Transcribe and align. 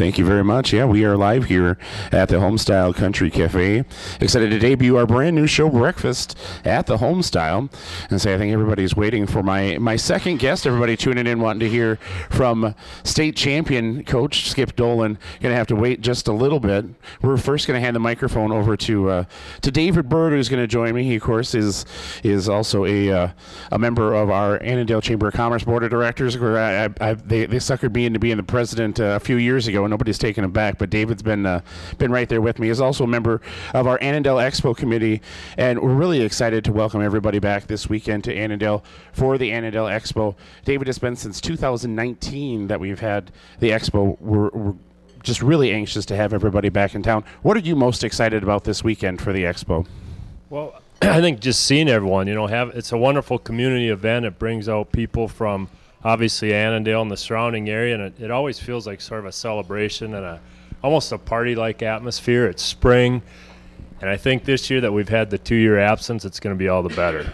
Thank 0.00 0.16
you 0.16 0.24
very 0.24 0.42
much. 0.42 0.72
Yeah, 0.72 0.86
we 0.86 1.04
are 1.04 1.14
live 1.14 1.44
here 1.44 1.76
at 2.10 2.30
the 2.30 2.36
Homestyle 2.36 2.94
Country 2.94 3.30
Cafe. 3.30 3.84
Excited 4.18 4.48
to 4.48 4.58
debut 4.58 4.96
our 4.96 5.04
brand 5.04 5.36
new 5.36 5.46
show, 5.46 5.68
Breakfast 5.68 6.38
at 6.64 6.86
the 6.86 6.96
Homestyle. 6.96 7.70
And 8.08 8.18
say, 8.18 8.32
I 8.32 8.38
think 8.38 8.50
everybody's 8.50 8.96
waiting 8.96 9.26
for 9.26 9.42
my, 9.42 9.76
my 9.76 9.96
second 9.96 10.38
guest. 10.38 10.66
Everybody 10.66 10.96
tuning 10.96 11.26
in, 11.26 11.40
wanting 11.40 11.60
to 11.60 11.68
hear 11.68 11.96
from 12.30 12.74
state 13.04 13.36
champion 13.36 14.02
coach 14.04 14.48
Skip 14.48 14.74
Dolan. 14.74 15.18
Going 15.42 15.52
to 15.52 15.56
have 15.56 15.66
to 15.66 15.76
wait 15.76 16.00
just 16.00 16.28
a 16.28 16.32
little 16.32 16.60
bit. 16.60 16.86
We're 17.20 17.36
first 17.36 17.66
going 17.66 17.78
to 17.78 17.84
hand 17.84 17.94
the 17.94 18.00
microphone 18.00 18.52
over 18.52 18.78
to 18.78 19.10
uh, 19.10 19.24
to 19.60 19.70
David 19.70 20.08
Bird, 20.08 20.32
who's 20.32 20.48
going 20.48 20.62
to 20.62 20.66
join 20.66 20.94
me. 20.94 21.04
He, 21.04 21.16
of 21.16 21.22
course, 21.22 21.54
is 21.54 21.84
is 22.22 22.48
also 22.48 22.86
a 22.86 23.12
uh, 23.12 23.28
a 23.70 23.78
member 23.78 24.14
of 24.14 24.30
our 24.30 24.56
Annandale 24.62 25.02
Chamber 25.02 25.28
of 25.28 25.34
Commerce 25.34 25.64
Board 25.64 25.84
of 25.84 25.90
Directors. 25.90 26.38
Where 26.38 26.58
I, 26.58 26.86
I, 26.86 27.10
I, 27.10 27.12
they, 27.12 27.44
they 27.44 27.58
suckered 27.58 27.94
me 27.94 28.06
into 28.06 28.18
being 28.18 28.38
the 28.38 28.42
president 28.42 28.98
uh, 28.98 29.16
a 29.16 29.20
few 29.20 29.36
years 29.36 29.66
ago, 29.66 29.84
nobody's 29.90 30.18
taken 30.18 30.44
him 30.44 30.52
back. 30.52 30.78
But 30.78 30.90
David's 30.90 31.22
been 31.22 31.46
uh, 31.46 31.60
been 31.98 32.10
right 32.10 32.28
there 32.28 32.40
with 32.40 32.58
me. 32.58 32.68
He's 32.68 32.80
also 32.80 33.04
a 33.04 33.06
member 33.06 33.40
of 33.74 33.86
our 33.86 33.98
Annandale 34.00 34.36
Expo 34.36 34.76
committee, 34.76 35.20
and 35.56 35.80
we're 35.80 35.94
really 35.94 36.22
excited 36.22 36.64
to 36.64 36.72
welcome 36.72 37.02
everybody 37.02 37.38
back 37.38 37.66
this 37.66 37.88
weekend 37.88 38.24
to 38.24 38.34
Annandale 38.34 38.82
for 39.12 39.36
the 39.36 39.52
Annandale 39.52 39.86
Expo. 39.86 40.34
David, 40.64 40.88
it's 40.88 40.98
been 40.98 41.16
since 41.16 41.40
2019 41.40 42.68
that 42.68 42.80
we've 42.80 43.00
had 43.00 43.30
the 43.58 43.70
expo. 43.70 44.18
We're, 44.20 44.48
we're 44.50 44.74
just 45.22 45.42
really 45.42 45.72
anxious 45.72 46.06
to 46.06 46.16
have 46.16 46.32
everybody 46.32 46.68
back 46.68 46.94
in 46.94 47.02
town. 47.02 47.24
What 47.42 47.56
are 47.56 47.60
you 47.60 47.76
most 47.76 48.04
excited 48.04 48.42
about 48.42 48.64
this 48.64 48.82
weekend 48.82 49.20
for 49.20 49.32
the 49.32 49.44
expo? 49.44 49.86
Well, 50.48 50.80
I 51.02 51.20
think 51.20 51.40
just 51.40 51.64
seeing 51.64 51.88
everyone, 51.88 52.26
you 52.26 52.34
know, 52.34 52.46
have 52.46 52.70
it's 52.70 52.92
a 52.92 52.98
wonderful 52.98 53.38
community 53.38 53.88
event. 53.88 54.24
It 54.24 54.38
brings 54.38 54.68
out 54.68 54.92
people 54.92 55.28
from 55.28 55.68
obviously 56.04 56.54
Annandale 56.54 57.02
and 57.02 57.10
the 57.10 57.16
surrounding 57.16 57.68
area, 57.68 57.94
and 57.94 58.02
it, 58.02 58.20
it 58.20 58.30
always 58.30 58.58
feels 58.58 58.86
like 58.86 59.00
sort 59.00 59.20
of 59.20 59.26
a 59.26 59.32
celebration 59.32 60.14
and 60.14 60.24
a 60.24 60.40
almost 60.82 61.12
a 61.12 61.18
party-like 61.18 61.82
atmosphere. 61.82 62.46
It's 62.46 62.62
spring, 62.62 63.22
and 64.00 64.08
I 64.08 64.16
think 64.16 64.44
this 64.44 64.70
year 64.70 64.80
that 64.80 64.92
we've 64.92 65.08
had 65.08 65.30
the 65.30 65.38
two-year 65.38 65.78
absence, 65.78 66.24
it's 66.24 66.40
going 66.40 66.54
to 66.54 66.58
be 66.58 66.68
all 66.68 66.82
the 66.82 66.94
better. 66.94 67.30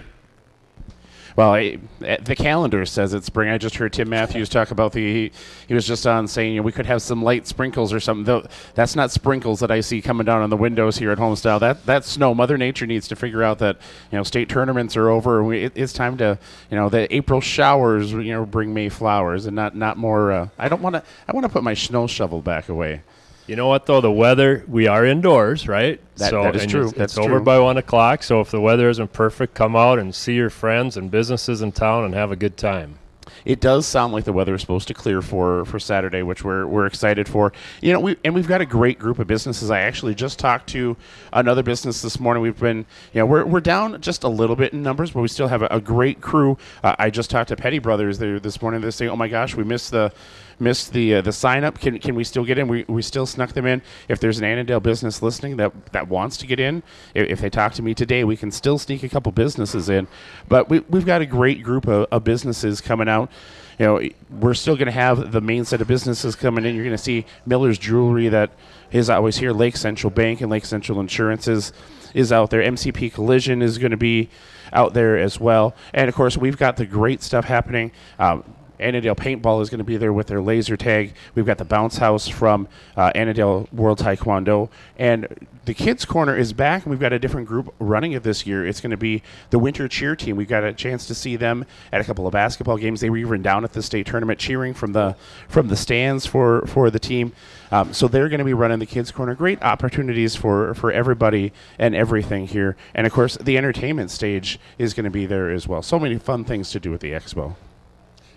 Well, 1.36 1.52
I, 1.52 1.78
the 1.98 2.34
calendar 2.34 2.86
says 2.86 3.12
it's 3.12 3.26
spring. 3.26 3.50
I 3.50 3.58
just 3.58 3.76
heard 3.76 3.92
Tim 3.92 4.08
Matthews 4.08 4.48
talk 4.48 4.70
about 4.70 4.92
the. 4.92 5.00
He, 5.00 5.32
he 5.68 5.74
was 5.74 5.86
just 5.86 6.06
on 6.06 6.26
saying 6.26 6.54
you 6.54 6.60
know, 6.60 6.64
we 6.64 6.72
could 6.72 6.86
have 6.86 7.02
some 7.02 7.22
light 7.22 7.46
sprinkles 7.46 7.92
or 7.92 8.00
something. 8.00 8.24
Though 8.24 8.46
that's 8.74 8.96
not 8.96 9.10
sprinkles 9.10 9.60
that 9.60 9.70
I 9.70 9.80
see 9.80 10.00
coming 10.00 10.24
down 10.24 10.40
on 10.40 10.48
the 10.48 10.56
windows 10.56 10.96
here 10.96 11.10
at 11.10 11.18
Homestyle. 11.18 11.60
That 11.60 11.84
that's 11.84 12.08
snow. 12.08 12.34
Mother 12.34 12.56
Nature 12.56 12.86
needs 12.86 13.06
to 13.08 13.16
figure 13.16 13.42
out 13.42 13.58
that 13.58 13.76
you 14.10 14.16
know 14.16 14.22
state 14.22 14.48
tournaments 14.48 14.96
are 14.96 15.10
over. 15.10 15.44
We, 15.44 15.64
it, 15.64 15.72
it's 15.74 15.92
time 15.92 16.16
to 16.16 16.38
you 16.70 16.76
know 16.78 16.88
the 16.88 17.14
April 17.14 17.42
showers 17.42 18.12
you 18.12 18.32
know 18.32 18.46
bring 18.46 18.72
May 18.72 18.88
flowers 18.88 19.44
and 19.44 19.54
not 19.54 19.76
not 19.76 19.98
more. 19.98 20.32
Uh, 20.32 20.48
I 20.58 20.70
don't 20.70 20.80
want 20.80 20.94
to. 20.94 21.02
I 21.28 21.32
want 21.32 21.44
to 21.44 21.52
put 21.52 21.62
my 21.62 21.74
snow 21.74 22.06
shovel 22.06 22.40
back 22.40 22.70
away. 22.70 23.02
You 23.46 23.56
know 23.56 23.68
what 23.68 23.86
though? 23.86 24.00
The 24.00 24.10
weather 24.10 24.64
we 24.66 24.86
are 24.88 25.04
indoors, 25.04 25.68
right? 25.68 26.00
That, 26.16 26.30
so, 26.30 26.42
that 26.42 26.56
is 26.56 26.66
true. 26.66 26.88
It's, 26.88 26.92
That's 26.92 27.12
it's 27.12 27.18
over 27.18 27.36
true. 27.36 27.44
by 27.44 27.58
one 27.58 27.76
o'clock. 27.76 28.22
So 28.22 28.40
if 28.40 28.50
the 28.50 28.60
weather 28.60 28.88
isn't 28.88 29.12
perfect, 29.12 29.54
come 29.54 29.76
out 29.76 29.98
and 29.98 30.14
see 30.14 30.34
your 30.34 30.50
friends 30.50 30.96
and 30.96 31.10
businesses 31.10 31.62
in 31.62 31.72
town 31.72 32.04
and 32.04 32.14
have 32.14 32.32
a 32.32 32.36
good 32.36 32.56
time. 32.56 32.98
It 33.44 33.60
does 33.60 33.86
sound 33.86 34.12
like 34.12 34.24
the 34.24 34.32
weather 34.32 34.54
is 34.54 34.60
supposed 34.60 34.88
to 34.88 34.94
clear 34.94 35.22
for 35.22 35.64
for 35.64 35.78
Saturday, 35.78 36.22
which 36.22 36.42
we're 36.42 36.66
we're 36.66 36.86
excited 36.86 37.28
for. 37.28 37.52
You 37.80 37.92
know, 37.92 38.00
we 38.00 38.16
and 38.24 38.34
we've 38.34 38.48
got 38.48 38.60
a 38.60 38.66
great 38.66 38.98
group 38.98 39.20
of 39.20 39.28
businesses. 39.28 39.70
I 39.70 39.80
actually 39.80 40.16
just 40.16 40.40
talked 40.40 40.68
to 40.70 40.96
another 41.32 41.62
business 41.62 42.02
this 42.02 42.18
morning. 42.18 42.42
We've 42.42 42.58
been, 42.58 42.78
you 43.12 43.20
know, 43.20 43.26
we're 43.26 43.44
we're 43.44 43.60
down 43.60 44.00
just 44.00 44.24
a 44.24 44.28
little 44.28 44.56
bit 44.56 44.72
in 44.72 44.82
numbers, 44.82 45.12
but 45.12 45.20
we 45.20 45.28
still 45.28 45.48
have 45.48 45.62
a, 45.62 45.68
a 45.70 45.80
great 45.80 46.20
crew. 46.20 46.58
Uh, 46.82 46.96
I 46.98 47.10
just 47.10 47.30
talked 47.30 47.48
to 47.50 47.56
Petty 47.56 47.78
Brothers 47.78 48.18
there 48.18 48.40
this 48.40 48.60
morning. 48.60 48.80
They're 48.80 48.90
saying, 48.90 49.10
"Oh 49.10 49.16
my 49.16 49.28
gosh, 49.28 49.54
we 49.54 49.62
missed 49.62 49.92
the." 49.92 50.12
Missed 50.58 50.92
the 50.92 51.16
uh, 51.16 51.20
the 51.20 51.32
sign 51.32 51.64
up. 51.64 51.78
Can, 51.78 51.98
can 51.98 52.14
we 52.14 52.24
still 52.24 52.44
get 52.44 52.58
in? 52.58 52.68
We, 52.68 52.84
we 52.88 53.02
still 53.02 53.26
snuck 53.26 53.52
them 53.52 53.66
in. 53.66 53.82
If 54.08 54.20
there's 54.20 54.38
an 54.38 54.44
Annandale 54.44 54.80
business 54.80 55.22
listening 55.22 55.56
that, 55.56 55.92
that 55.92 56.08
wants 56.08 56.36
to 56.38 56.46
get 56.46 56.60
in, 56.60 56.82
if, 57.14 57.28
if 57.28 57.40
they 57.40 57.50
talk 57.50 57.74
to 57.74 57.82
me 57.82 57.94
today, 57.94 58.24
we 58.24 58.36
can 58.36 58.50
still 58.50 58.78
sneak 58.78 59.02
a 59.02 59.08
couple 59.08 59.32
businesses 59.32 59.88
in. 59.88 60.06
But 60.48 60.68
we, 60.68 60.80
we've 60.80 61.06
got 61.06 61.20
a 61.20 61.26
great 61.26 61.62
group 61.62 61.86
of, 61.86 62.06
of 62.10 62.24
businesses 62.24 62.80
coming 62.80 63.08
out. 63.08 63.30
You 63.78 63.86
know, 63.86 64.08
we're 64.30 64.54
still 64.54 64.74
going 64.74 64.86
to 64.86 64.92
have 64.92 65.32
the 65.32 65.40
main 65.40 65.64
set 65.66 65.82
of 65.82 65.88
businesses 65.88 66.34
coming 66.34 66.64
in. 66.64 66.74
You're 66.74 66.84
going 66.84 66.96
to 66.96 67.02
see 67.02 67.26
Miller's 67.44 67.78
Jewelry 67.78 68.28
that 68.28 68.50
is 68.90 69.10
always 69.10 69.36
here. 69.36 69.52
Lake 69.52 69.76
Central 69.76 70.10
Bank 70.10 70.40
and 70.40 70.50
Lake 70.50 70.64
Central 70.64 70.98
Insurances 71.00 71.72
is 72.14 72.32
out 72.32 72.50
there. 72.50 72.62
MCP 72.62 73.12
Collision 73.12 73.60
is 73.60 73.76
going 73.76 73.90
to 73.90 73.96
be 73.98 74.30
out 74.72 74.94
there 74.94 75.18
as 75.18 75.38
well. 75.38 75.74
And 75.92 76.08
of 76.08 76.14
course, 76.14 76.36
we've 76.36 76.56
got 76.56 76.76
the 76.76 76.86
great 76.86 77.22
stuff 77.22 77.44
happening. 77.44 77.92
Um, 78.18 78.44
Annandale 78.78 79.14
Paintball 79.14 79.62
is 79.62 79.70
going 79.70 79.78
to 79.78 79.84
be 79.84 79.96
there 79.96 80.12
with 80.12 80.26
their 80.26 80.40
laser 80.40 80.76
tag. 80.76 81.14
We've 81.34 81.46
got 81.46 81.58
the 81.58 81.64
Bounce 81.64 81.98
House 81.98 82.28
from 82.28 82.68
uh, 82.96 83.12
Annandale 83.14 83.68
World 83.72 83.98
Taekwondo. 83.98 84.70
And 84.98 85.46
the 85.64 85.74
Kids 85.74 86.04
Corner 86.04 86.36
is 86.36 86.52
back, 86.52 86.84
and 86.84 86.90
we've 86.90 87.00
got 87.00 87.12
a 87.12 87.18
different 87.18 87.48
group 87.48 87.74
running 87.80 88.12
it 88.12 88.22
this 88.22 88.46
year. 88.46 88.66
It's 88.66 88.80
going 88.80 88.92
to 88.92 88.96
be 88.96 89.22
the 89.50 89.58
Winter 89.58 89.88
Cheer 89.88 90.14
Team. 90.14 90.36
We've 90.36 90.48
got 90.48 90.62
a 90.62 90.72
chance 90.72 91.06
to 91.06 91.14
see 91.14 91.36
them 91.36 91.66
at 91.92 92.00
a 92.00 92.04
couple 92.04 92.26
of 92.26 92.32
basketball 92.32 92.76
games. 92.76 93.00
They 93.00 93.10
were 93.10 93.16
even 93.16 93.42
down 93.42 93.64
at 93.64 93.72
the 93.72 93.82
state 93.82 94.06
tournament 94.06 94.38
cheering 94.38 94.74
from 94.74 94.92
the 94.92 95.16
from 95.48 95.68
the 95.68 95.76
stands 95.76 96.24
for, 96.24 96.64
for 96.66 96.90
the 96.90 97.00
team. 97.00 97.32
Um, 97.72 97.92
so 97.92 98.06
they're 98.06 98.28
going 98.28 98.38
to 98.38 98.44
be 98.44 98.54
running 98.54 98.78
the 98.78 98.86
Kids 98.86 99.10
Corner. 99.10 99.34
Great 99.34 99.60
opportunities 99.62 100.36
for, 100.36 100.74
for 100.74 100.92
everybody 100.92 101.52
and 101.78 101.94
everything 101.94 102.46
here. 102.46 102.76
And 102.94 103.06
of 103.06 103.12
course, 103.12 103.36
the 103.36 103.58
entertainment 103.58 104.10
stage 104.10 104.60
is 104.78 104.94
going 104.94 105.04
to 105.04 105.10
be 105.10 105.26
there 105.26 105.50
as 105.50 105.66
well. 105.66 105.82
So 105.82 105.98
many 105.98 106.18
fun 106.18 106.44
things 106.44 106.70
to 106.70 106.80
do 106.80 106.94
at 106.94 107.00
the 107.00 107.10
expo. 107.10 107.56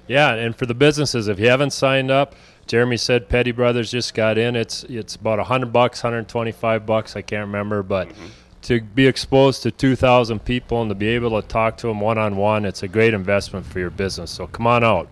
Yeah, 0.09 0.33
and 0.33 0.55
for 0.55 0.65
the 0.65 0.73
businesses, 0.73 1.27
if 1.27 1.39
you 1.39 1.47
haven't 1.47 1.71
signed 1.71 2.09
up, 2.09 2.35
Jeremy 2.65 2.97
said 2.97 3.29
Petty 3.29 3.51
Brothers 3.51 3.91
just 3.91 4.13
got 4.15 4.39
in. 4.39 4.55
It's 4.55 4.83
it's 4.85 5.15
about 5.15 5.39
hundred 5.39 5.71
bucks, 5.71 6.01
hundred 6.01 6.27
twenty-five 6.27 6.85
bucks. 6.85 7.15
I 7.15 7.21
can't 7.21 7.45
remember, 7.45 7.83
but 7.83 8.09
mm-hmm. 8.09 8.25
to 8.63 8.81
be 8.81 9.05
exposed 9.05 9.61
to 9.63 9.71
two 9.71 9.95
thousand 9.95 10.43
people 10.43 10.81
and 10.81 10.89
to 10.89 10.95
be 10.95 11.09
able 11.09 11.39
to 11.39 11.47
talk 11.47 11.77
to 11.77 11.87
them 11.87 11.99
one-on-one, 11.99 12.65
it's 12.65 12.81
a 12.81 12.87
great 12.87 13.13
investment 13.13 13.67
for 13.67 13.79
your 13.79 13.91
business. 13.91 14.31
So 14.31 14.47
come 14.47 14.65
on 14.65 14.83
out. 14.83 15.07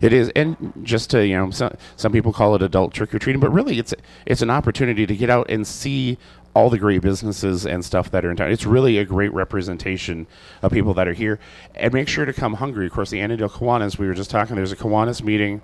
It 0.00 0.12
is, 0.12 0.30
and 0.34 0.72
just 0.82 1.10
to 1.10 1.26
you 1.26 1.36
know, 1.36 1.50
some, 1.50 1.76
some 1.96 2.12
people 2.12 2.32
call 2.32 2.54
it 2.54 2.62
adult 2.62 2.94
trick 2.94 3.14
or 3.14 3.18
treating, 3.18 3.40
but 3.40 3.50
really, 3.50 3.78
it's 3.78 3.92
it's 4.26 4.42
an 4.42 4.50
opportunity 4.50 5.06
to 5.06 5.16
get 5.16 5.28
out 5.28 5.50
and 5.50 5.66
see 5.66 6.18
all 6.54 6.68
the 6.68 6.78
great 6.78 7.00
businesses 7.00 7.64
and 7.66 7.84
stuff 7.84 8.10
that 8.10 8.24
are 8.24 8.30
in 8.30 8.36
town. 8.36 8.50
It's 8.50 8.66
really 8.66 8.98
a 8.98 9.04
great 9.04 9.32
representation 9.32 10.26
of 10.62 10.72
people 10.72 10.94
that 10.94 11.06
are 11.06 11.12
here. 11.12 11.38
And 11.74 11.92
make 11.92 12.08
sure 12.08 12.24
to 12.24 12.32
come 12.32 12.54
hungry. 12.54 12.86
Of 12.86 12.92
course, 12.92 13.10
the 13.10 13.20
Annandale 13.20 13.48
Kiwanis, 13.48 13.98
we 13.98 14.06
were 14.06 14.14
just 14.14 14.30
talking, 14.30 14.56
there's 14.56 14.72
a 14.72 14.76
Kiwanis 14.76 15.22
meeting 15.22 15.62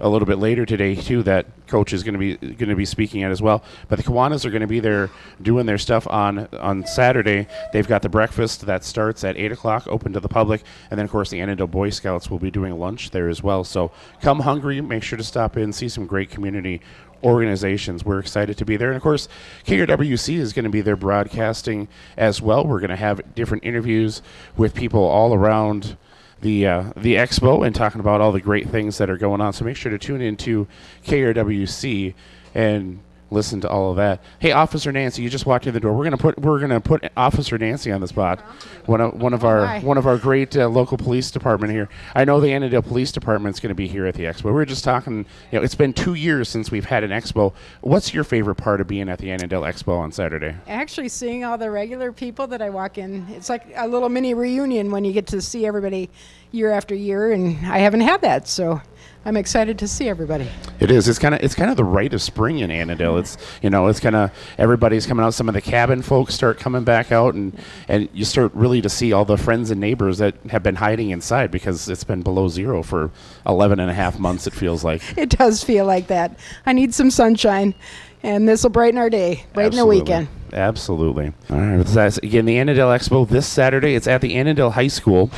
a 0.00 0.08
little 0.08 0.26
bit 0.26 0.38
later 0.38 0.64
today 0.64 0.94
too 0.94 1.22
that 1.24 1.46
coach 1.66 1.92
is 1.92 2.02
going 2.02 2.14
to 2.14 2.18
be 2.18 2.36
going 2.36 2.68
to 2.68 2.76
be 2.76 2.84
speaking 2.84 3.22
at 3.22 3.30
as 3.30 3.42
well. 3.42 3.62
But 3.88 3.96
the 3.96 4.04
Kiwanis 4.04 4.44
are 4.44 4.50
going 4.50 4.60
to 4.60 4.68
be 4.68 4.80
there 4.80 5.10
doing 5.42 5.66
their 5.66 5.78
stuff 5.78 6.06
on 6.08 6.46
on 6.52 6.86
Saturday. 6.86 7.46
They've 7.72 7.86
got 7.86 8.02
the 8.02 8.08
breakfast 8.08 8.66
that 8.66 8.84
starts 8.84 9.24
at 9.24 9.36
eight 9.36 9.52
o'clock, 9.52 9.86
open 9.88 10.12
to 10.12 10.20
the 10.20 10.28
public, 10.28 10.62
and 10.90 10.98
then 10.98 11.04
of 11.04 11.10
course 11.10 11.30
the 11.30 11.40
Annandale 11.40 11.66
Boy 11.66 11.90
Scouts 11.90 12.30
will 12.30 12.38
be 12.38 12.50
doing 12.50 12.78
lunch 12.78 13.10
there 13.10 13.28
as 13.28 13.42
well. 13.42 13.64
So 13.64 13.90
come 14.20 14.40
hungry. 14.40 14.80
Make 14.80 15.02
sure 15.02 15.18
to 15.18 15.24
stop 15.24 15.56
in, 15.56 15.72
see 15.72 15.88
some 15.88 16.06
great 16.06 16.30
community 16.30 16.80
organizations. 17.22 18.04
We're 18.04 18.18
excited 18.18 18.56
to 18.58 18.64
be 18.64 18.76
there. 18.76 18.88
And 18.88 18.96
of 18.96 19.02
course, 19.02 19.28
KRWC 19.66 20.36
is 20.36 20.52
going 20.52 20.64
to 20.64 20.70
be 20.70 20.80
there 20.80 20.96
broadcasting 20.96 21.88
as 22.16 22.40
well. 22.40 22.66
We're 22.66 22.80
going 22.80 22.90
to 22.90 22.96
have 22.96 23.34
different 23.34 23.64
interviews 23.64 24.22
with 24.56 24.74
people 24.74 25.02
all 25.02 25.34
around 25.34 25.96
the 26.40 26.66
uh, 26.66 26.92
the 26.96 27.16
expo 27.16 27.66
and 27.66 27.74
talking 27.74 28.00
about 28.00 28.20
all 28.20 28.30
the 28.32 28.40
great 28.40 28.68
things 28.68 28.98
that 28.98 29.10
are 29.10 29.16
going 29.16 29.40
on. 29.40 29.52
So 29.52 29.64
make 29.64 29.76
sure 29.76 29.90
to 29.90 29.98
tune 29.98 30.20
into 30.20 30.68
KRWC 31.04 32.14
and 32.54 33.00
listen 33.30 33.60
to 33.60 33.68
all 33.68 33.90
of 33.90 33.96
that. 33.96 34.22
Hey, 34.38 34.52
Officer 34.52 34.92
Nancy, 34.92 35.22
you 35.22 35.28
just 35.30 35.46
walked 35.46 35.66
in 35.66 35.74
the 35.74 35.80
door. 35.80 35.92
We're 35.92 36.04
gonna 36.04 36.16
put 36.16 36.38
we're 36.38 36.60
gonna 36.60 36.80
put 36.80 37.10
Officer 37.16 37.58
Nancy 37.58 37.92
on 37.92 38.00
the 38.00 38.08
spot. 38.08 38.40
One 38.86 39.00
of 39.00 39.14
one 39.14 39.34
of 39.34 39.44
our 39.44 39.66
Hi. 39.66 39.80
one 39.80 39.98
of 39.98 40.06
our 40.06 40.16
great 40.18 40.56
uh, 40.56 40.68
local 40.68 40.96
police 40.96 41.30
department 41.30 41.72
here. 41.72 41.88
I 42.14 42.24
know 42.24 42.40
the 42.40 42.52
Annandale 42.52 42.82
Police 42.82 43.12
Department's 43.12 43.60
going 43.60 43.70
to 43.70 43.74
be 43.74 43.88
here 43.88 44.06
at 44.06 44.14
the 44.14 44.24
expo. 44.24 44.44
We 44.44 44.52
were 44.52 44.64
just 44.66 44.84
talking. 44.84 45.26
You 45.52 45.58
know, 45.58 45.64
it's 45.64 45.74
been 45.74 45.92
two 45.92 46.14
years 46.14 46.48
since 46.48 46.70
we've 46.70 46.84
had 46.84 47.04
an 47.04 47.10
expo. 47.10 47.52
What's 47.80 48.14
your 48.14 48.24
favorite 48.24 48.56
part 48.56 48.80
of 48.80 48.86
being 48.86 49.08
at 49.08 49.18
the 49.18 49.30
Annandale 49.30 49.62
Expo 49.62 49.98
on 49.98 50.12
Saturday? 50.12 50.54
Actually, 50.66 51.08
seeing 51.08 51.44
all 51.44 51.58
the 51.58 51.70
regular 51.70 52.12
people 52.12 52.46
that 52.48 52.62
I 52.62 52.70
walk 52.70 52.98
in, 52.98 53.26
it's 53.30 53.48
like 53.48 53.66
a 53.76 53.86
little 53.86 54.08
mini 54.08 54.34
reunion 54.34 54.90
when 54.90 55.04
you 55.04 55.12
get 55.12 55.26
to 55.28 55.40
see 55.40 55.66
everybody 55.66 56.08
year 56.50 56.70
after 56.70 56.94
year, 56.94 57.32
and 57.32 57.66
I 57.66 57.78
haven't 57.78 58.00
had 58.00 58.22
that, 58.22 58.48
so 58.48 58.80
I'm 59.24 59.36
excited 59.36 59.78
to 59.80 59.88
see 59.88 60.08
everybody. 60.08 60.48
It 60.80 60.90
is. 60.90 61.08
It's 61.08 61.18
kind 61.18 61.34
of 61.34 61.42
it's 61.42 61.54
kind 61.54 61.70
of 61.70 61.76
the 61.76 61.84
rite 61.84 62.14
of 62.14 62.22
spring 62.22 62.60
in 62.60 62.70
Annandale. 62.70 63.18
It's 63.18 63.36
you 63.60 63.68
know 63.68 63.88
it's 63.88 64.00
kind 64.00 64.16
of 64.16 64.30
everybody's 64.56 65.06
coming 65.06 65.24
out. 65.24 65.34
Some 65.34 65.48
of 65.48 65.54
the 65.54 65.60
cabin 65.60 66.02
folks 66.02 66.34
start 66.34 66.58
coming 66.58 66.84
back 66.84 67.12
out, 67.12 67.34
and 67.34 67.58
and 67.88 68.08
you 68.12 68.24
start 68.24 68.52
really 68.54 68.80
to 68.80 68.88
see 68.88 69.12
all 69.12 69.24
the 69.24 69.36
friends 69.36 69.70
and 69.70 69.80
neighbors 69.80 70.18
that 70.18 70.34
have 70.50 70.62
been 70.62 70.76
hiding 70.76 71.10
inside 71.10 71.50
because 71.50 71.88
it's 71.88 72.04
been 72.04 72.22
below 72.22 72.48
zero 72.48 72.82
for 72.82 73.10
11 73.46 73.80
and 73.80 73.90
a 73.90 73.94
half 73.94 74.18
months. 74.18 74.46
It 74.46 74.54
feels 74.54 74.84
like. 74.84 75.02
It 75.18 75.30
does 75.30 75.64
feel 75.64 75.84
like 75.84 76.06
that. 76.06 76.38
I 76.64 76.72
need 76.72 76.94
some 76.94 77.10
sunshine, 77.10 77.74
and 78.22 78.48
this 78.48 78.62
will 78.62 78.70
brighten 78.70 78.98
our 78.98 79.10
day, 79.10 79.44
brighten 79.52 79.76
the 79.76 79.84
weekend. 79.84 80.28
Absolutely. 80.52 81.32
All 81.50 81.58
right. 81.58 81.86
So 81.86 81.94
that's, 81.94 82.18
again, 82.18 82.44
the 82.44 82.58
Annandale 82.58 82.88
Expo 82.96 83.28
this 83.28 83.46
Saturday. 83.46 83.94
It's 83.94 84.06
at 84.06 84.20
the 84.20 84.36
Annandale 84.36 84.70
High 84.70 84.88
School 84.88 85.30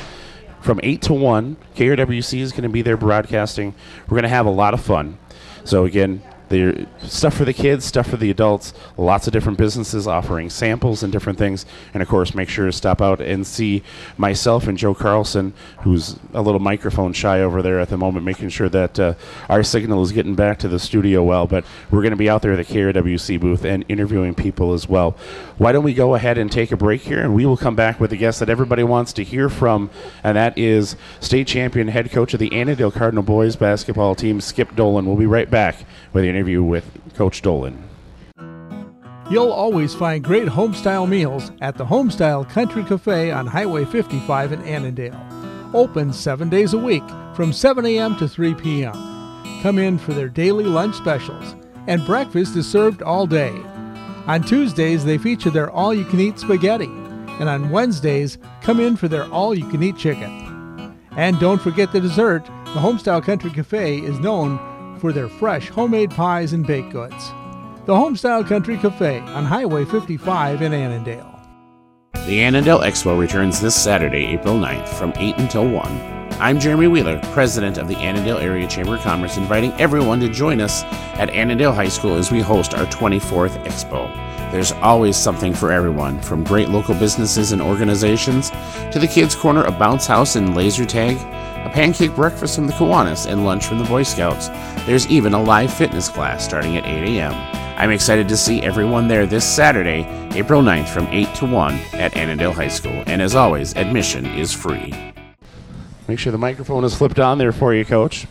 from 0.60 0.80
8 0.82 1.02
to 1.02 1.14
1. 1.14 1.56
KRWC 1.76 2.40
is 2.40 2.52
going 2.52 2.62
to 2.62 2.68
be 2.68 2.82
there 2.82 2.96
broadcasting. 2.96 3.74
We're 4.08 4.16
going 4.16 4.22
to 4.22 4.28
have 4.28 4.46
a 4.46 4.50
lot 4.50 4.74
of 4.74 4.80
fun. 4.80 5.18
So, 5.64 5.84
again, 5.84 6.22
Stuff 6.50 7.34
for 7.36 7.44
the 7.44 7.52
kids, 7.52 7.84
stuff 7.84 8.08
for 8.08 8.16
the 8.16 8.28
adults. 8.28 8.74
Lots 8.96 9.28
of 9.28 9.32
different 9.32 9.56
businesses 9.56 10.08
offering 10.08 10.50
samples 10.50 11.04
and 11.04 11.12
different 11.12 11.38
things. 11.38 11.64
And 11.94 12.02
of 12.02 12.08
course, 12.08 12.34
make 12.34 12.48
sure 12.48 12.66
to 12.66 12.72
stop 12.72 13.00
out 13.00 13.20
and 13.20 13.46
see 13.46 13.84
myself 14.18 14.66
and 14.66 14.76
Joe 14.76 14.92
Carlson, 14.92 15.52
who's 15.82 16.18
a 16.34 16.42
little 16.42 16.58
microphone 16.58 17.12
shy 17.12 17.40
over 17.40 17.62
there 17.62 17.78
at 17.78 17.88
the 17.88 17.96
moment, 17.96 18.24
making 18.24 18.48
sure 18.48 18.68
that 18.68 18.98
uh, 18.98 19.14
our 19.48 19.62
signal 19.62 20.02
is 20.02 20.10
getting 20.10 20.34
back 20.34 20.58
to 20.58 20.66
the 20.68 20.80
studio 20.80 21.22
well. 21.22 21.46
But 21.46 21.64
we're 21.88 22.02
going 22.02 22.10
to 22.10 22.16
be 22.16 22.28
out 22.28 22.42
there 22.42 22.52
at 22.52 22.66
the 22.66 22.74
KRWC 22.74 23.38
booth 23.38 23.64
and 23.64 23.84
interviewing 23.88 24.34
people 24.34 24.72
as 24.72 24.88
well. 24.88 25.16
Why 25.56 25.70
don't 25.70 25.84
we 25.84 25.94
go 25.94 26.16
ahead 26.16 26.36
and 26.36 26.50
take 26.50 26.72
a 26.72 26.76
break 26.76 27.02
here, 27.02 27.20
and 27.20 27.32
we 27.32 27.46
will 27.46 27.56
come 27.56 27.76
back 27.76 28.00
with 28.00 28.12
a 28.12 28.16
guest 28.16 28.40
that 28.40 28.48
everybody 28.48 28.82
wants 28.82 29.12
to 29.12 29.22
hear 29.22 29.48
from, 29.48 29.88
and 30.24 30.36
that 30.36 30.58
is 30.58 30.96
state 31.20 31.46
champion 31.46 31.86
head 31.86 32.10
coach 32.10 32.34
of 32.34 32.40
the 32.40 32.52
Annandale 32.52 32.90
Cardinal 32.90 33.22
boys 33.22 33.54
basketball 33.54 34.16
team, 34.16 34.40
Skip 34.40 34.74
Dolan. 34.74 35.06
We'll 35.06 35.16
be 35.16 35.26
right 35.26 35.48
back 35.48 35.84
with 36.12 36.24
the 36.24 36.39
interview 36.40 36.62
with 36.62 36.86
Coach 37.14 37.42
Dolan. 37.42 37.76
You'll 39.30 39.52
always 39.52 39.94
find 39.94 40.24
great 40.24 40.48
homestyle 40.48 41.06
meals 41.06 41.52
at 41.60 41.76
the 41.76 41.84
Homestyle 41.84 42.48
Country 42.48 42.82
Cafe 42.82 43.30
on 43.30 43.46
Highway 43.46 43.84
55 43.84 44.52
in 44.52 44.62
Annandale. 44.62 45.20
Open 45.74 46.14
seven 46.14 46.48
days 46.48 46.72
a 46.72 46.78
week 46.78 47.04
from 47.36 47.52
7 47.52 47.84
a.m. 47.84 48.16
to 48.16 48.26
3 48.26 48.54
p.m. 48.54 48.94
Come 49.62 49.78
in 49.78 49.98
for 49.98 50.14
their 50.14 50.30
daily 50.30 50.64
lunch 50.64 50.96
specials, 50.96 51.54
and 51.86 52.06
breakfast 52.06 52.56
is 52.56 52.66
served 52.66 53.02
all 53.02 53.26
day. 53.26 53.52
On 54.26 54.42
Tuesdays, 54.42 55.04
they 55.04 55.18
feature 55.18 55.50
their 55.50 55.70
all 55.70 55.92
you 55.92 56.06
can 56.06 56.20
eat 56.20 56.38
spaghetti, 56.38 56.90
and 57.38 57.50
on 57.50 57.68
Wednesdays, 57.68 58.38
come 58.62 58.80
in 58.80 58.96
for 58.96 59.08
their 59.08 59.26
all 59.26 59.54
you 59.54 59.68
can 59.68 59.82
eat 59.82 59.98
chicken. 59.98 60.96
And 61.18 61.38
don't 61.38 61.60
forget 61.60 61.92
the 61.92 62.00
dessert. 62.00 62.46
The 62.46 62.80
Homestyle 62.80 63.22
Country 63.22 63.50
Cafe 63.50 63.98
is 63.98 64.18
known 64.20 64.58
for 65.00 65.12
their 65.12 65.28
fresh 65.28 65.68
homemade 65.68 66.10
pies 66.10 66.52
and 66.52 66.66
baked 66.66 66.92
goods. 66.92 67.32
The 67.86 67.94
Homestyle 67.94 68.46
Country 68.46 68.76
Cafe 68.76 69.20
on 69.20 69.44
Highway 69.44 69.84
55 69.84 70.62
in 70.62 70.72
Annandale. 70.72 71.40
The 72.26 72.42
Annandale 72.42 72.80
Expo 72.80 73.18
returns 73.18 73.60
this 73.60 73.74
Saturday, 73.74 74.26
April 74.26 74.54
9th 74.54 74.88
from 74.88 75.12
8 75.16 75.38
until 75.38 75.68
1. 75.68 76.20
I'm 76.38 76.60
Jeremy 76.60 76.86
Wheeler, 76.86 77.20
president 77.32 77.78
of 77.78 77.88
the 77.88 77.96
Annandale 77.96 78.38
Area 78.38 78.66
Chamber 78.66 78.94
of 78.94 79.00
Commerce, 79.00 79.36
inviting 79.36 79.72
everyone 79.72 80.20
to 80.20 80.28
join 80.28 80.60
us 80.60 80.84
at 81.18 81.30
Annandale 81.30 81.74
High 81.74 81.88
School 81.88 82.14
as 82.14 82.30
we 82.30 82.40
host 82.40 82.74
our 82.74 82.86
24th 82.86 83.62
Expo. 83.64 84.10
There's 84.50 84.72
always 84.72 85.16
something 85.16 85.54
for 85.54 85.70
everyone, 85.70 86.20
from 86.22 86.42
great 86.42 86.68
local 86.68 86.94
businesses 86.94 87.52
and 87.52 87.62
organizations 87.62 88.50
to 88.90 88.98
the 88.98 89.06
Kids 89.06 89.34
Corner, 89.34 89.64
a 89.64 89.70
bounce 89.70 90.06
house 90.06 90.36
and 90.36 90.56
laser 90.56 90.84
tag, 90.84 91.16
a 91.64 91.70
pancake 91.70 92.14
breakfast 92.14 92.56
from 92.56 92.66
the 92.66 92.72
Kiwanis, 92.72 93.30
and 93.30 93.44
lunch 93.44 93.66
from 93.66 93.78
the 93.78 93.84
Boy 93.84 94.02
Scouts. 94.02 94.48
There's 94.86 95.06
even 95.08 95.34
a 95.34 95.42
live 95.42 95.72
fitness 95.72 96.08
class 96.08 96.44
starting 96.44 96.76
at 96.76 96.86
8 96.86 97.18
a.m. 97.18 97.32
I'm 97.78 97.90
excited 97.90 98.28
to 98.28 98.36
see 98.36 98.60
everyone 98.62 99.08
there 99.08 99.26
this 99.26 99.44
Saturday, 99.44 100.06
April 100.34 100.62
9th 100.62 100.88
from 100.88 101.06
8 101.06 101.34
to 101.36 101.46
1 101.46 101.74
at 101.94 102.16
Annandale 102.16 102.52
High 102.52 102.68
School. 102.68 103.02
And 103.06 103.22
as 103.22 103.34
always, 103.34 103.74
admission 103.76 104.26
is 104.26 104.52
free. 104.52 104.94
Make 106.08 106.18
sure 106.18 106.32
the 106.32 106.38
microphone 106.38 106.84
is 106.84 106.94
flipped 106.94 107.18
on 107.18 107.38
there 107.38 107.52
for 107.52 107.72
you, 107.74 107.84
Coach. 107.84 108.26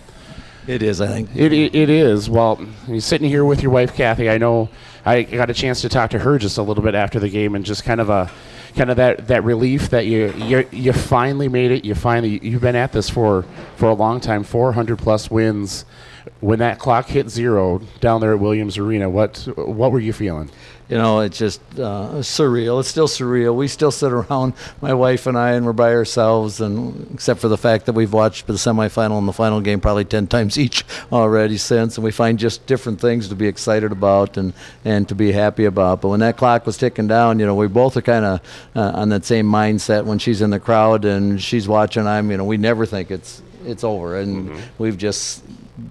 It 0.68 0.84
is, 0.84 1.02
I 1.02 1.08
think. 1.08 1.36
It, 1.36 1.52
it, 1.52 1.74
it 1.74 1.90
is. 1.90 2.30
Well, 2.30 2.64
you're 2.88 3.00
sitting 3.00 3.28
here 3.28 3.44
with 3.44 3.64
your 3.64 3.72
wife, 3.72 3.96
Kathy. 3.96 4.30
I 4.30 4.38
know 4.38 4.70
I 5.04 5.24
got 5.24 5.50
a 5.50 5.54
chance 5.54 5.82
to 5.82 5.90
talk 5.90 6.12
to 6.12 6.20
her 6.20 6.38
just 6.38 6.60
a 6.60 6.62
little 6.62 6.84
bit 6.84 6.94
after 6.94 7.20
the 7.20 7.30
game, 7.30 7.56
and 7.56 7.66
just 7.66 7.84
kind 7.84 8.00
of 8.00 8.10
a 8.10 8.30
kind 8.80 8.90
of 8.90 8.96
that, 8.96 9.28
that 9.28 9.44
relief 9.44 9.90
that 9.90 10.06
you, 10.06 10.32
you 10.38 10.66
you 10.72 10.94
finally 10.94 11.50
made 11.50 11.70
it. 11.70 11.84
You 11.84 11.96
finally 11.96 12.40
you've 12.42 12.62
been 12.62 12.78
at 12.78 12.94
this 12.94 13.10
for 13.10 13.44
for 13.76 13.90
a 13.90 13.94
long 13.94 14.22
time, 14.22 14.46
400 14.46 14.98
plus 14.98 15.30
wins. 15.30 15.84
When 16.40 16.60
that 16.60 16.80
clock 16.80 17.08
hit 17.08 17.30
zero 17.30 17.82
down 18.00 18.22
there 18.22 18.34
at 18.34 18.40
Williams 18.40 18.78
Arena, 18.78 19.10
what 19.10 19.38
what 19.56 19.92
were 19.92 20.00
you 20.00 20.14
feeling? 20.14 20.50
you 20.90 20.98
know, 20.98 21.20
it's 21.20 21.38
just 21.38 21.62
uh, 21.76 22.18
surreal. 22.22 22.80
It's 22.80 22.90
still 22.90 23.08
surreal. 23.08 23.56
We 23.56 23.68
still 23.68 23.92
sit 23.92 24.12
around, 24.12 24.54
my 24.82 24.94
wife 24.96 25.28
and 25.28 25.38
I, 25.38 25.52
and 25.52 25.64
we're 25.64 25.74
by 25.74 25.94
ourselves, 25.94 26.60
and 26.60 27.12
except 27.14 27.40
for 27.40 27.48
the 27.48 27.60
fact 27.60 27.86
that 27.86 27.94
we've 27.94 28.12
watched 28.12 28.48
the 28.48 28.54
semifinal 28.54 29.20
and 29.20 29.28
the 29.28 29.34
final 29.34 29.62
game 29.62 29.80
probably 29.82 30.06
ten 30.06 30.26
times 30.26 30.58
each 30.58 30.84
already 31.12 31.58
since, 31.58 31.98
and 31.98 32.04
we 32.04 32.12
find 32.12 32.40
just 32.40 32.66
different 32.66 33.00
things 33.00 33.30
to 33.30 33.36
be 33.36 33.48
excited 33.48 33.92
about 33.92 34.36
and 34.36 34.52
and 34.84 35.08
to 35.10 35.16
be 35.16 35.32
happy 35.32 35.66
about. 35.66 36.02
But 36.02 36.10
when 36.10 36.22
that 36.22 36.38
clock 36.38 36.66
was 36.66 36.76
ticking 36.76 37.08
down, 37.08 37.38
you 37.38 37.46
know, 37.46 37.56
we 37.56 37.68
both 37.68 37.96
are 37.96 38.02
kind 38.02 38.26
of 38.26 38.42
uh, 38.76 38.92
on 38.96 39.10
that 39.10 39.26
same 39.26 39.46
mindset. 39.46 40.06
When 40.06 40.18
she's 40.18 40.42
in 40.42 40.50
the 40.50 40.60
crowd 40.60 41.06
and 41.06 41.40
she's 41.40 41.68
watching, 41.68 42.08
I'm, 42.08 42.32
you 42.32 42.38
know, 42.38 42.46
we 42.46 42.58
never 42.58 42.88
think 42.88 43.12
it's 43.12 43.44
it's 43.64 43.84
over, 43.84 44.18
and 44.20 44.50
mm-hmm. 44.50 44.60
we've 44.80 44.98
just 44.98 45.44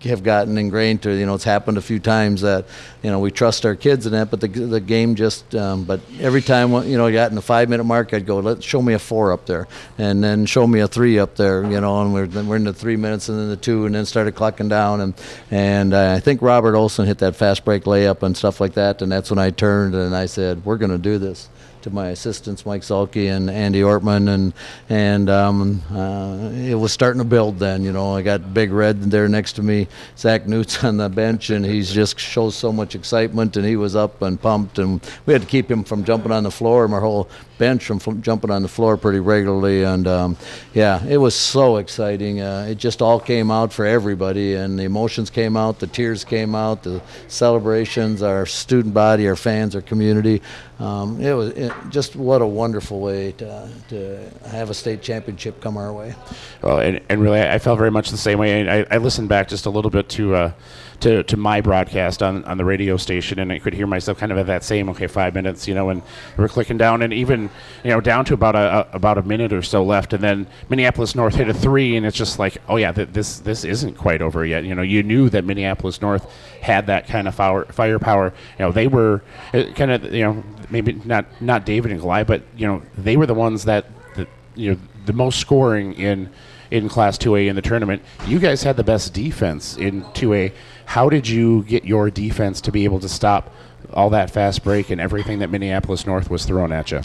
have 0.05 0.23
gotten 0.23 0.59
ingrained 0.59 1.03
to. 1.03 1.11
You 1.11 1.27
know, 1.27 1.35
it's 1.35 1.45
happened 1.45 1.79
a 1.79 1.83
few 1.83 1.99
times 1.99 2.43
that 2.43 2.67
you 3.03 3.11
know 3.11 3.19
we 3.21 3.31
trust 3.31 3.65
our 3.67 3.75
kids 3.75 4.07
in 4.07 4.13
that, 4.13 4.31
but 4.31 4.41
the 4.41 4.49
the 4.49 4.81
game 4.81 5.15
just. 5.15 5.55
Um, 5.55 5.85
but 5.85 6.01
every 6.21 6.43
time 6.43 6.73
you 6.89 6.97
know, 6.97 7.07
I 7.07 7.13
got 7.13 7.31
in 7.31 7.35
the 7.35 7.43
five 7.43 7.69
minute 7.69 7.85
mark, 7.85 8.15
I'd 8.15 8.27
go, 8.27 8.39
let 8.41 8.63
show 8.63 8.83
me 8.83 8.95
a 8.95 8.99
four 8.99 9.33
up 9.33 9.47
there, 9.47 9.69
and 9.99 10.23
then 10.23 10.47
show 10.47 10.67
me 10.67 10.81
a 10.81 10.89
three 10.89 11.19
up 11.19 11.37
there. 11.37 11.63
You 11.63 11.81
know, 11.81 12.03
and 12.03 12.15
we're 12.15 12.27
we're 12.43 12.57
in 12.57 12.65
the 12.65 12.73
three 12.73 12.97
minutes 12.97 13.29
and 13.29 13.39
then 13.39 13.49
the 13.49 13.57
two, 13.57 13.87
and 13.87 13.95
then 13.95 14.05
started 14.05 14.35
clocking 14.35 14.69
down, 14.69 15.01
and 15.01 15.15
and 15.51 15.95
uh, 15.95 16.15
I 16.17 16.21
think 16.21 16.43
Robert 16.43 16.75
Olson 16.75 17.07
hit 17.07 17.19
that 17.19 17.37
fast 17.37 17.65
break 17.65 17.85
layup 17.85 18.23
and 18.23 18.37
stuff 18.37 18.61
like 18.61 18.75
that, 18.75 19.03
and 19.03 19.11
that's 19.11 19.31
when 19.31 19.39
I 19.39 19.51
turned 19.51 19.95
and 19.95 20.15
I 20.15 20.27
said, 20.27 20.65
we're 20.65 20.77
going 20.77 20.91
to 20.91 20.99
do 20.99 21.19
this 21.19 21.49
to 21.89 21.95
my 21.95 22.09
assistants, 22.09 22.65
Mike 22.67 22.83
Zalke 22.83 23.35
and 23.35 23.51
Andy 23.51 23.81
Ortman, 23.81 24.29
and 24.33 24.53
and 24.89 25.31
um, 25.31 25.83
uh, 25.91 26.51
it 26.55 26.75
was 26.75 26.93
starting 26.93 27.19
to 27.19 27.25
build. 27.25 27.59
Then 27.59 27.83
you 27.83 27.93
know 27.93 28.15
I 28.15 28.23
got 28.23 28.55
Big 28.55 28.71
Red 28.71 29.03
there 29.03 29.29
next 29.29 29.55
to 29.55 29.63
me, 29.63 29.89
Zach 30.17 30.47
Newt's 30.47 30.85
on 30.85 30.97
the 30.97 31.09
bench, 31.09 31.51
and 31.51 31.65
he 31.65 31.83
just 31.83 32.19
shows 32.19 32.55
so 32.55 32.73
much 32.73 32.95
excitement, 32.95 33.57
and 33.57 33.67
he 33.67 33.77
was 33.77 33.97
up 33.97 34.23
and 34.23 34.41
pumped, 34.41 34.79
and 34.79 35.01
we 35.27 35.33
had 35.33 35.43
to 35.43 35.49
keep 35.49 35.71
him 35.71 35.85
from 35.85 36.05
jumping 36.05 36.33
on 36.33 36.43
the 36.43 36.51
floor. 36.51 36.89
My 36.89 37.01
whole 37.01 37.29
bench 37.59 37.85
from, 37.85 38.23
jumping 38.23 38.51
on 38.51 38.63
the 38.63 38.69
floor 38.69 38.97
pretty 38.97 39.21
regularly, 39.21 39.83
and 39.83 40.07
um, 40.07 40.37
yeah, 40.75 41.05
it 41.05 41.19
was 41.19 41.35
so 41.35 41.77
exciting. 41.77 42.41
Uh, 42.41 42.67
it 42.71 42.77
just 42.77 43.03
all 43.03 43.21
came 43.21 43.51
out 43.51 43.73
for 43.73 43.85
everybody, 43.85 44.55
and 44.55 44.79
the 44.79 44.85
emotions 44.85 45.31
came 45.31 45.57
out, 45.57 45.79
the 45.79 45.87
tears 45.87 46.25
came 46.25 46.55
out, 46.55 46.83
the 46.83 47.03
celebrations, 47.27 48.23
our 48.23 48.47
student 48.47 48.95
body, 48.95 49.29
our 49.29 49.37
fans, 49.37 49.75
our 49.75 49.83
community. 49.83 50.41
Um, 50.79 51.21
it 51.21 51.33
was 51.33 51.51
it, 51.51 51.73
just 51.91 52.15
what 52.15 52.41
a 52.41 52.47
wonderful 52.47 53.01
way 53.01 53.33
to, 53.33 53.69
to 53.89 54.31
have 54.47 54.71
a 54.71 54.75
state 54.75 55.03
championship 55.03 55.61
come 55.61 55.77
our 55.77 55.93
way. 55.93 56.15
Well, 56.63 56.79
and, 56.79 57.01
and 57.09 57.21
really, 57.21 57.41
I 57.41 57.59
felt 57.59 57.79
very 57.79 57.91
much 57.91 58.11
the 58.11 58.17
same 58.17 58.39
way. 58.39 58.69
I, 58.69 58.87
I 58.91 58.99
listened 58.99 59.29
back 59.29 59.49
just 59.49 59.67
a 59.67 59.71
little 59.71 59.91
bit 59.91 60.09
to. 60.11 60.35
Uh, 60.35 60.53
to, 61.01 61.23
to 61.23 61.37
my 61.37 61.61
broadcast 61.61 62.23
on, 62.23 62.45
on 62.45 62.57
the 62.57 62.65
radio 62.65 62.97
station, 62.97 63.39
and 63.39 63.53
I 63.53 63.59
could 63.59 63.75
hear 63.75 63.87
myself 63.87 64.19
kind 64.19 64.33
of 64.33 64.39
at 64.39 64.47
that 64.47 64.65
same 64.65 64.89
okay 64.91 65.07
five 65.07 65.35
minutes, 65.35 65.69
you 65.69 65.75
know, 65.75 65.91
and 65.91 66.03
we're 66.37 66.49
clicking 66.49 66.77
down, 66.77 67.03
and 67.03 67.13
even 67.13 67.51
you 67.85 67.91
know 67.91 68.01
down 68.01 68.25
to 68.27 68.35
about 68.35 68.57
a, 68.57 68.59
a, 68.59 68.97
about 68.97 69.19
a 69.19 69.23
minute 69.23 69.53
or 69.53 69.63
so 69.63 69.85
left, 69.85 70.13
and 70.13 70.23
then 70.23 70.47
Minneapolis 70.69 71.15
North 71.15 71.35
hit 71.35 71.49
a 71.49 71.55
three, 71.55 71.97
and 71.97 72.05
it's 72.05 72.17
just 72.17 72.39
like 72.39 72.59
oh 72.69 72.77
yeah, 72.77 72.93
th- 72.93 73.11
this 73.13 73.39
this 73.41 73.65
isn't 73.65 73.95
quite 73.95 74.21
over 74.23 74.45
yet. 74.45 74.65
You 74.65 74.75
know, 74.75 74.83
you 74.83 75.03
knew 75.03 75.29
that 75.31 75.45
Minneapolis 75.45 76.01
North 76.01 76.31
had 76.61 76.87
that 76.87 77.07
kind 77.07 77.29
of 77.29 77.35
fire, 77.35 77.65
firepower. 77.67 78.33
You 78.59 78.65
know, 78.67 78.73
they 78.73 78.89
were 78.89 79.23
uh, 79.55 79.65
kind 79.75 79.91
of 79.91 80.13
you 80.13 80.25
know 80.25 80.43
maybe 80.71 80.95
not 81.05 81.27
not 81.41 81.65
David 81.65 81.93
and 81.93 82.01
Goliath, 82.01 82.27
but 82.27 82.43
you 82.57 82.67
know 82.67 82.83
they 82.97 83.17
were 83.17 83.27
the 83.27 83.35
ones 83.35 83.65
that, 83.65 83.87
that 84.17 84.29
you 84.55 84.73
know 84.73 84.79
the 85.07 85.13
most 85.13 85.39
scoring 85.39 85.95
in 85.95 86.31
in 86.71 86.89
Class 86.89 87.19
2A 87.19 87.49
in 87.49 87.57
the 87.57 87.63
tournament. 87.63 88.03
You 88.27 88.39
guys 88.39 88.63
had 88.63 88.77
the 88.77 88.85
best 88.85 89.15
defense 89.15 89.77
in 89.77 90.03
2A. 90.03 90.53
How 90.87 91.09
did 91.09 91.29
you 91.29 91.65
get 91.65 91.85
your 91.85 92.11
defense 92.11 92.61
to 92.63 92.73
be 92.73 92.85
able 92.85 93.01
to 93.01 93.09
stop 93.09 93.55
all 93.93 94.11
that 94.11 94.31
fast 94.31 94.65
break 94.65 94.91
and 94.91 95.01
everything 95.01 95.39
that 95.39 95.51
Minneapolis 95.51 96.07
North 96.07 96.31
was 96.31 96.45
throwing 96.45 96.73
at 96.73 96.91
you? 96.91 97.01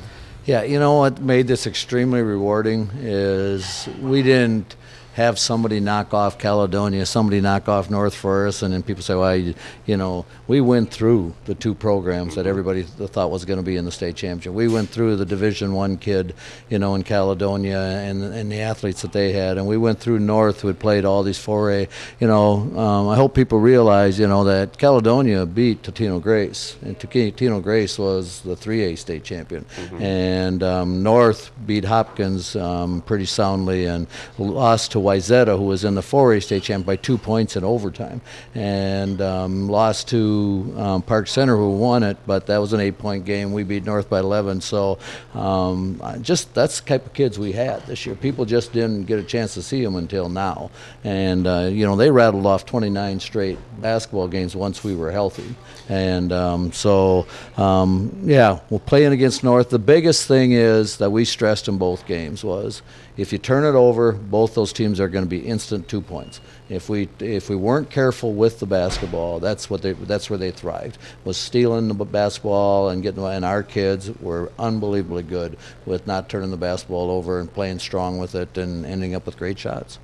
Yeah, 0.46 0.64
you 0.64 0.78
know 0.78 0.98
what 0.98 1.22
made 1.22 1.48
this 1.48 1.66
extremely 1.66 2.22
rewarding 2.22 2.90
is 2.96 3.88
we 4.02 4.22
didn't 4.22 4.76
have 5.14 5.38
somebody 5.38 5.80
knock 5.80 6.14
off 6.14 6.40
Caledonia, 6.40 7.06
somebody 7.06 7.40
knock 7.40 7.70
off 7.70 7.90
North 7.90 8.16
Forest, 8.16 8.64
and 8.64 8.74
then 8.74 8.82
people 8.82 9.04
say, 9.04 9.14
well, 9.14 9.36
you, 9.36 9.54
you 9.86 9.96
know, 9.96 10.26
we 10.48 10.60
went 10.60 10.90
through 10.92 11.34
the 11.46 11.54
two 11.54 11.76
programs 11.76 12.36
that 12.36 12.48
everybody 12.48 12.82
thought 12.84 13.30
was 13.30 13.46
going 13.46 13.58
to 13.58 13.64
be 13.64 13.78
in 13.78 13.86
the 13.86 13.92
state 13.92 14.16
championship. 14.16 14.54
We 14.54 14.68
went 14.68 14.90
through 14.90 15.18
the 15.18 15.26
Division 15.26 15.74
One 15.74 15.98
kid, 15.98 16.34
you 16.70 16.80
know, 16.80 16.96
in 16.96 17.04
Caledonia 17.04 17.80
and, 17.80 18.24
and 18.24 18.52
the 18.52 18.62
athletes 18.62 19.04
that 19.04 19.14
they 19.14 19.34
had, 19.34 19.58
and 19.58 19.68
we 19.68 19.78
went 19.78 20.00
through 20.00 20.20
North 20.20 20.62
who 20.62 20.68
had 20.68 20.80
played 20.80 21.06
all 21.06 21.22
these 21.22 21.38
4A. 21.38 21.90
You 22.20 22.28
know, 22.28 22.54
um, 22.78 23.08
I 23.08 23.16
hope 23.16 23.36
people 23.36 23.60
realize, 23.60 24.20
you 24.20 24.28
know, 24.28 24.44
that 24.46 24.80
Caledonia 24.80 25.46
beat 25.46 25.84
Totino 25.84 26.20
Grace, 26.20 26.76
and 26.82 26.98
Totino 26.98 27.62
Grace 27.62 28.00
was 28.00 28.42
the 28.42 28.56
3A 28.56 28.98
state 28.98 29.24
champion, 29.24 29.66
mm-hmm. 29.76 30.02
and 30.02 30.64
um, 30.64 31.04
North 31.04 31.52
beat 31.68 31.86
Hopkins 31.86 32.56
um, 32.56 33.02
pretty 33.02 33.26
soundly 33.26 33.86
and 33.86 34.08
lost 34.40 34.92
to 34.94 35.03
Wayzata, 35.04 35.58
who 35.58 35.66
was 35.66 35.84
in 35.84 35.96
the 35.96 36.02
4A 36.02 36.42
state 36.42 36.64
champ 36.64 36.86
by 36.86 36.96
two 36.96 37.18
points 37.18 37.56
in 37.56 37.64
overtime, 37.64 38.22
and 38.56 39.22
um, 39.22 39.68
lost 39.70 40.08
to 40.10 40.74
um, 40.78 41.02
Park 41.02 41.28
Center, 41.28 41.56
who 41.56 41.72
won 41.72 42.04
it. 42.04 42.18
But 42.26 42.48
that 42.48 42.58
was 42.58 42.74
an 42.74 42.80
eight-point 42.80 43.26
game. 43.26 43.54
We 43.54 43.64
beat 43.64 43.86
North 43.86 44.10
by 44.10 44.20
11. 44.20 44.62
So, 44.62 44.98
um, 45.34 46.02
just 46.22 46.54
that's 46.54 46.80
the 46.80 46.88
type 46.88 47.06
of 47.06 47.14
kids 47.14 47.38
we 47.38 47.52
had 47.52 47.86
this 47.86 48.06
year. 48.06 48.16
People 48.16 48.46
just 48.46 48.74
didn't 48.74 49.06
get 49.06 49.20
a 49.20 49.24
chance 49.24 49.54
to 49.56 49.62
see 49.62 49.84
them 49.84 49.96
until 49.96 50.30
now, 50.30 50.72
and 51.04 51.46
uh, 51.46 51.70
you 51.72 51.86
know 51.86 51.96
they 51.96 52.10
rattled 52.10 52.46
off 52.46 52.66
29 52.66 53.20
straight 53.20 53.58
basketball 53.82 54.28
games 54.28 54.56
once 54.56 54.84
we 54.84 54.96
were 54.96 55.12
healthy, 55.12 55.56
and 55.90 56.32
um, 56.32 56.72
so 56.72 57.28
um, 57.58 58.12
yeah, 58.24 58.60
we're 58.70 58.80
playing 58.80 59.14
against 59.14 59.44
North. 59.44 59.70
The 59.70 59.80
biggest 59.80 60.28
thing 60.28 60.54
is 60.54 60.98
that 60.98 61.10
we 61.10 61.26
stressed 61.26 61.68
in 61.68 61.78
both 61.78 62.06
games 62.06 62.44
was 62.44 62.82
if 63.16 63.32
you 63.32 63.38
turn 63.38 63.64
it 63.64 63.78
over, 63.78 64.12
both 64.12 64.56
those 64.56 64.74
teams 64.74 65.00
are 65.00 65.08
going 65.08 65.24
to 65.24 65.30
be 65.30 65.40
instant 65.40 65.88
two 65.88 66.02
points. 66.02 66.42
If 66.70 66.90
we 66.90 67.10
if 67.20 67.50
we 67.50 67.56
weren't 67.56 67.90
careful 67.90 68.34
with 68.34 68.60
the 68.60 68.66
basketball, 68.66 69.40
that's 69.40 69.70
what 69.70 69.82
they 69.82 69.94
that's 69.94 70.30
where 70.30 70.40
they 70.40 70.52
thrived 70.52 70.98
was 71.24 71.38
stealing 71.38 71.88
the 71.88 71.94
basketball 72.06 72.90
and 72.90 73.04
getting. 73.04 73.24
And 73.24 73.46
our 73.46 73.64
kids 73.64 74.10
were 74.20 74.52
unbelievably 74.58 75.24
good 75.24 75.58
with 75.86 76.08
not 76.08 76.30
turning 76.30 76.52
the 76.52 76.58
basketball 76.58 77.12
over 77.12 77.40
and 77.40 77.54
playing 77.54 77.80
strong 77.80 78.18
with 78.18 78.34
it 78.34 78.58
and 78.58 78.86
ending 78.86 79.14
up 79.14 79.26
with 79.26 79.38
great 79.38 79.60
shots. 79.60 80.00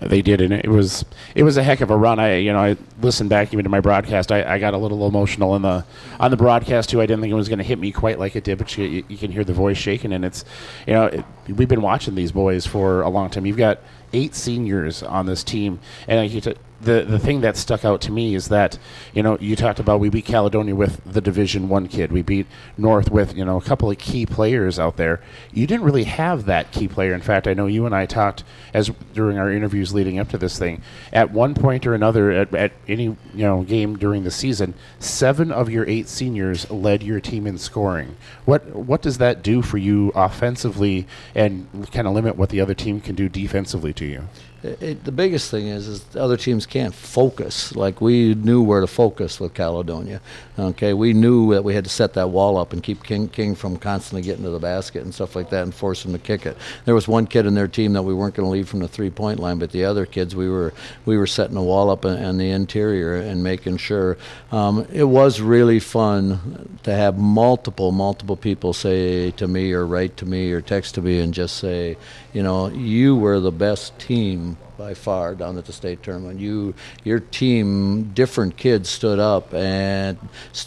They 0.00 0.22
did, 0.22 0.40
and 0.40 0.52
it 0.52 0.68
was 0.68 1.04
it 1.34 1.42
was 1.42 1.56
a 1.56 1.62
heck 1.62 1.80
of 1.80 1.90
a 1.90 1.96
run. 1.96 2.18
I 2.18 2.36
you 2.36 2.52
know 2.52 2.58
I 2.58 2.76
listened 3.00 3.30
back 3.30 3.52
even 3.52 3.64
to 3.64 3.70
my 3.70 3.80
broadcast. 3.80 4.32
I, 4.32 4.54
I 4.54 4.58
got 4.58 4.74
a 4.74 4.78
little 4.78 5.06
emotional 5.06 5.54
in 5.56 5.62
the 5.62 5.84
on 6.18 6.30
the 6.30 6.36
broadcast 6.36 6.90
too. 6.90 7.00
I 7.00 7.06
didn't 7.06 7.20
think 7.20 7.32
it 7.32 7.36
was 7.36 7.48
going 7.48 7.58
to 7.58 7.64
hit 7.64 7.78
me 7.78 7.92
quite 7.92 8.18
like 8.18 8.36
it 8.36 8.44
did, 8.44 8.58
but 8.58 8.76
you, 8.76 9.04
you 9.08 9.16
can 9.16 9.30
hear 9.32 9.44
the 9.44 9.52
voice 9.52 9.78
shaking, 9.78 10.12
and 10.12 10.24
it's 10.24 10.44
you 10.86 10.94
know 10.94 11.06
it, 11.06 11.24
we've 11.48 11.68
been 11.68 11.82
watching 11.82 12.14
these 12.14 12.32
boys 12.32 12.66
for 12.66 13.02
a 13.02 13.08
long 13.08 13.30
time. 13.30 13.46
You've 13.46 13.56
got 13.56 13.80
eight 14.12 14.34
seniors 14.34 15.02
on 15.02 15.26
this 15.26 15.44
team, 15.44 15.80
and 16.08 16.30
you 16.30 16.40
t- 16.40 16.54
the 16.82 17.04
the 17.08 17.18
thing 17.18 17.40
that 17.42 17.56
stuck 17.56 17.84
out 17.84 18.00
to 18.02 18.12
me 18.12 18.34
is 18.34 18.48
that 18.48 18.78
you 19.14 19.22
know 19.22 19.38
you 19.40 19.54
talked 19.54 19.78
about 19.78 20.00
we 20.00 20.08
beat 20.08 20.24
Caledonia 20.24 20.74
with 20.74 21.00
the 21.04 21.20
Division 21.20 21.68
One 21.68 21.88
kid, 21.88 22.10
we 22.10 22.22
beat 22.22 22.46
North 22.76 23.10
with 23.10 23.36
you 23.36 23.44
know 23.44 23.56
a 23.56 23.62
couple 23.62 23.90
of 23.90 23.98
key 23.98 24.26
players 24.26 24.78
out 24.78 24.96
there. 24.96 25.20
You 25.52 25.66
didn't 25.66 25.84
really 25.84 26.04
have 26.04 26.46
that 26.46 26.72
key 26.72 26.88
player. 26.88 27.14
In 27.14 27.20
fact, 27.20 27.46
I 27.46 27.54
know 27.54 27.66
you 27.66 27.86
and 27.86 27.94
I 27.94 28.06
talked 28.06 28.42
as 28.74 28.90
during 29.14 29.38
our 29.38 29.50
interviews 29.50 29.94
leading 29.94 30.18
up 30.18 30.28
to 30.30 30.38
this 30.38 30.58
thing. 30.58 30.82
At 31.12 31.30
one 31.30 31.54
point 31.54 31.86
or 31.86 31.94
another, 31.94 32.32
at, 32.32 32.54
at 32.54 32.72
any 32.88 33.04
you 33.04 33.18
know 33.34 33.62
game 33.62 33.96
during 33.96 34.24
the 34.24 34.30
season, 34.30 34.74
seven 34.98 35.52
of 35.52 35.70
your 35.70 35.88
eight 35.88 36.08
seniors 36.08 36.68
led 36.70 37.02
your 37.02 37.20
team 37.20 37.46
in 37.46 37.58
scoring. 37.58 38.16
What 38.44 38.74
what 38.74 39.02
does 39.02 39.18
that 39.18 39.42
do 39.42 39.62
for 39.62 39.78
you 39.78 40.10
offensively, 40.14 41.06
and 41.34 41.68
kind 41.92 42.08
of 42.08 42.14
limit 42.14 42.36
what 42.36 42.48
the 42.48 42.60
other 42.60 42.74
team 42.74 43.00
can 43.00 43.14
do 43.14 43.28
defensively 43.28 43.92
to 43.94 44.04
you? 44.04 44.28
It, 44.62 45.04
the 45.04 45.10
biggest 45.10 45.50
thing 45.50 45.66
is, 45.66 45.88
is 45.88 46.16
other 46.16 46.36
teams 46.36 46.66
can't 46.66 46.94
focus. 46.94 47.74
Like 47.74 48.00
we 48.00 48.34
knew 48.34 48.62
where 48.62 48.80
to 48.80 48.86
focus 48.86 49.40
with 49.40 49.54
Caledonia. 49.54 50.20
Okay, 50.58 50.92
we 50.92 51.12
knew 51.12 51.52
that 51.52 51.64
we 51.64 51.74
had 51.74 51.84
to 51.84 51.90
set 51.90 52.14
that 52.14 52.30
wall 52.30 52.56
up 52.56 52.72
and 52.72 52.82
keep 52.82 53.02
King, 53.02 53.28
King 53.28 53.56
from 53.56 53.76
constantly 53.76 54.22
getting 54.22 54.44
to 54.44 54.50
the 54.50 54.60
basket 54.60 55.02
and 55.02 55.12
stuff 55.12 55.34
like 55.34 55.50
that, 55.50 55.64
and 55.64 55.74
force 55.74 56.04
him 56.04 56.12
to 56.12 56.18
kick 56.18 56.46
it. 56.46 56.56
There 56.84 56.94
was 56.94 57.08
one 57.08 57.26
kid 57.26 57.46
in 57.46 57.54
their 57.54 57.66
team 57.66 57.92
that 57.94 58.02
we 58.02 58.14
weren't 58.14 58.34
going 58.34 58.46
to 58.46 58.50
leave 58.50 58.68
from 58.68 58.80
the 58.80 58.88
three-point 58.88 59.40
line, 59.40 59.58
but 59.58 59.72
the 59.72 59.84
other 59.84 60.06
kids 60.06 60.36
we 60.36 60.48
were 60.48 60.72
we 61.06 61.16
were 61.16 61.26
setting 61.26 61.54
the 61.54 61.62
wall 61.62 61.90
up 61.90 62.04
in, 62.04 62.16
in 62.22 62.38
the 62.38 62.50
interior 62.50 63.16
and 63.16 63.42
making 63.42 63.78
sure. 63.78 64.16
Um, 64.52 64.86
it 64.92 65.04
was 65.04 65.40
really 65.40 65.80
fun 65.80 66.78
to 66.84 66.94
have 66.94 67.18
multiple 67.18 67.90
multiple 67.90 68.36
people 68.36 68.72
say 68.72 69.30
to 69.32 69.48
me 69.48 69.72
or 69.72 69.86
write 69.86 70.16
to 70.18 70.26
me 70.26 70.52
or 70.52 70.60
text 70.60 70.94
to 70.94 71.02
me 71.02 71.18
and 71.18 71.34
just 71.34 71.56
say, 71.56 71.96
you 72.32 72.42
know, 72.42 72.68
you 72.68 73.14
were 73.16 73.40
the 73.40 73.52
best 73.52 73.98
team 73.98 74.56
by 74.78 74.94
far 74.94 75.34
down 75.34 75.58
at 75.58 75.66
the 75.66 75.72
state 75.72 76.02
tournament. 76.02 76.40
You, 76.40 76.74
your 77.04 77.20
team, 77.20 78.12
different 78.14 78.56
kids 78.56 78.88
stood 78.88 79.18
up 79.18 79.52
and 79.54 80.18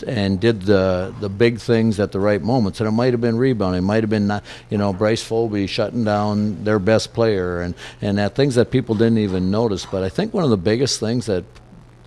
and 0.05 0.39
did 0.39 0.61
the 0.61 1.13
the 1.19 1.29
big 1.29 1.59
things 1.59 1.99
at 1.99 2.11
the 2.11 2.19
right 2.19 2.41
moments. 2.41 2.79
And 2.79 2.87
it 2.87 2.91
might 2.91 3.13
have 3.13 3.21
been 3.21 3.37
rebounding, 3.37 3.79
it 3.79 3.85
might 3.85 4.03
have 4.03 4.09
been, 4.09 4.31
you 4.69 4.77
know, 4.77 4.93
Bryce 4.93 5.27
Folby 5.27 5.67
shutting 5.67 6.03
down 6.03 6.63
their 6.63 6.79
best 6.79 7.13
player, 7.13 7.61
and 7.61 7.73
and 8.01 8.17
that 8.19 8.35
things 8.35 8.55
that 8.55 8.69
people 8.69 8.95
didn't 8.95 9.17
even 9.17 9.49
notice. 9.49 9.85
But 9.85 10.03
I 10.03 10.09
think 10.09 10.33
one 10.33 10.43
of 10.43 10.51
the 10.51 10.57
biggest 10.57 10.99
things 10.99 11.25
that 11.25 11.43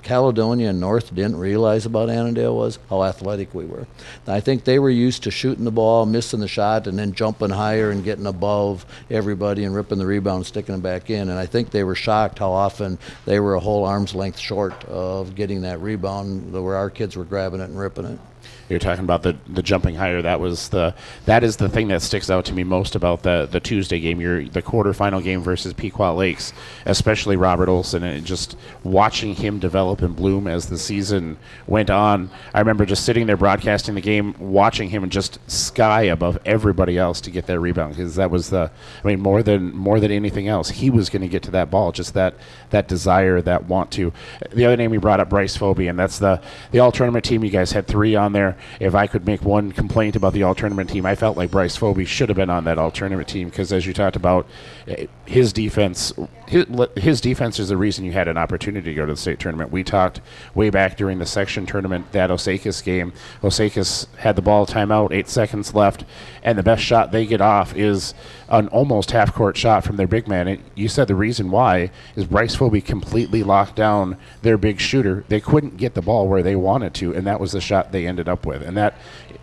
Caledonia 0.08 0.70
and 0.70 0.80
North 0.80 1.14
didn't 1.14 1.36
realize 1.36 1.84
about 1.84 2.08
Annandale 2.08 2.56
was 2.56 2.78
how 2.88 3.04
athletic 3.04 3.54
we 3.54 3.66
were. 3.66 3.86
I 4.26 4.40
think 4.40 4.64
they 4.64 4.78
were 4.78 4.88
used 4.88 5.24
to 5.24 5.30
shooting 5.30 5.66
the 5.66 5.70
ball, 5.70 6.06
missing 6.06 6.40
the 6.40 6.48
shot, 6.48 6.86
and 6.86 6.98
then 6.98 7.12
jumping 7.12 7.50
higher 7.50 7.90
and 7.90 8.02
getting 8.02 8.24
above 8.24 8.86
everybody 9.10 9.64
and 9.64 9.74
ripping 9.74 9.98
the 9.98 10.06
rebound, 10.06 10.46
sticking 10.46 10.76
it 10.76 10.82
back 10.82 11.10
in. 11.10 11.28
And 11.28 11.38
I 11.38 11.44
think 11.44 11.72
they 11.72 11.84
were 11.84 11.94
shocked 11.94 12.38
how 12.38 12.52
often 12.52 12.98
they 13.26 13.38
were 13.38 13.54
a 13.54 13.60
whole 13.60 13.84
arm's 13.84 14.14
length 14.14 14.38
short 14.38 14.82
of 14.86 15.34
getting 15.34 15.60
that 15.60 15.78
rebound, 15.82 16.54
where 16.54 16.76
our 16.76 16.88
kids 16.88 17.14
were 17.14 17.26
grabbing 17.26 17.60
it 17.60 17.64
and 17.64 17.78
ripping 17.78 18.06
it. 18.06 18.18
You're 18.68 18.78
talking 18.78 19.04
about 19.04 19.22
the 19.22 19.36
the 19.48 19.62
jumping 19.62 19.94
higher. 19.94 20.20
That 20.20 20.40
was 20.40 20.68
the 20.68 20.94
that 21.24 21.42
is 21.42 21.56
the 21.56 21.68
thing 21.68 21.88
that 21.88 22.02
sticks 22.02 22.28
out 22.28 22.44
to 22.46 22.52
me 22.52 22.64
most 22.64 22.94
about 22.94 23.22
the 23.22 23.48
the 23.50 23.60
Tuesday 23.60 23.98
game. 23.98 24.20
Your 24.20 24.44
the 24.44 24.62
quarterfinal 24.62 25.22
game 25.22 25.40
versus 25.40 25.72
Pequot 25.72 26.14
Lakes, 26.16 26.52
especially 26.84 27.36
Robert 27.36 27.68
Olson, 27.68 28.02
and 28.02 28.26
just 28.26 28.56
watching 28.84 29.34
him 29.34 29.58
develop 29.58 30.02
and 30.02 30.14
bloom 30.14 30.46
as 30.46 30.66
the 30.66 30.76
season 30.76 31.38
went 31.66 31.88
on. 31.88 32.30
I 32.52 32.58
remember 32.58 32.84
just 32.84 33.04
sitting 33.04 33.26
there 33.26 33.36
broadcasting 33.38 33.94
the 33.94 34.00
game, 34.02 34.34
watching 34.38 34.90
him 34.90 35.08
just 35.08 35.38
sky 35.50 36.02
above 36.02 36.38
everybody 36.44 36.98
else 36.98 37.22
to 37.22 37.30
get 37.30 37.46
that 37.46 37.58
rebound 37.60 37.96
because 37.96 38.16
that 38.16 38.30
was 38.30 38.50
the. 38.50 38.70
I 39.02 39.06
mean, 39.06 39.20
more 39.20 39.42
than 39.42 39.74
more 39.74 39.98
than 39.98 40.10
anything 40.10 40.46
else, 40.46 40.68
he 40.68 40.90
was 40.90 41.08
going 41.08 41.22
to 41.22 41.28
get 41.28 41.42
to 41.44 41.50
that 41.52 41.70
ball. 41.70 41.90
Just 41.92 42.12
that 42.14 42.34
that 42.68 42.86
desire, 42.86 43.40
that 43.40 43.64
want 43.64 43.90
to. 43.92 44.12
The 44.50 44.66
other 44.66 44.76
name 44.76 44.90
we 44.90 44.98
brought 44.98 45.20
up, 45.20 45.30
Bryce 45.30 45.56
Folby, 45.56 45.88
and 45.88 45.98
that's 45.98 46.18
the 46.18 46.42
the 46.70 46.80
all 46.80 46.92
tournament 46.92 47.24
team. 47.24 47.42
You 47.42 47.50
guys 47.50 47.72
had 47.72 47.86
three 47.86 48.14
on 48.14 48.34
there 48.34 48.57
if 48.80 48.94
I 48.94 49.06
could 49.06 49.26
make 49.26 49.42
one 49.42 49.72
complaint 49.72 50.16
about 50.16 50.32
the 50.32 50.42
all 50.42 50.54
tournament 50.54 50.90
team, 50.90 51.06
I 51.06 51.14
felt 51.14 51.36
like 51.36 51.50
Bryce 51.50 51.76
Folby 51.76 52.06
should 52.06 52.28
have 52.28 52.36
been 52.36 52.50
on 52.50 52.64
that 52.64 52.78
all 52.78 52.90
tournament 52.90 53.28
team 53.28 53.48
because, 53.48 53.72
as 53.72 53.86
you 53.86 53.92
talked 53.92 54.16
about, 54.16 54.46
eh, 54.86 55.06
his 55.26 55.52
defense, 55.52 56.12
his, 56.46 57.20
defense 57.20 57.58
is 57.58 57.68
the 57.68 57.76
reason 57.76 58.04
you 58.04 58.12
had 58.12 58.28
an 58.28 58.38
opportunity 58.38 58.90
to 58.90 58.94
go 58.94 59.06
to 59.06 59.12
the 59.12 59.16
state 59.16 59.38
tournament. 59.38 59.70
We 59.70 59.84
talked 59.84 60.20
way 60.54 60.70
back 60.70 60.96
during 60.96 61.18
the 61.18 61.26
section 61.26 61.66
tournament 61.66 62.12
that 62.12 62.30
Osakis 62.30 62.82
game. 62.82 63.12
Osakis 63.42 64.06
had 64.16 64.36
the 64.36 64.42
ball 64.42 64.66
timeout, 64.66 65.12
eight 65.12 65.28
seconds 65.28 65.74
left, 65.74 66.04
and 66.42 66.56
the 66.56 66.62
best 66.62 66.82
shot 66.82 67.12
they 67.12 67.26
get 67.26 67.40
off 67.40 67.76
is 67.76 68.14
an 68.48 68.68
almost 68.68 69.10
half 69.10 69.34
court 69.34 69.56
shot 69.56 69.84
from 69.84 69.96
their 69.96 70.06
big 70.06 70.26
man. 70.26 70.48
And 70.48 70.62
you 70.74 70.88
said 70.88 71.08
the 71.08 71.14
reason 71.14 71.50
why 71.50 71.90
is 72.16 72.24
Bryce 72.24 72.56
Folby 72.56 72.84
completely 72.84 73.42
locked 73.42 73.76
down 73.76 74.16
their 74.42 74.56
big 74.56 74.80
shooter. 74.80 75.24
They 75.28 75.40
couldn't 75.40 75.76
get 75.76 75.94
the 75.94 76.02
ball 76.02 76.28
where 76.28 76.42
they 76.42 76.56
wanted 76.56 76.94
to, 76.94 77.14
and 77.14 77.26
that 77.26 77.40
was 77.40 77.52
the 77.52 77.60
shot 77.60 77.92
they 77.92 78.06
ended 78.06 78.28
up 78.28 78.46
with. 78.46 78.47
And 78.56 78.76
that 78.76 78.94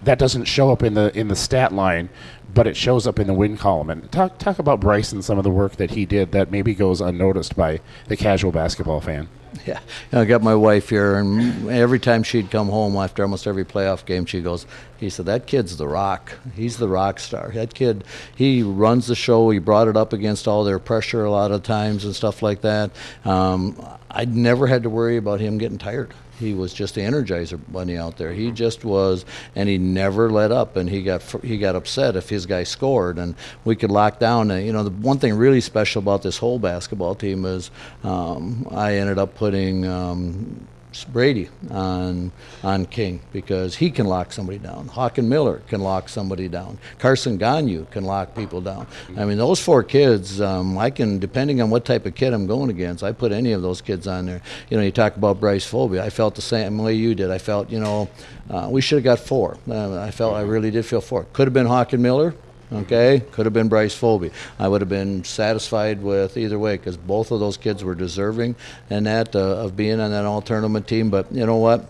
that 0.04 0.20
doesn't 0.20 0.46
show 0.46 0.72
up 0.72 0.84
in 0.84 0.94
the 0.94 1.18
in 1.18 1.28
the 1.28 1.36
stat 1.36 1.72
line, 1.74 2.10
but 2.54 2.68
it 2.68 2.76
shows 2.76 3.06
up 3.08 3.20
in 3.20 3.28
the 3.28 3.34
win 3.34 3.58
column. 3.58 3.90
And 3.90 4.12
talk 4.12 4.38
talk 4.38 4.60
about 4.60 4.80
Bryce 4.80 5.12
and 5.12 5.24
some 5.24 5.38
of 5.38 5.44
the 5.44 5.50
work 5.50 5.76
that 5.78 5.92
he 5.92 6.06
did 6.06 6.32
that 6.32 6.52
maybe 6.52 6.74
goes 6.74 7.02
unnoticed 7.02 7.56
by 7.56 7.82
the 8.08 8.18
casual 8.18 8.52
basketball 8.52 9.02
fan. 9.02 9.28
Yeah, 9.66 9.80
I 10.12 10.26
got 10.26 10.44
my 10.44 10.54
wife 10.54 10.90
here, 10.90 11.16
and 11.16 11.70
every 11.70 11.98
time 11.98 12.24
she'd 12.24 12.52
come 12.52 12.68
home 12.68 12.98
after 12.98 13.24
almost 13.24 13.48
every 13.48 13.64
playoff 13.64 14.06
game, 14.06 14.26
she 14.26 14.42
goes, 14.42 14.66
"He 14.98 15.10
said 15.10 15.28
that 15.28 15.48
kid's 15.48 15.78
the 15.78 15.88
rock. 15.88 16.34
He's 16.56 16.76
the 16.76 16.90
rock 16.90 17.20
star. 17.22 17.52
That 17.54 17.74
kid, 17.74 18.04
he 18.36 18.64
runs 18.64 19.08
the 19.08 19.16
show. 19.16 19.50
He 19.50 19.60
brought 19.60 19.88
it 19.88 19.96
up 19.96 20.12
against 20.12 20.48
all 20.50 20.66
their 20.66 20.78
pressure 20.78 21.24
a 21.24 21.32
lot 21.32 21.52
of 21.52 21.64
times 21.64 22.04
and 22.04 22.14
stuff 22.14 22.44
like 22.44 22.62
that. 22.62 22.92
Um, 23.24 23.82
I 24.12 24.26
never 24.26 24.68
had 24.68 24.84
to 24.84 24.90
worry 24.90 25.16
about 25.16 25.40
him 25.40 25.58
getting 25.58 25.78
tired." 25.78 26.14
He 26.40 26.54
was 26.54 26.74
just 26.74 26.96
the 26.96 27.02
energizer 27.02 27.60
bunny 27.72 27.98
out 27.98 28.18
there. 28.18 28.34
He 28.34 28.52
just 28.52 28.84
was, 28.84 29.26
and 29.56 29.70
he 29.70 29.78
never 29.78 30.30
let 30.30 30.52
up. 30.52 30.76
And 30.76 30.90
he 30.90 31.04
got 31.04 31.22
he 31.44 31.58
got 31.58 31.76
upset 31.76 32.16
if 32.16 32.30
his 32.30 32.46
guy 32.46 32.64
scored, 32.64 33.18
and 33.18 33.36
we 33.64 33.76
could 33.76 33.92
lock 33.92 34.20
down. 34.20 34.52
And, 34.52 34.66
you 34.66 34.74
know, 34.74 34.84
the 34.84 34.90
one 34.90 35.20
thing 35.20 35.34
really 35.36 35.62
special 35.62 36.02
about 36.02 36.22
this 36.22 36.38
whole 36.38 36.60
basketball 36.60 37.16
team 37.16 37.46
is 37.46 37.72
um, 38.04 38.68
I 38.72 38.96
ended 38.96 39.18
up 39.18 39.36
putting. 39.36 39.86
Um, 39.86 40.68
Brady 41.04 41.50
on 41.70 42.32
on 42.64 42.86
King 42.86 43.22
because 43.34 43.76
he 43.76 43.92
can 43.92 44.06
lock 44.06 44.32
somebody 44.32 44.58
down. 44.58 44.88
Hawken 44.90 45.26
Miller 45.26 45.62
can 45.68 45.82
lock 45.82 46.10
somebody 46.10 46.48
down. 46.48 46.78
Carson 47.00 47.38
Ganyu 47.38 47.90
can 47.92 48.06
lock 48.06 48.36
people 48.36 48.62
down. 48.62 48.88
I 49.18 49.26
mean, 49.26 49.38
those 49.38 49.60
four 49.60 49.84
kids, 49.84 50.40
um, 50.40 50.78
I 50.78 50.90
can, 50.90 51.20
depending 51.20 51.62
on 51.62 51.70
what 51.70 51.86
type 51.86 52.06
of 52.06 52.16
kid 52.16 52.34
I'm 52.34 52.48
going 52.48 52.70
against, 52.70 53.04
I 53.04 53.12
put 53.12 53.32
any 53.32 53.52
of 53.52 53.62
those 53.62 53.82
kids 53.82 54.08
on 54.08 54.26
there. 54.26 54.42
You 54.70 54.78
know, 54.78 54.84
you 54.84 54.92
talk 54.92 55.16
about 55.18 55.40
Bryce 55.40 55.70
Folby. 55.70 56.00
I 56.00 56.10
felt 56.10 56.36
the 56.36 56.42
same 56.42 56.78
way 56.78 56.94
you 56.94 57.16
did. 57.16 57.32
I 57.32 57.38
felt, 57.38 57.70
you 57.70 57.80
know, 57.80 58.10
uh, 58.50 58.70
we 58.72 58.82
should 58.82 58.98
have 58.98 59.04
got 59.04 59.20
four. 59.20 59.58
Uh, 59.70 60.00
I 60.00 60.12
felt, 60.12 60.36
I 60.36 60.42
really 60.42 60.72
did 60.72 60.86
feel 60.86 61.02
four. 61.02 61.26
Could 61.34 61.48
have 61.48 61.54
been 61.54 61.68
Hawken 61.68 62.00
Miller. 62.00 62.36
Okay, 62.72 63.22
could 63.32 63.46
have 63.46 63.54
been 63.54 63.68
Bryce 63.68 63.96
Folby. 64.00 64.32
I 64.58 64.68
would 64.68 64.82
have 64.82 64.90
been 64.90 65.24
satisfied 65.24 66.02
with 66.02 66.36
either 66.36 66.58
way 66.58 66.78
because 66.78 66.98
both 66.98 67.32
of 67.32 67.40
those 67.40 67.58
kids 67.58 67.84
were 67.84 67.96
deserving 67.96 68.56
and 68.90 69.06
that 69.06 69.36
uh, 69.36 69.40
of 69.40 69.76
being 69.76 70.00
on 70.00 70.12
that 70.12 70.26
all 70.26 70.42
tournament 70.42 70.88
team. 70.88 71.10
But 71.10 71.32
you 71.32 71.46
know 71.46 71.58
what? 71.58 71.90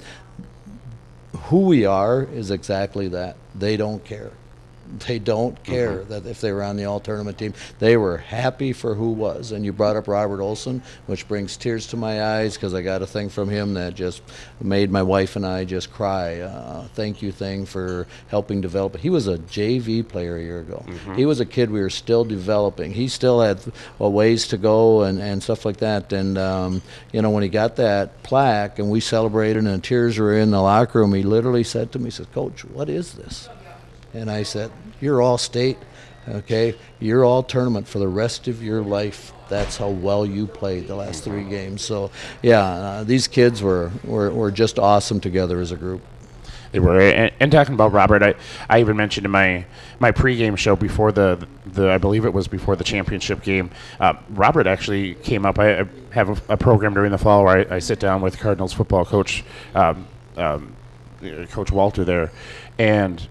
Who 1.46 1.62
we 1.62 1.86
are 1.86 2.24
is 2.24 2.52
exactly 2.52 3.08
that. 3.10 3.38
They 3.54 3.78
don't 3.78 4.04
care 4.04 4.32
they 5.00 5.20
don't 5.20 5.62
care 5.64 6.04
that 6.06 6.26
if 6.26 6.42
they 6.42 6.52
were 6.52 6.64
on 6.64 6.78
the 6.78 6.86
all 6.86 7.00
tournament 7.00 7.38
team. 7.38 7.54
They 7.80 7.98
were 7.98 8.18
happy 8.18 8.74
for 8.74 8.96
who 8.96 9.12
was. 9.12 9.52
And 9.52 9.66
you 9.66 9.74
brought 9.74 9.96
up 9.96 10.08
Robert 10.08 10.42
Olson, 10.42 10.82
which 11.08 11.28
brings 11.28 11.58
tears 11.58 11.88
to 11.88 11.98
my 11.98 12.24
eyes 12.24 12.56
because 12.56 12.74
I 12.74 12.82
got 12.82 13.02
a 13.02 13.08
thing 13.08 13.30
from 13.30 13.50
him 13.50 13.74
that 13.76 13.94
just 13.96 14.22
made 14.62 14.92
my 14.92 15.04
wife 15.04 15.36
and 15.36 15.46
I 15.46 15.66
just 15.66 15.92
cry. 15.92 16.40
Uh, 16.40 16.88
thank 16.94 17.22
you 17.22 17.32
thing 17.32 17.66
for 17.66 18.08
helping 18.28 18.62
develop. 18.62 18.98
He 18.98 19.10
was 19.10 19.28
a 19.28 19.38
JV 19.38 20.08
player 20.08 20.38
a 20.38 20.42
year 20.42 20.60
ago. 20.60 20.86
He 21.16 21.26
was 21.26 21.40
a 21.40 21.46
kid 21.46 21.70
we 21.72 21.82
were 21.82 21.90
still 21.90 22.24
developing. 22.24 22.94
He 22.94 23.08
still 23.08 23.42
had 23.42 23.60
a 24.00 24.10
ways 24.10 24.48
to 24.50 24.58
go 24.58 25.04
and, 25.04 25.20
and 25.20 25.42
stuff 25.44 25.66
like 25.66 25.78
that. 25.78 26.14
And 26.14 26.38
um, 26.38 26.82
you 27.12 27.22
know 27.22 27.30
when 27.30 27.44
he 27.44 27.50
got 27.50 27.76
that 27.78 28.24
plaque 28.24 28.80
and 28.80 28.90
we 28.90 29.00
celebrated 29.00 29.66
and 29.66 29.84
tears 29.84 30.18
were 30.18 30.38
in 30.38 30.52
the 30.52 30.62
locker 30.62 31.00
room, 31.00 31.14
he 31.14 31.24
literally 31.24 31.64
said 31.64 31.92
to 31.92 32.00
me, 32.00 32.06
he 32.06 32.12
said, 32.12 32.32
"Coach, 32.34 32.66
what 32.66 32.90
is 32.90 33.14
this?" 33.14 33.50
And 34.16 34.32
I 34.32 34.44
said, 34.44 34.72
You're 35.02 35.22
all 35.22 35.38
state, 35.38 35.78
okay? 36.28 36.76
You're 37.00 37.26
all 37.26 37.44
tournament 37.44 37.88
for 37.88 38.00
the 38.00 38.08
rest 38.08 38.48
of 38.48 38.64
your 38.64 38.82
life. 38.82 39.34
That's 39.50 39.78
how 39.78 39.90
well 39.90 40.26
you 40.26 40.48
played 40.48 40.88
the 40.88 40.96
last 40.96 41.24
three 41.24 41.44
games. 41.44 41.84
So, 41.84 42.10
yeah, 42.42 42.64
uh, 42.64 43.04
these 43.04 43.28
kids 43.28 43.62
were, 43.62 43.92
were, 44.04 44.32
were 44.32 44.52
just 44.52 44.80
awesome 44.80 45.20
together 45.20 45.60
as 45.60 45.72
a 45.72 45.76
group. 45.76 46.02
They 46.72 46.80
were, 46.80 47.00
and, 47.00 47.32
and 47.40 47.52
talking 47.52 47.74
about 47.74 47.94
Robert, 47.94 48.22
I, 48.22 48.36
I 48.70 48.82
even 48.82 48.98
mentioned 48.98 49.26
in 49.26 49.32
my 49.32 49.66
my 50.00 50.12
pregame 50.12 50.58
show 50.58 50.76
before 50.76 51.14
the 51.14 51.48
the 51.66 51.90
I 51.90 51.98
believe 51.98 52.26
it 52.26 52.34
was 52.34 52.50
before 52.50 52.76
the 52.76 52.84
championship 52.84 53.44
game. 53.44 53.72
Uh, 53.98 54.16
Robert 54.32 54.68
actually 54.68 55.14
came 55.16 55.46
up. 55.46 55.58
I, 55.58 55.82
I 55.82 55.86
have 56.12 56.50
a, 56.50 56.54
a 56.54 56.58
program 56.58 56.94
during 56.94 57.12
the 57.12 57.18
fall 57.18 57.46
where 57.46 57.72
I, 57.72 57.76
I 57.76 57.80
sit 57.80 58.02
down 58.02 58.22
with 58.22 58.38
Cardinals 58.40 58.74
football 58.74 59.06
coach, 59.06 59.46
um, 59.74 60.06
um, 60.36 60.76
uh, 61.24 61.46
Coach 61.46 61.72
Walter 61.72 62.04
there, 62.04 62.32
and 62.78 63.26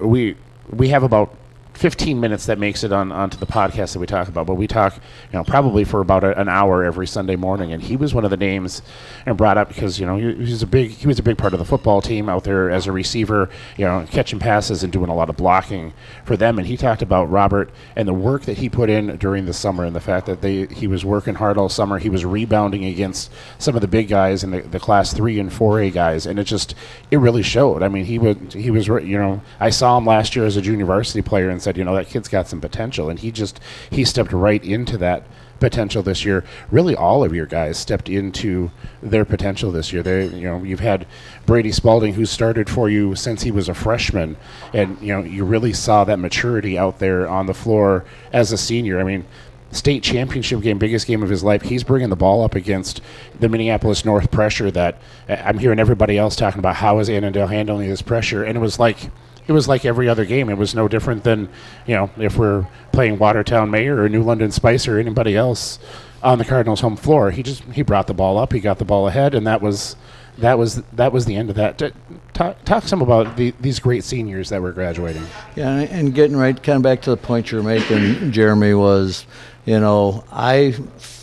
we 0.00 0.36
we 0.70 0.88
have 0.88 1.02
about 1.02 1.34
15 1.80 2.20
minutes 2.20 2.44
that 2.44 2.58
makes 2.58 2.84
it 2.84 2.92
on 2.92 3.10
onto 3.10 3.38
the 3.38 3.46
podcast 3.46 3.94
that 3.94 4.00
we 4.00 4.06
talk 4.06 4.28
about, 4.28 4.46
but 4.46 4.56
we 4.56 4.66
talk, 4.66 4.94
you 4.96 5.38
know, 5.38 5.42
probably 5.42 5.82
for 5.82 6.02
about 6.02 6.22
a, 6.22 6.38
an 6.38 6.46
hour 6.46 6.84
every 6.84 7.06
Sunday 7.06 7.36
morning. 7.36 7.72
And 7.72 7.82
he 7.82 7.96
was 7.96 8.12
one 8.12 8.22
of 8.22 8.30
the 8.30 8.36
names 8.36 8.82
and 9.24 9.34
brought 9.34 9.56
up 9.56 9.68
because 9.68 9.98
you 9.98 10.04
know 10.04 10.18
he, 10.18 10.34
he's 10.44 10.62
a 10.62 10.66
big 10.66 10.90
he 10.90 11.06
was 11.06 11.18
a 11.18 11.22
big 11.22 11.38
part 11.38 11.54
of 11.54 11.58
the 11.58 11.64
football 11.64 12.02
team 12.02 12.28
out 12.28 12.44
there 12.44 12.68
as 12.68 12.86
a 12.86 12.92
receiver, 12.92 13.48
you 13.78 13.86
know, 13.86 14.06
catching 14.10 14.38
passes 14.38 14.82
and 14.82 14.92
doing 14.92 15.08
a 15.08 15.14
lot 15.14 15.30
of 15.30 15.38
blocking 15.38 15.94
for 16.26 16.36
them. 16.36 16.58
And 16.58 16.68
he 16.68 16.76
talked 16.76 17.00
about 17.00 17.30
Robert 17.30 17.70
and 17.96 18.06
the 18.06 18.12
work 18.12 18.42
that 18.42 18.58
he 18.58 18.68
put 18.68 18.90
in 18.90 19.16
during 19.16 19.46
the 19.46 19.54
summer 19.54 19.86
and 19.86 19.96
the 19.96 20.00
fact 20.00 20.26
that 20.26 20.42
they 20.42 20.66
he 20.66 20.86
was 20.86 21.02
working 21.02 21.36
hard 21.36 21.56
all 21.56 21.70
summer. 21.70 21.98
He 21.98 22.10
was 22.10 22.26
rebounding 22.26 22.84
against 22.84 23.32
some 23.58 23.74
of 23.74 23.80
the 23.80 23.88
big 23.88 24.08
guys 24.08 24.44
and 24.44 24.52
the, 24.52 24.60
the 24.60 24.80
class 24.80 25.14
three 25.14 25.40
and 25.40 25.50
four 25.50 25.80
A 25.80 25.88
guys, 25.88 26.26
and 26.26 26.38
it 26.38 26.44
just 26.44 26.74
it 27.10 27.16
really 27.16 27.42
showed. 27.42 27.82
I 27.82 27.88
mean, 27.88 28.04
he 28.04 28.18
would 28.18 28.52
he 28.52 28.70
was 28.70 28.86
you 28.86 29.16
know 29.16 29.40
I 29.58 29.70
saw 29.70 29.96
him 29.96 30.04
last 30.04 30.36
year 30.36 30.44
as 30.44 30.58
a 30.58 30.60
junior 30.60 30.84
varsity 30.84 31.22
player 31.22 31.48
and 31.48 31.62
said 31.62 31.69
you 31.76 31.84
know 31.84 31.94
that 31.94 32.08
kid's 32.08 32.28
got 32.28 32.48
some 32.48 32.60
potential, 32.60 33.08
and 33.08 33.18
he 33.18 33.30
just 33.30 33.60
he 33.90 34.04
stepped 34.04 34.32
right 34.32 34.62
into 34.64 34.96
that 34.98 35.24
potential 35.60 36.02
this 36.02 36.24
year. 36.24 36.42
Really, 36.70 36.96
all 36.96 37.22
of 37.22 37.34
your 37.34 37.46
guys 37.46 37.78
stepped 37.78 38.08
into 38.08 38.70
their 39.02 39.24
potential 39.24 39.70
this 39.70 39.92
year. 39.92 40.02
They, 40.02 40.26
you 40.26 40.48
know, 40.48 40.64
you've 40.64 40.80
had 40.80 41.06
Brady 41.46 41.70
Spalding 41.70 42.14
who 42.14 42.26
started 42.26 42.68
for 42.68 42.88
you 42.88 43.14
since 43.14 43.42
he 43.42 43.50
was 43.50 43.68
a 43.68 43.74
freshman, 43.74 44.36
and 44.72 45.00
you 45.00 45.12
know 45.12 45.22
you 45.22 45.44
really 45.44 45.72
saw 45.72 46.02
that 46.04 46.18
maturity 46.18 46.76
out 46.76 46.98
there 46.98 47.28
on 47.28 47.46
the 47.46 47.54
floor 47.54 48.04
as 48.32 48.50
a 48.50 48.58
senior. 48.58 48.98
I 48.98 49.04
mean. 49.04 49.26
State 49.72 50.02
championship 50.02 50.62
game, 50.62 50.78
biggest 50.78 51.06
game 51.06 51.22
of 51.22 51.28
his 51.28 51.44
life. 51.44 51.62
He's 51.62 51.84
bringing 51.84 52.08
the 52.10 52.16
ball 52.16 52.42
up 52.42 52.56
against 52.56 53.00
the 53.38 53.48
Minneapolis 53.48 54.04
North 54.04 54.32
pressure. 54.32 54.68
That 54.68 55.00
uh, 55.28 55.34
I'm 55.44 55.58
hearing 55.60 55.78
everybody 55.78 56.18
else 56.18 56.34
talking 56.34 56.58
about. 56.58 56.74
How 56.74 56.98
is 56.98 57.08
Annandale 57.08 57.46
handling 57.46 57.88
this 57.88 58.02
pressure? 58.02 58.42
And 58.42 58.56
it 58.58 58.60
was 58.60 58.80
like 58.80 59.12
it 59.50 59.52
was 59.52 59.66
like 59.66 59.84
every 59.84 60.08
other 60.08 60.24
game. 60.24 60.48
It 60.48 60.56
was 60.56 60.76
no 60.76 60.86
different 60.86 61.24
than, 61.24 61.48
you 61.84 61.96
know, 61.96 62.08
if 62.18 62.36
we're 62.36 62.68
playing 62.92 63.18
Watertown 63.18 63.68
Mayer 63.68 64.00
or 64.00 64.08
New 64.08 64.22
London 64.22 64.52
Spicer 64.52 64.96
or 64.96 65.00
anybody 65.00 65.34
else 65.34 65.80
on 66.22 66.38
the 66.38 66.44
Cardinals' 66.44 66.80
home 66.80 66.96
floor. 66.96 67.32
He 67.32 67.42
just 67.42 67.64
he 67.64 67.82
brought 67.82 68.06
the 68.06 68.14
ball 68.14 68.38
up, 68.38 68.52
he 68.52 68.60
got 68.60 68.78
the 68.78 68.84
ball 68.84 69.08
ahead, 69.08 69.34
and 69.34 69.44
that 69.48 69.60
was 69.60 69.96
that 70.38 70.56
was 70.56 70.82
that 70.92 71.12
was 71.12 71.24
the 71.24 71.34
end 71.34 71.50
of 71.50 71.56
that. 71.56 71.78
T- 71.78 71.90
Talk, 72.32 72.64
talk 72.64 72.84
some 72.84 73.02
about 73.02 73.36
the, 73.36 73.52
these 73.60 73.80
great 73.80 74.02
seniors 74.04 74.48
that 74.48 74.62
were 74.62 74.72
graduating. 74.72 75.26
Yeah, 75.56 75.80
and 75.80 76.14
getting 76.14 76.36
right 76.36 76.56
kind 76.62 76.76
of 76.76 76.82
back 76.82 77.02
to 77.02 77.10
the 77.10 77.16
point 77.18 77.50
you're 77.50 77.62
making, 77.62 78.30
Jeremy, 78.32 78.72
was, 78.72 79.26
you 79.66 79.78
know, 79.78 80.24
I 80.32 80.74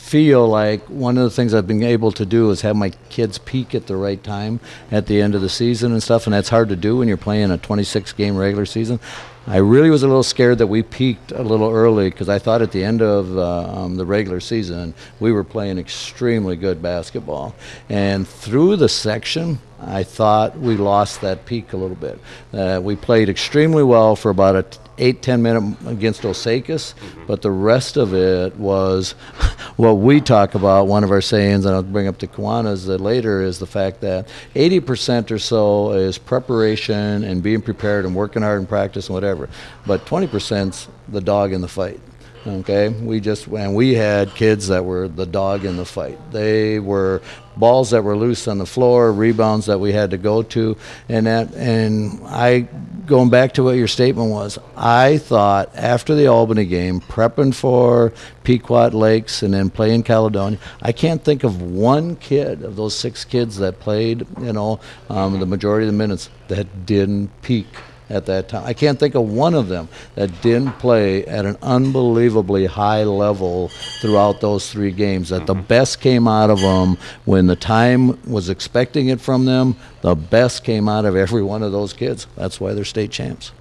feel 0.07 0.47
like 0.47 0.81
one 0.89 1.17
of 1.17 1.25
the 1.25 1.29
things 1.29 1.53
I've 1.53 1.67
been 1.67 1.83
able 1.83 2.13
to 2.13 2.25
do 2.25 2.49
is 2.49 2.61
have 2.61 2.77
my 2.77 2.91
kids 3.09 3.37
peak 3.37 3.75
at 3.75 3.87
the 3.87 3.97
right 3.97 4.23
time 4.23 4.61
at 4.89 5.05
the 5.07 5.21
end 5.21 5.35
of 5.35 5.41
the 5.41 5.49
season 5.49 5.91
and 5.91 6.01
stuff, 6.01 6.25
and 6.25 6.33
that's 6.33 6.47
hard 6.47 6.69
to 6.69 6.77
do 6.77 6.95
when 6.95 7.09
you're 7.09 7.17
playing 7.17 7.51
a 7.51 7.57
26 7.57 8.13
game 8.13 8.37
regular 8.37 8.65
season. 8.65 9.01
I 9.45 9.57
really 9.57 9.89
was 9.89 10.03
a 10.03 10.07
little 10.07 10.23
scared 10.23 10.59
that 10.59 10.67
we 10.67 10.81
peaked 10.81 11.33
a 11.33 11.41
little 11.41 11.69
early 11.69 12.09
because 12.09 12.29
I 12.29 12.39
thought 12.39 12.61
at 12.61 12.71
the 12.71 12.85
end 12.85 13.01
of 13.01 13.37
uh, 13.37 13.81
um, 13.81 13.95
the 13.97 14.05
regular 14.05 14.39
season 14.39 14.93
we 15.19 15.33
were 15.33 15.43
playing 15.43 15.77
extremely 15.77 16.55
good 16.55 16.81
basketball. 16.81 17.53
And 17.89 18.25
through 18.25 18.77
the 18.77 18.89
section, 18.89 19.59
I 19.79 20.03
thought 20.03 20.57
we 20.57 20.77
lost 20.77 21.19
that 21.21 21.45
peak 21.45 21.73
a 21.73 21.77
little 21.77 21.95
bit. 21.97 22.19
Uh, 22.53 22.79
we 22.81 22.95
played 22.95 23.27
extremely 23.27 23.83
well 23.83 24.15
for 24.15 24.31
about 24.31 24.55
a 24.55 24.63
t- 24.63 24.79
eight 24.97 25.21
ten 25.21 25.41
minute 25.41 25.77
against 25.85 26.23
Osakis, 26.23 26.93
but 27.27 27.41
the 27.41 27.51
rest 27.51 27.97
of 27.97 28.13
it 28.13 28.55
was 28.55 29.11
what 29.77 29.93
we 29.93 30.21
talk 30.21 30.55
about. 30.55 30.87
One 30.87 31.03
of 31.03 31.11
our 31.11 31.21
sayings, 31.21 31.65
and 31.65 31.75
I'll 31.75 31.83
bring 31.83 32.07
up 32.07 32.19
the 32.19 32.27
Kiwanis 32.27 32.89
uh, 32.89 32.95
later, 32.95 33.41
is 33.41 33.59
the 33.59 33.67
fact 33.67 34.01
that 34.01 34.27
80% 34.55 35.31
or 35.31 35.39
so 35.39 35.91
is 35.91 36.17
preparation 36.17 37.23
and 37.23 37.43
being 37.43 37.61
prepared 37.61 38.05
and 38.05 38.15
working 38.15 38.41
hard 38.41 38.61
in 38.61 38.67
practice 38.67 39.07
and 39.07 39.13
whatever, 39.13 39.49
but 39.85 40.05
20%'s 40.05 40.87
the 41.09 41.21
dog 41.21 41.53
in 41.53 41.61
the 41.61 41.67
fight. 41.67 41.99
Okay, 42.47 42.87
we 42.87 43.19
just 43.19 43.47
and 43.47 43.75
we 43.75 43.93
had 43.93 44.33
kids 44.33 44.69
that 44.69 44.85
were 44.85 45.09
the 45.09 45.25
dog 45.25 45.65
in 45.65 45.75
the 45.75 45.83
fight. 45.83 46.17
They 46.31 46.79
were 46.79 47.21
balls 47.57 47.89
that 47.89 48.05
were 48.05 48.15
loose 48.15 48.47
on 48.47 48.57
the 48.57 48.65
floor, 48.65 49.11
rebounds 49.11 49.65
that 49.65 49.79
we 49.79 49.91
had 49.91 50.11
to 50.11 50.17
go 50.17 50.43
to, 50.43 50.77
and 51.09 51.27
that 51.27 51.53
and 51.55 52.21
I 52.23 52.69
going 53.05 53.29
back 53.29 53.55
to 53.55 53.63
what 53.63 53.75
your 53.75 53.89
statement 53.89 54.31
was. 54.31 54.57
I 54.77 55.17
thought 55.17 55.75
after 55.75 56.15
the 56.15 56.27
Albany 56.27 56.63
game, 56.63 57.01
prepping 57.01 57.53
for 57.53 58.13
Pequot 58.45 58.93
Lakes 58.93 59.43
and 59.43 59.53
then 59.53 59.69
playing 59.69 60.03
Caledonia, 60.03 60.57
I 60.81 60.93
can't 60.93 61.21
think 61.21 61.43
of 61.43 61.61
one 61.61 62.15
kid 62.15 62.63
of 62.63 62.77
those 62.77 62.95
six 62.95 63.25
kids 63.25 63.57
that 63.57 63.81
played, 63.81 64.25
you 64.39 64.53
know, 64.53 64.79
um, 65.09 65.37
the 65.37 65.45
majority 65.45 65.85
of 65.85 65.91
the 65.91 65.97
minutes 65.97 66.29
that 66.47 66.85
didn't 66.85 67.29
peak 67.41 67.67
at 68.09 68.25
that 68.27 68.49
time. 68.49 68.63
I 68.65 68.73
can't 68.73 68.99
think 68.99 69.15
of 69.15 69.29
one 69.29 69.53
of 69.53 69.67
them 69.67 69.89
that 70.15 70.41
didn't 70.41 70.73
play 70.79 71.25
at 71.25 71.45
an 71.45 71.57
unbelievably 71.61 72.65
high 72.65 73.03
level 73.03 73.69
throughout 74.01 74.41
those 74.41 74.71
three 74.71 74.91
games. 74.91 75.29
That 75.29 75.45
the 75.45 75.53
mm-hmm. 75.53 75.67
best 75.67 75.99
came 75.99 76.27
out 76.27 76.49
of 76.49 76.59
them 76.59 76.97
when 77.25 77.47
the 77.47 77.55
time 77.55 78.19
was 78.29 78.49
expecting 78.49 79.09
it 79.09 79.19
from 79.19 79.45
them. 79.45 79.75
The 80.01 80.15
best 80.15 80.63
came 80.63 80.87
out 80.87 81.05
of 81.05 81.15
every 81.15 81.43
one 81.43 81.63
of 81.63 81.71
those 81.71 81.93
kids. 81.93 82.27
That's 82.35 82.59
why 82.59 82.73
they're 82.73 82.85
state 82.85 83.11
champs. 83.11 83.51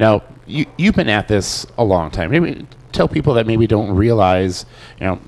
Now, 0.00 0.22
you, 0.46 0.66
you've 0.76 0.96
been 0.96 1.08
at 1.08 1.28
this 1.28 1.66
a 1.78 1.84
long 1.84 2.10
time. 2.10 2.30
Maybe 2.30 2.66
tell 2.92 3.08
people 3.08 3.34
that 3.34 3.46
maybe 3.46 3.66
don't 3.66 3.94
realize, 3.94 4.66
you 5.00 5.06
know, 5.06 5.20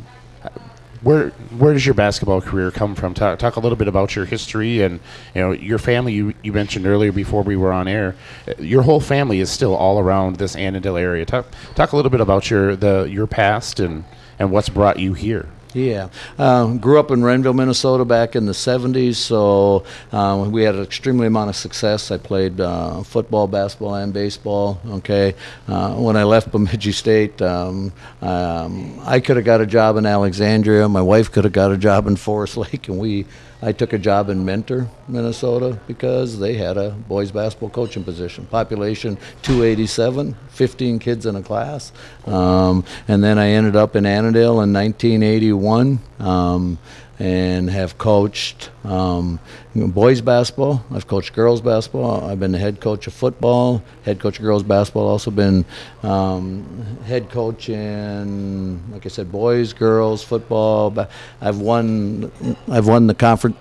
where 1.06 1.30
where 1.56 1.72
does 1.72 1.86
your 1.86 1.94
basketball 1.94 2.40
career 2.40 2.72
come 2.72 2.96
from? 2.96 3.14
Talk, 3.14 3.38
talk 3.38 3.54
a 3.54 3.60
little 3.60 3.76
bit 3.76 3.86
about 3.86 4.16
your 4.16 4.24
history 4.24 4.82
and 4.82 4.98
you 5.36 5.40
know 5.40 5.52
your 5.52 5.78
family. 5.78 6.12
You, 6.12 6.34
you 6.42 6.52
mentioned 6.52 6.84
earlier 6.84 7.12
before 7.12 7.42
we 7.42 7.54
were 7.54 7.72
on 7.72 7.86
air, 7.86 8.16
your 8.58 8.82
whole 8.82 8.98
family 8.98 9.38
is 9.38 9.48
still 9.48 9.76
all 9.76 10.00
around 10.00 10.36
this 10.36 10.56
Annandale 10.56 10.96
area. 10.96 11.24
Talk 11.24 11.46
talk 11.76 11.92
a 11.92 11.96
little 11.96 12.10
bit 12.10 12.20
about 12.20 12.50
your 12.50 12.74
the 12.74 13.08
your 13.08 13.28
past 13.28 13.78
and 13.78 14.02
and 14.40 14.50
what's 14.50 14.68
brought 14.68 14.98
you 14.98 15.14
here. 15.14 15.48
Yeah. 15.76 16.08
Um, 16.38 16.78
grew 16.78 16.98
up 16.98 17.10
in 17.10 17.22
Renville, 17.22 17.52
Minnesota 17.52 18.06
back 18.06 18.34
in 18.34 18.46
the 18.46 18.52
70s, 18.52 19.16
so 19.16 19.84
um, 20.10 20.50
we 20.50 20.62
had 20.62 20.74
an 20.74 20.82
extremely 20.82 21.26
amount 21.26 21.50
of 21.50 21.56
success. 21.56 22.10
I 22.10 22.16
played 22.16 22.58
uh, 22.62 23.02
football, 23.02 23.46
basketball, 23.46 23.96
and 23.96 24.10
baseball. 24.10 24.80
Okay. 24.88 25.34
Uh, 25.68 25.96
when 25.96 26.16
I 26.16 26.24
left 26.24 26.50
Bemidji 26.50 26.92
State, 26.92 27.42
um, 27.42 27.92
um, 28.22 28.98
I 29.04 29.20
could 29.20 29.36
have 29.36 29.44
got 29.44 29.60
a 29.60 29.66
job 29.66 29.98
in 29.98 30.06
Alexandria. 30.06 30.88
My 30.88 31.02
wife 31.02 31.30
could 31.30 31.44
have 31.44 31.52
got 31.52 31.70
a 31.70 31.76
job 31.76 32.06
in 32.06 32.16
Forest 32.16 32.56
Lake, 32.72 32.88
and 32.88 32.98
we. 32.98 33.26
I 33.62 33.72
took 33.72 33.92
a 33.92 33.98
job 33.98 34.28
in 34.28 34.44
Mentor, 34.44 34.88
Minnesota, 35.08 35.78
because 35.86 36.38
they 36.38 36.54
had 36.54 36.76
a 36.76 36.90
boys 36.90 37.30
basketball 37.30 37.70
coaching 37.70 38.04
position. 38.04 38.46
Population 38.46 39.16
287, 39.42 40.36
15 40.50 40.98
kids 40.98 41.26
in 41.26 41.36
a 41.36 41.42
class. 41.42 41.92
Um, 42.26 42.84
and 43.08 43.24
then 43.24 43.38
I 43.38 43.48
ended 43.48 43.74
up 43.74 43.96
in 43.96 44.04
Annandale 44.04 44.60
in 44.60 44.72
1981 44.72 46.00
um, 46.18 46.78
and 47.18 47.70
have 47.70 47.96
coached 47.98 48.70
um, 48.84 49.40
boys 49.74 50.20
basketball. 50.20 50.84
I've 50.90 51.06
coached 51.06 51.34
girls 51.34 51.60
basketball. 51.60 52.28
I've 52.28 52.38
been 52.38 52.52
the 52.52 52.58
head 52.58 52.80
coach 52.80 53.06
of 53.06 53.14
football, 53.14 53.82
head 54.04 54.20
coach 54.20 54.38
of 54.38 54.42
girls 54.42 54.62
basketball. 54.62 55.08
Also 55.08 55.30
been 55.30 55.64
um, 56.02 56.98
head 57.06 57.30
coach 57.30 57.68
in, 57.68 58.92
like 58.92 59.06
I 59.06 59.08
said, 59.08 59.32
boys, 59.32 59.72
girls, 59.72 60.22
football. 60.22 60.90
Ba- 60.90 61.08
I've 61.40 61.58
won. 61.58 62.30
I've 62.70 62.86
won 62.86 63.06
the 63.06 63.14
conference. 63.14 63.56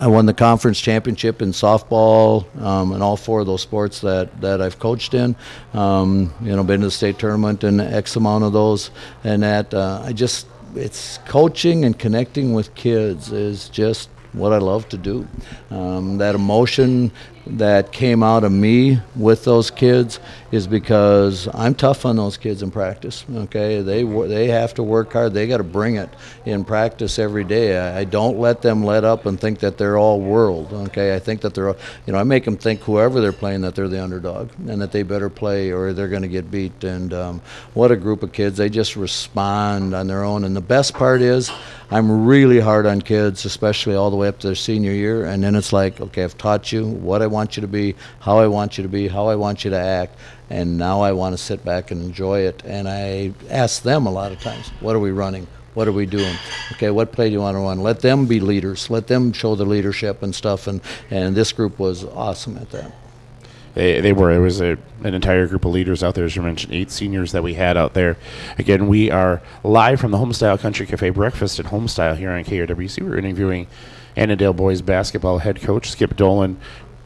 I 0.00 0.08
won 0.08 0.26
the 0.26 0.34
conference 0.34 0.80
championship 0.80 1.42
in 1.42 1.52
softball 1.52 2.44
um, 2.60 2.90
and 2.90 3.04
all 3.04 3.16
four 3.16 3.38
of 3.38 3.46
those 3.46 3.62
sports 3.62 4.00
that, 4.00 4.40
that 4.40 4.60
I've 4.60 4.80
coached 4.80 5.14
in. 5.14 5.36
Um, 5.74 6.34
you 6.42 6.56
know, 6.56 6.64
been 6.64 6.80
to 6.80 6.88
the 6.88 6.90
state 6.90 7.20
tournament 7.20 7.62
and 7.62 7.80
X 7.80 8.16
amount 8.16 8.42
of 8.42 8.52
those, 8.52 8.90
and 9.22 9.44
that 9.44 9.72
uh, 9.72 10.02
I 10.04 10.12
just 10.12 10.48
it's 10.74 11.18
coaching 11.26 11.84
and 11.84 11.98
connecting 11.98 12.52
with 12.52 12.74
kids 12.74 13.32
is 13.32 13.68
just 13.68 14.08
what 14.32 14.52
I 14.52 14.58
love 14.58 14.88
to 14.90 14.96
do. 14.96 15.26
Um, 15.70 16.18
that 16.18 16.34
emotion 16.34 17.12
that 17.46 17.90
came 17.92 18.22
out 18.22 18.44
of 18.44 18.52
me 18.52 19.00
with 19.16 19.44
those 19.44 19.70
kids 19.70 20.20
is 20.52 20.66
because 20.66 21.48
I'm 21.52 21.74
tough 21.74 22.04
on 22.06 22.16
those 22.16 22.36
kids 22.36 22.62
in 22.62 22.70
practice. 22.70 23.24
Okay, 23.34 23.80
they 23.80 24.04
they 24.04 24.48
have 24.48 24.74
to 24.74 24.82
work 24.82 25.12
hard. 25.12 25.34
They 25.34 25.46
got 25.46 25.56
to 25.56 25.64
bring 25.64 25.96
it 25.96 26.08
in 26.44 26.64
practice 26.64 27.18
every 27.18 27.44
day. 27.44 27.78
I, 27.78 28.00
I, 28.00 28.04
don't 28.04 28.38
let 28.38 28.62
them 28.62 28.84
let 28.84 29.04
up 29.04 29.26
and 29.26 29.40
think 29.40 29.60
that 29.60 29.78
they're 29.78 29.98
all 29.98 30.20
world. 30.20 30.72
Okay, 30.72 31.14
I 31.14 31.18
think 31.18 31.40
that 31.40 31.54
they're 31.54 31.68
you 32.06 32.12
know 32.12 32.18
I 32.18 32.22
make 32.22 32.44
them 32.44 32.56
think 32.56 32.80
whoever 32.80 33.20
they're 33.20 33.32
playing 33.32 33.62
that 33.62 33.74
they're 33.74 33.88
the 33.88 34.02
underdog 34.02 34.50
and 34.68 34.80
that 34.80 34.92
they 34.92 35.02
better 35.02 35.30
play 35.30 35.72
or 35.72 35.92
they're 35.92 36.08
going 36.08 36.22
to 36.22 36.28
get 36.28 36.50
beat. 36.50 36.84
And 36.84 37.12
um, 37.12 37.42
what 37.74 37.90
a 37.90 37.96
group 37.96 38.22
of 38.22 38.32
kids! 38.32 38.56
They 38.56 38.68
just 38.68 38.94
respond 38.94 39.94
on 39.94 40.06
their 40.06 40.22
own. 40.22 40.44
And 40.44 40.54
the 40.54 40.60
best 40.60 40.94
part 40.94 41.22
is. 41.22 41.50
I'm 41.92 42.24
really 42.24 42.58
hard 42.58 42.86
on 42.86 43.02
kids, 43.02 43.44
especially 43.44 43.96
all 43.96 44.10
the 44.10 44.16
way 44.16 44.26
up 44.26 44.38
to 44.38 44.46
their 44.46 44.56
senior 44.56 44.92
year. 44.92 45.26
And 45.26 45.44
then 45.44 45.54
it's 45.54 45.74
like, 45.74 46.00
okay, 46.00 46.24
I've 46.24 46.38
taught 46.38 46.72
you 46.72 46.86
what 46.86 47.20
I 47.20 47.26
want 47.32 47.56
you 47.56 47.62
to 47.62 47.68
be, 47.68 47.96
how 48.20 48.38
I 48.38 48.46
want 48.46 48.78
you 48.78 48.82
to 48.82 48.88
be, 48.88 49.08
how 49.08 49.26
I 49.26 49.36
want 49.36 49.64
you 49.64 49.70
to 49.70 49.78
act. 49.78 50.16
And 50.50 50.78
now 50.78 51.00
I 51.00 51.12
want 51.12 51.32
to 51.32 51.42
sit 51.42 51.64
back 51.64 51.90
and 51.90 52.02
enjoy 52.02 52.40
it. 52.40 52.62
And 52.64 52.88
I 52.88 53.32
ask 53.50 53.82
them 53.82 54.06
a 54.06 54.10
lot 54.10 54.32
of 54.32 54.40
times, 54.40 54.68
what 54.80 54.94
are 54.94 55.00
we 55.00 55.10
running? 55.10 55.46
What 55.74 55.88
are 55.88 55.92
we 55.92 56.04
doing? 56.04 56.36
Okay, 56.72 56.90
what 56.90 57.12
play 57.12 57.28
do 57.28 57.32
you 57.32 57.40
want 57.40 57.54
to 57.54 57.60
run? 57.60 57.80
Let 57.80 58.00
them 58.00 58.26
be 58.26 58.40
leaders. 58.40 58.90
Let 58.90 59.06
them 59.06 59.32
show 59.32 59.54
the 59.54 59.64
leadership 59.64 60.22
and 60.22 60.34
stuff. 60.34 60.66
And, 60.66 60.82
and 61.10 61.34
this 61.34 61.52
group 61.52 61.78
was 61.78 62.04
awesome 62.04 62.58
at 62.58 62.70
that. 62.70 62.92
They, 63.74 64.02
they 64.02 64.12
were. 64.12 64.30
It 64.30 64.40
was 64.40 64.60
a, 64.60 64.76
an 65.02 65.14
entire 65.14 65.46
group 65.46 65.64
of 65.64 65.72
leaders 65.72 66.02
out 66.02 66.14
there, 66.14 66.26
as 66.26 66.36
you 66.36 66.42
mentioned, 66.42 66.74
eight 66.74 66.90
seniors 66.90 67.32
that 67.32 67.42
we 67.42 67.54
had 67.54 67.78
out 67.78 67.94
there. 67.94 68.18
Again, 68.58 68.86
we 68.86 69.10
are 69.10 69.40
live 69.64 69.98
from 69.98 70.10
the 70.10 70.18
Homestyle 70.18 70.60
Country 70.60 70.86
Cafe 70.86 71.08
breakfast 71.10 71.58
at 71.58 71.66
Homestyle 71.66 72.16
here 72.18 72.30
on 72.30 72.44
KRWC. 72.44 73.02
We're 73.02 73.16
interviewing 73.16 73.66
Annandale 74.14 74.52
boys 74.52 74.82
basketball 74.82 75.38
head 75.38 75.62
coach 75.62 75.90
Skip 75.90 76.16
Dolan, 76.16 76.58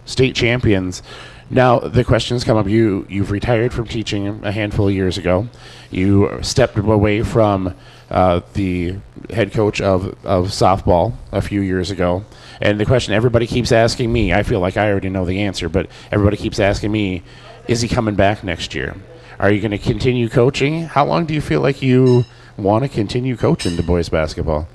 state 0.06 0.34
champions. 0.34 1.02
Now 1.50 1.78
the 1.78 2.02
questions 2.02 2.42
come 2.42 2.56
up. 2.56 2.66
You 2.66 3.06
you've 3.08 3.30
retired 3.30 3.72
from 3.72 3.86
teaching 3.86 4.40
a 4.44 4.50
handful 4.50 4.88
of 4.88 4.94
years 4.94 5.18
ago. 5.18 5.48
You 5.90 6.38
stepped 6.42 6.78
away 6.78 7.22
from 7.22 7.74
uh, 8.10 8.40
the 8.54 8.96
head 9.30 9.52
coach 9.52 9.80
of, 9.80 10.16
of 10.24 10.48
softball 10.48 11.14
a 11.32 11.42
few 11.42 11.60
years 11.60 11.90
ago. 11.90 12.24
And 12.60 12.80
the 12.80 12.86
question 12.86 13.14
everybody 13.14 13.46
keeps 13.46 13.72
asking 13.72 14.12
me, 14.12 14.32
I 14.32 14.42
feel 14.42 14.60
like 14.60 14.76
I 14.76 14.90
already 14.90 15.08
know 15.08 15.24
the 15.24 15.42
answer, 15.42 15.68
but 15.68 15.90
everybody 16.10 16.36
keeps 16.36 16.58
asking 16.58 16.92
me, 16.92 17.22
is 17.68 17.80
he 17.80 17.88
coming 17.88 18.14
back 18.14 18.44
next 18.44 18.74
year? 18.74 18.94
Are 19.38 19.50
you 19.50 19.60
going 19.60 19.72
to 19.72 19.78
continue 19.78 20.28
coaching? 20.28 20.84
How 20.84 21.04
long 21.04 21.26
do 21.26 21.34
you 21.34 21.40
feel 21.40 21.60
like 21.60 21.82
you 21.82 22.24
want 22.56 22.84
to 22.84 22.88
continue 22.88 23.36
coaching 23.36 23.76
the 23.76 23.82
boys 23.82 24.08
basketball? 24.08 24.68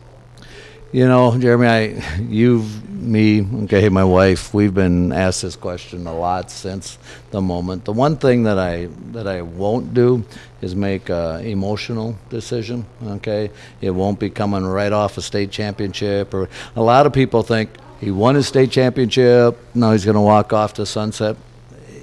You 0.93 1.07
know, 1.07 1.39
Jeremy, 1.39 1.67
I, 1.67 2.17
you've, 2.19 2.89
me, 2.91 3.47
okay, 3.63 3.87
my 3.87 4.03
wife, 4.03 4.53
we've 4.53 4.73
been 4.73 5.13
asked 5.13 5.41
this 5.41 5.55
question 5.55 6.05
a 6.05 6.13
lot 6.13 6.51
since 6.51 6.97
the 7.29 7.39
moment. 7.39 7.85
The 7.85 7.93
one 7.93 8.17
thing 8.17 8.43
that 8.43 8.59
I 8.59 8.89
that 9.13 9.25
I 9.25 9.41
won't 9.41 9.93
do 9.93 10.25
is 10.61 10.75
make 10.75 11.09
an 11.09 11.45
emotional 11.45 12.17
decision. 12.29 12.85
Okay, 13.05 13.51
it 13.79 13.91
won't 13.91 14.19
be 14.19 14.29
coming 14.29 14.65
right 14.65 14.91
off 14.91 15.17
a 15.17 15.21
state 15.21 15.49
championship. 15.49 16.33
Or 16.33 16.49
a 16.75 16.81
lot 16.83 17.05
of 17.05 17.13
people 17.13 17.41
think 17.41 17.69
he 18.01 18.11
won 18.11 18.35
his 18.35 18.49
state 18.49 18.69
championship. 18.69 19.57
Now 19.73 19.93
he's 19.93 20.03
going 20.03 20.15
to 20.15 20.21
walk 20.21 20.51
off 20.51 20.73
to 20.73 20.85
sunset 20.85 21.37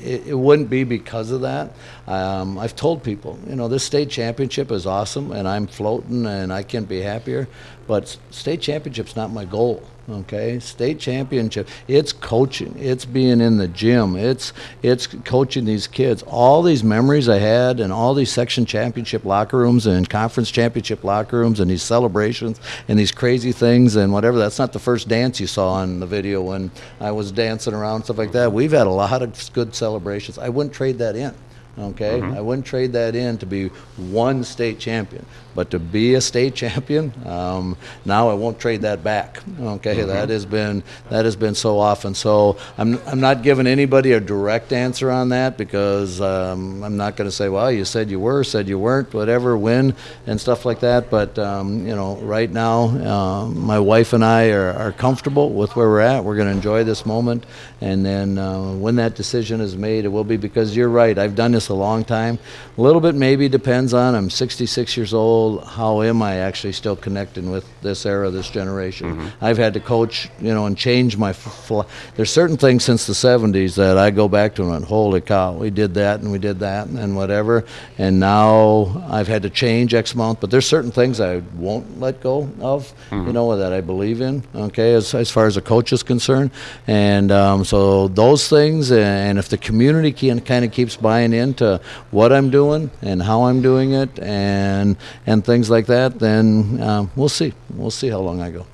it, 0.02 0.28
it, 0.28 0.34
wouldn't 0.34 0.70
be 0.70 0.84
because 0.84 1.30
of 1.30 1.42
that. 1.42 1.72
Um, 2.06 2.58
I've 2.58 2.76
told 2.76 3.02
people, 3.02 3.38
you 3.48 3.56
know, 3.56 3.68
this 3.68 3.84
state 3.84 4.10
championship 4.10 4.70
is 4.70 4.86
awesome, 4.86 5.32
and 5.32 5.46
I'm 5.46 5.66
floating, 5.66 6.26
and 6.26 6.52
I 6.52 6.62
can't 6.62 6.88
be 6.88 7.00
happier. 7.00 7.48
But 7.86 8.18
state 8.30 8.60
championship's 8.60 9.16
not 9.16 9.30
my 9.30 9.44
goal. 9.44 9.82
Okay, 10.10 10.58
state 10.58 10.98
championship. 10.98 11.68
It's 11.86 12.14
coaching. 12.14 12.74
It's 12.78 13.04
being 13.04 13.42
in 13.42 13.58
the 13.58 13.68
gym. 13.68 14.16
It's 14.16 14.54
it's 14.82 15.06
coaching 15.06 15.66
these 15.66 15.86
kids. 15.86 16.22
All 16.22 16.62
these 16.62 16.82
memories 16.82 17.28
I 17.28 17.36
had, 17.36 17.78
and 17.78 17.92
all 17.92 18.14
these 18.14 18.32
section 18.32 18.64
championship 18.64 19.26
locker 19.26 19.58
rooms 19.58 19.86
and 19.86 20.08
conference 20.08 20.50
championship 20.50 21.04
locker 21.04 21.38
rooms, 21.38 21.60
and 21.60 21.70
these 21.70 21.82
celebrations 21.82 22.58
and 22.88 22.98
these 22.98 23.12
crazy 23.12 23.52
things 23.52 23.96
and 23.96 24.10
whatever. 24.10 24.38
That's 24.38 24.58
not 24.58 24.72
the 24.72 24.78
first 24.78 25.08
dance 25.08 25.40
you 25.40 25.46
saw 25.46 25.82
in 25.82 26.00
the 26.00 26.06
video 26.06 26.40
when 26.40 26.70
I 27.00 27.10
was 27.10 27.30
dancing 27.30 27.74
around 27.74 28.04
stuff 28.04 28.16
like 28.16 28.32
that. 28.32 28.50
We've 28.50 28.72
had 28.72 28.86
a 28.86 28.90
lot 28.90 29.20
of 29.20 29.52
good 29.52 29.74
celebrations. 29.74 30.38
I 30.38 30.48
wouldn't 30.48 30.74
trade 30.74 30.96
that 30.98 31.16
in. 31.16 31.34
Okay, 31.78 32.18
mm-hmm. 32.18 32.36
I 32.36 32.40
wouldn't 32.40 32.66
trade 32.66 32.92
that 32.94 33.14
in 33.14 33.38
to 33.38 33.46
be 33.46 33.68
one 33.96 34.42
state 34.42 34.80
champion, 34.80 35.24
but 35.58 35.72
to 35.72 35.80
be 35.80 36.14
a 36.14 36.20
state 36.20 36.54
champion, 36.62 37.12
um, 37.26 37.76
now 38.04 38.28
I 38.28 38.34
won't 38.34 38.60
trade 38.60 38.82
that 38.82 39.02
back. 39.02 39.42
Okay, 39.60 39.96
mm-hmm. 39.96 40.06
that 40.06 40.28
has 40.28 40.46
been 40.46 40.84
that 41.10 41.24
has 41.24 41.34
been 41.34 41.56
so 41.56 41.80
often. 41.80 42.14
So 42.14 42.56
I'm 42.78 43.00
I'm 43.08 43.18
not 43.18 43.42
giving 43.42 43.66
anybody 43.66 44.12
a 44.12 44.20
direct 44.20 44.72
answer 44.72 45.10
on 45.10 45.30
that 45.30 45.58
because 45.58 46.20
um, 46.20 46.84
I'm 46.84 46.96
not 46.96 47.16
going 47.16 47.28
to 47.28 47.34
say, 47.34 47.48
well, 47.48 47.72
you 47.72 47.84
said 47.84 48.08
you 48.08 48.20
were, 48.20 48.44
said 48.44 48.68
you 48.68 48.78
weren't, 48.78 49.12
whatever, 49.12 49.58
win 49.58 49.96
and 50.28 50.40
stuff 50.40 50.64
like 50.64 50.78
that. 50.78 51.10
But 51.10 51.36
um, 51.40 51.84
you 51.84 51.96
know, 51.96 52.18
right 52.18 52.52
now, 52.52 52.82
uh, 52.84 53.46
my 53.48 53.80
wife 53.80 54.12
and 54.12 54.24
I 54.24 54.50
are, 54.50 54.72
are 54.74 54.92
comfortable 54.92 55.50
with 55.50 55.74
where 55.74 55.88
we're 55.88 55.98
at. 55.98 56.22
We're 56.22 56.36
going 56.36 56.46
to 56.46 56.54
enjoy 56.54 56.84
this 56.84 57.04
moment, 57.04 57.46
and 57.80 58.06
then 58.06 58.38
uh, 58.38 58.74
when 58.74 58.94
that 59.02 59.16
decision 59.16 59.60
is 59.60 59.76
made, 59.76 60.04
it 60.04 60.08
will 60.08 60.22
be 60.22 60.36
because 60.36 60.76
you're 60.76 60.88
right. 60.88 61.18
I've 61.18 61.34
done 61.34 61.50
this 61.50 61.68
a 61.68 61.74
long 61.74 62.04
time. 62.04 62.38
A 62.76 62.80
little 62.80 63.00
bit 63.00 63.16
maybe 63.16 63.48
depends 63.48 63.92
on 63.92 64.14
I'm 64.14 64.30
66 64.30 64.96
years 64.96 65.12
old. 65.12 65.47
How 65.56 66.02
am 66.02 66.22
I 66.22 66.36
actually 66.36 66.72
still 66.72 66.96
connecting 66.96 67.50
with 67.50 67.64
this 67.80 68.04
era, 68.04 68.30
this 68.30 68.50
generation? 68.50 69.16
Mm-hmm. 69.16 69.44
I've 69.44 69.56
had 69.56 69.74
to 69.74 69.80
coach, 69.80 70.28
you 70.38 70.52
know, 70.52 70.66
and 70.66 70.76
change 70.76 71.16
my. 71.16 71.32
Fl- 71.32 71.82
There's 72.16 72.30
certain 72.30 72.58
things 72.58 72.84
since 72.84 73.06
the 73.06 73.14
70s 73.14 73.76
that 73.76 73.96
I 73.96 74.10
go 74.10 74.28
back 74.28 74.54
to 74.56 74.62
and 74.62 74.70
went, 74.70 74.84
holy 74.84 75.20
cow, 75.20 75.54
we 75.54 75.70
did 75.70 75.94
that 75.94 76.20
and 76.20 76.30
we 76.30 76.38
did 76.38 76.58
that 76.60 76.88
and 76.88 77.16
whatever. 77.16 77.64
And 77.96 78.20
now 78.20 79.04
I've 79.08 79.28
had 79.28 79.42
to 79.42 79.50
change 79.50 79.94
X 79.94 80.14
amount, 80.14 80.40
but 80.40 80.50
there's 80.50 80.66
certain 80.66 80.90
things 80.90 81.20
I 81.20 81.38
won't 81.56 81.98
let 81.98 82.20
go 82.20 82.50
of, 82.60 82.92
mm-hmm. 83.10 83.26
you 83.26 83.32
know, 83.32 83.56
that 83.56 83.72
I 83.72 83.80
believe 83.80 84.20
in. 84.20 84.42
Okay, 84.54 84.94
as 84.94 85.14
as 85.14 85.30
far 85.30 85.46
as 85.46 85.56
a 85.56 85.62
coach 85.62 85.92
is 85.92 86.02
concerned, 86.02 86.50
and 86.86 87.32
um, 87.32 87.64
so 87.64 88.08
those 88.08 88.48
things, 88.48 88.92
and 88.92 89.38
if 89.38 89.48
the 89.48 89.58
community 89.58 90.12
can 90.12 90.40
kind 90.40 90.64
of 90.64 90.72
keeps 90.72 90.96
buying 90.96 91.32
into 91.32 91.80
what 92.10 92.32
I'm 92.32 92.50
doing 92.50 92.90
and 93.02 93.22
how 93.22 93.44
I'm 93.44 93.62
doing 93.62 93.92
it 93.92 94.18
and 94.18 94.96
and 95.28 95.44
things 95.44 95.68
like 95.68 95.86
that, 95.86 96.18
then 96.18 96.80
um, 96.82 97.10
we'll 97.14 97.28
see. 97.28 97.52
We'll 97.74 97.90
see 97.90 98.08
how 98.08 98.20
long 98.20 98.40
I 98.40 98.50
go. 98.50 98.66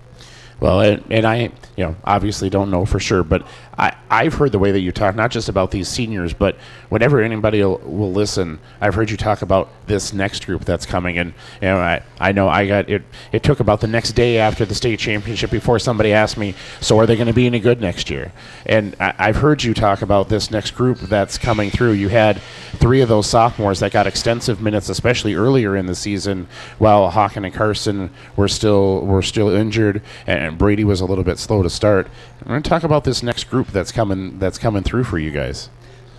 Well, 0.61 0.81
and, 0.83 1.03
and 1.11 1.27
I, 1.27 1.51
you 1.77 1.85
know, 1.85 1.97
obviously 2.05 2.49
don't 2.49 2.71
know 2.71 2.87
for 2.87 3.01
sure, 3.01 3.25
but 3.25 3.45
I, 3.77 3.97
I've 4.11 4.35
heard 4.35 4.53
the 4.53 4.59
way 4.59 4.73
that 4.73 4.81
you 4.81 4.93
talk, 4.93 5.17
not 5.17 5.31
just 5.31 5.49
about 5.49 5.71
these 5.71 5.89
seniors, 5.89 6.33
but 6.33 6.57
whenever 6.89 7.21
anybody 7.21 7.63
will, 7.63 7.79
will 7.79 8.13
listen, 8.13 8.61
I've 8.81 8.95
heard 8.95 9.11
you 9.11 9.17
talk 9.17 9.43
about 9.43 9.69
this 9.87 10.13
next 10.13 10.47
group 10.47 10.65
that's 10.65 10.87
coming. 10.87 11.19
And, 11.19 11.35
you 11.61 11.69
know, 11.69 11.79
I, 11.79 12.03
I 12.21 12.33
know 12.33 12.49
I 12.49 12.67
got 12.67 12.89
it, 12.89 13.03
it 13.33 13.43
took 13.43 13.61
about 13.61 13.81
the 13.81 13.87
next 13.87 14.13
day 14.13 14.39
after 14.39 14.65
the 14.65 14.75
state 14.75 15.01
championship 15.01 15.51
before 15.51 15.79
somebody 15.79 16.13
asked 16.13 16.37
me, 16.37 16.55
so 16.81 16.99
are 16.99 17.07
they 17.07 17.17
going 17.17 17.27
to 17.27 17.35
be 17.35 17.47
any 17.47 17.61
good 17.61 17.81
next 17.81 18.11
year? 18.11 18.33
And 18.67 18.95
I, 19.01 19.15
I've 19.19 19.37
heard 19.37 19.63
you 19.65 19.75
talk 19.75 20.03
about 20.03 20.29
this 20.29 20.51
next 20.51 20.73
group 20.73 20.99
that's 20.99 21.37
coming 21.37 21.71
through. 21.71 21.93
You 21.93 22.09
had 22.09 22.41
three 22.77 23.01
of 23.01 23.09
those 23.09 23.27
sophomores 23.27 23.81
that 23.81 23.93
got 23.93 24.07
extensive 24.07 24.61
minutes, 24.61 24.89
especially 24.89 25.35
earlier 25.35 25.77
in 25.77 25.87
the 25.87 25.95
season, 25.95 26.47
while 26.79 27.11
Hawken 27.11 27.45
and 27.45 27.55
Carson 27.55 28.11
were 28.37 28.49
still, 28.49 29.01
were 29.05 29.23
still 29.23 29.49
injured, 29.49 30.03
and 30.27 30.57
Brady 30.57 30.85
was 30.85 31.01
a 31.01 31.07
little 31.07 31.25
bit 31.25 31.39
slow 31.39 31.63
to 31.63 31.71
start. 31.71 32.09
We're 32.45 32.51
going 32.51 32.63
to 32.63 32.69
talk 32.69 32.85
about 32.85 33.05
this 33.05 33.23
next 33.23 33.45
group 33.45 33.64
that's 33.73 33.93
coming 33.93 34.39
that's 34.39 34.59
coming 34.59 34.83
through 34.83 35.05
for 35.05 35.19
you 35.19 35.31
guys. 35.31 35.71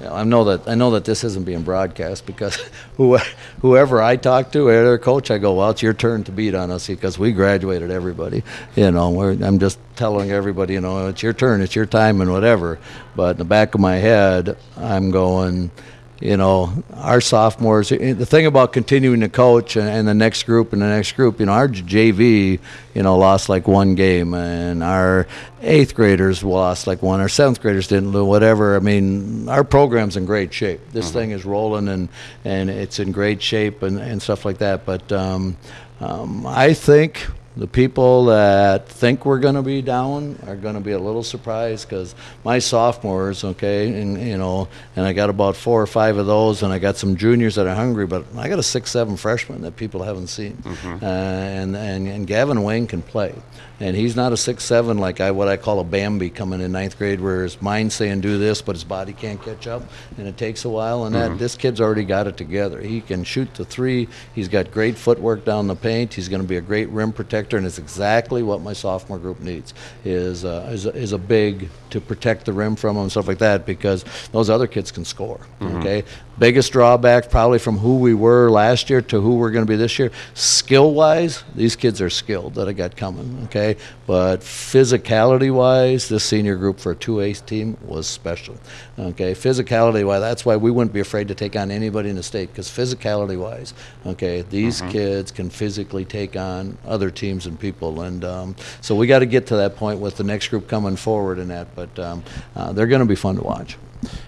I 0.01 0.25
know 0.25 0.43
that 0.45 0.67
I 0.67 0.75
know 0.75 0.91
that 0.91 1.05
this 1.05 1.23
isn't 1.23 1.45
being 1.45 1.63
broadcast 1.63 2.25
because 2.25 2.55
who, 2.97 3.17
whoever 3.61 4.01
I 4.01 4.17
talk 4.17 4.51
to, 4.51 4.65
their 4.65 4.97
coach, 4.97 5.31
I 5.31 5.37
go, 5.37 5.53
well, 5.53 5.69
it's 5.69 5.81
your 5.81 5.93
turn 5.93 6.23
to 6.25 6.31
beat 6.31 6.53
on 6.53 6.69
us 6.69 6.87
because 6.87 7.17
we 7.17 7.31
graduated 7.31 7.91
everybody. 7.91 8.43
You 8.75 8.91
know, 8.91 9.19
I'm 9.21 9.59
just 9.59 9.79
telling 9.95 10.31
everybody, 10.31 10.73
you 10.73 10.81
know, 10.81 11.07
it's 11.07 11.23
your 11.23 11.33
turn, 11.33 11.61
it's 11.61 11.75
your 11.75 11.85
time, 11.85 12.19
and 12.19 12.31
whatever. 12.31 12.77
But 13.15 13.31
in 13.31 13.37
the 13.37 13.45
back 13.45 13.73
of 13.73 13.79
my 13.79 13.95
head, 13.95 14.57
I'm 14.75 15.11
going 15.11 15.71
you 16.19 16.37
know, 16.37 16.83
our 16.93 17.19
sophomores, 17.19 17.91
eh, 17.91 18.13
the 18.13 18.25
thing 18.25 18.45
about 18.45 18.71
continuing 18.71 19.19
to 19.19 19.29
coach 19.29 19.75
and, 19.75 19.87
and, 19.87 20.07
the 20.07 20.13
next 20.13 20.43
group 20.43 20.71
and 20.71 20.81
the 20.81 20.87
next 20.87 21.11
group, 21.13 21.39
you 21.39 21.45
know, 21.45 21.51
our 21.51 21.67
JV, 21.67 22.59
you 22.93 23.03
know, 23.03 23.17
lost 23.17 23.49
like 23.49 23.67
one 23.67 23.95
game 23.95 24.33
and 24.33 24.81
our 24.81 25.27
eighth 25.61 25.93
graders 25.93 26.43
lost 26.43 26.87
like 26.87 27.01
one, 27.01 27.19
our 27.19 27.29
seventh 27.29 27.61
graders 27.61 27.87
didn't 27.87 28.11
lose, 28.11 28.27
whatever. 28.27 28.75
I 28.75 28.79
mean, 28.79 29.49
our 29.49 29.63
program's 29.63 30.15
in 30.15 30.25
great 30.25 30.53
shape. 30.53 30.79
This 30.91 31.07
mm-hmm. 31.07 31.17
thing 31.17 31.31
is 31.31 31.43
rolling 31.43 31.89
and, 31.89 32.07
and 32.45 32.69
it's 32.69 32.99
in 32.99 33.11
great 33.11 33.41
shape 33.41 33.83
and, 33.83 33.99
and 33.99 34.21
stuff 34.21 34.45
like 34.45 34.59
that. 34.59 34.85
But 34.85 35.11
um, 35.11 35.57
um, 35.99 36.47
I 36.47 36.73
think 36.73 37.27
The 37.57 37.67
people 37.67 38.25
that 38.25 38.89
think 38.89 39.25
we're 39.25 39.39
going 39.39 39.55
to 39.55 39.61
be 39.61 39.81
down 39.81 40.37
are 40.45 40.57
going 40.57 40.75
to 40.75 40.81
be 40.81 40.91
a 40.91 40.99
little 40.99 41.23
surprised 41.23 41.87
because 41.87 42.13
my 42.43 42.59
sophomores, 42.59 43.45
okay, 43.45 44.01
and 44.01 44.21
you 44.21 44.37
know, 44.37 44.67
and 44.97 45.05
I 45.05 45.13
got 45.13 45.29
about 45.29 45.55
four 45.55 45.81
or 45.81 45.87
five 45.87 46.17
of 46.17 46.25
those, 46.25 46.63
and 46.63 46.73
I 46.73 46.79
got 46.79 46.97
some 46.97 47.15
juniors 47.15 47.55
that 47.55 47.65
are 47.65 47.73
hungry, 47.73 48.07
but 48.07 48.25
I 48.35 48.49
got 48.49 48.59
a 48.59 48.63
six, 48.63 48.91
seven 48.91 49.15
freshman 49.15 49.61
that 49.61 49.77
people 49.77 50.03
haven't 50.03 50.27
seen, 50.27 50.61
uh, 51.01 51.05
and, 51.05 51.77
and 51.77 52.07
and 52.09 52.27
Gavin 52.27 52.61
Wayne 52.61 52.87
can 52.87 53.01
play, 53.01 53.33
and 53.79 53.95
he's 53.95 54.17
not 54.17 54.33
a 54.33 54.37
six, 54.37 54.65
seven 54.65 54.97
like 54.97 55.21
I 55.21 55.31
what 55.31 55.47
I 55.47 55.55
call 55.55 55.79
a 55.79 55.85
Bambi 55.85 56.31
coming 56.31 56.59
in 56.59 56.73
ninth 56.73 56.97
grade, 56.97 57.21
where 57.21 57.43
his 57.43 57.61
mind's 57.61 57.95
saying 57.95 58.19
do 58.19 58.37
this, 58.37 58.61
but 58.61 58.75
his 58.75 58.83
body 58.83 59.13
can't 59.13 59.41
catch 59.41 59.65
up, 59.65 59.83
and 60.17 60.27
it 60.27 60.35
takes 60.35 60.65
a 60.65 60.69
while. 60.69 61.05
And 61.05 61.15
that 61.15 61.37
this 61.37 61.55
kid's 61.55 61.79
already 61.79 62.03
got 62.03 62.27
it 62.27 62.35
together. 62.35 62.81
He 62.81 62.99
can 62.99 63.23
shoot 63.23 63.53
the 63.53 63.63
three. 63.63 64.09
He's 64.33 64.49
got 64.49 64.71
great 64.71 64.97
footwork 64.97 65.45
down 65.45 65.67
the 65.67 65.75
paint. 65.77 66.13
He's 66.15 66.27
going 66.27 66.41
to 66.41 66.47
be 66.47 66.57
a 66.57 66.61
great 66.61 66.89
rim 66.89 67.13
protector, 67.13 67.44
and 67.53 67.65
it's 67.65 67.77
exactly 67.77 68.43
what 68.43 68.61
my 68.61 68.73
sophomore 68.73 69.19
group 69.19 69.39
needs 69.39 69.73
is 70.03 70.45
uh, 70.45 70.69
is, 70.71 70.85
a, 70.85 70.95
is 70.95 71.11
a 71.11 71.17
big 71.17 71.69
to 71.95 72.01
protect 72.01 72.43
the 72.45 72.51
rim 72.51 72.75
from 72.75 72.95
them 72.95 73.03
and 73.03 73.11
stuff 73.11 73.25
like 73.25 73.37
that 73.37 73.65
because 73.65 74.03
those 74.33 74.49
other 74.49 74.67
kids 74.67 74.91
can 74.91 75.05
score. 75.05 75.39
Okay, 75.61 76.03
biggest 76.37 76.73
drawback 76.73 77.29
probably 77.29 77.57
from 77.57 77.77
who 77.77 77.99
we 77.99 78.13
were 78.13 78.51
last 78.51 78.89
year 78.89 79.01
to 79.01 79.21
who 79.21 79.35
we're 79.37 79.51
going 79.51 79.65
to 79.65 79.69
be 79.69 79.77
this 79.77 79.97
year. 79.97 80.11
Skill 80.33 80.93
wise, 80.93 81.45
these 81.55 81.77
kids 81.77 82.01
are 82.01 82.09
skilled 82.09 82.55
that 82.55 82.67
I 82.67 82.73
got 82.73 82.97
coming. 82.97 83.43
Okay, 83.45 83.77
but 84.05 84.41
physicality 84.41 85.53
wise, 85.53 86.09
this 86.09 86.25
senior 86.25 86.57
group 86.57 86.81
for 86.81 86.91
a 86.91 86.95
two 86.95 87.21
A 87.21 87.33
team 87.33 87.77
was 87.85 88.07
special. 88.07 88.57
Okay, 88.99 89.31
physicality 89.31 90.05
wise, 90.05 90.19
that's 90.19 90.45
why 90.45 90.57
we 90.57 90.69
wouldn't 90.69 90.93
be 90.93 90.99
afraid 90.99 91.29
to 91.29 91.35
take 91.35 91.55
on 91.55 91.71
anybody 91.71 92.09
in 92.09 92.17
the 92.17 92.23
state 92.23 92.49
because 92.51 92.67
physicality 92.67 93.39
wise, 93.39 93.73
okay, 94.05 94.41
these 94.41 94.81
kids 94.81 95.31
can 95.31 95.49
physically 95.49 96.03
take 96.03 96.35
on 96.35 96.77
other 96.85 97.09
teams 97.09 97.45
and 97.45 97.57
people, 97.57 98.01
and 98.01 98.25
um, 98.25 98.55
so 98.81 98.95
we 98.95 99.07
got 99.07 99.19
to 99.19 99.25
get 99.25 99.47
to 99.47 99.55
that 99.55 99.77
point 99.77 100.01
with 100.01 100.17
the 100.17 100.25
next 100.25 100.49
group 100.49 100.67
coming 100.67 100.97
forward 100.97 101.39
in 101.39 101.47
that. 101.47 101.73
But 101.75 101.84
um, 101.99 102.23
uh, 102.55 102.73
they're 102.73 102.87
going 102.87 103.01
to 103.01 103.05
be 103.05 103.15
fun 103.15 103.35
to 103.35 103.43
watch. 103.43 103.77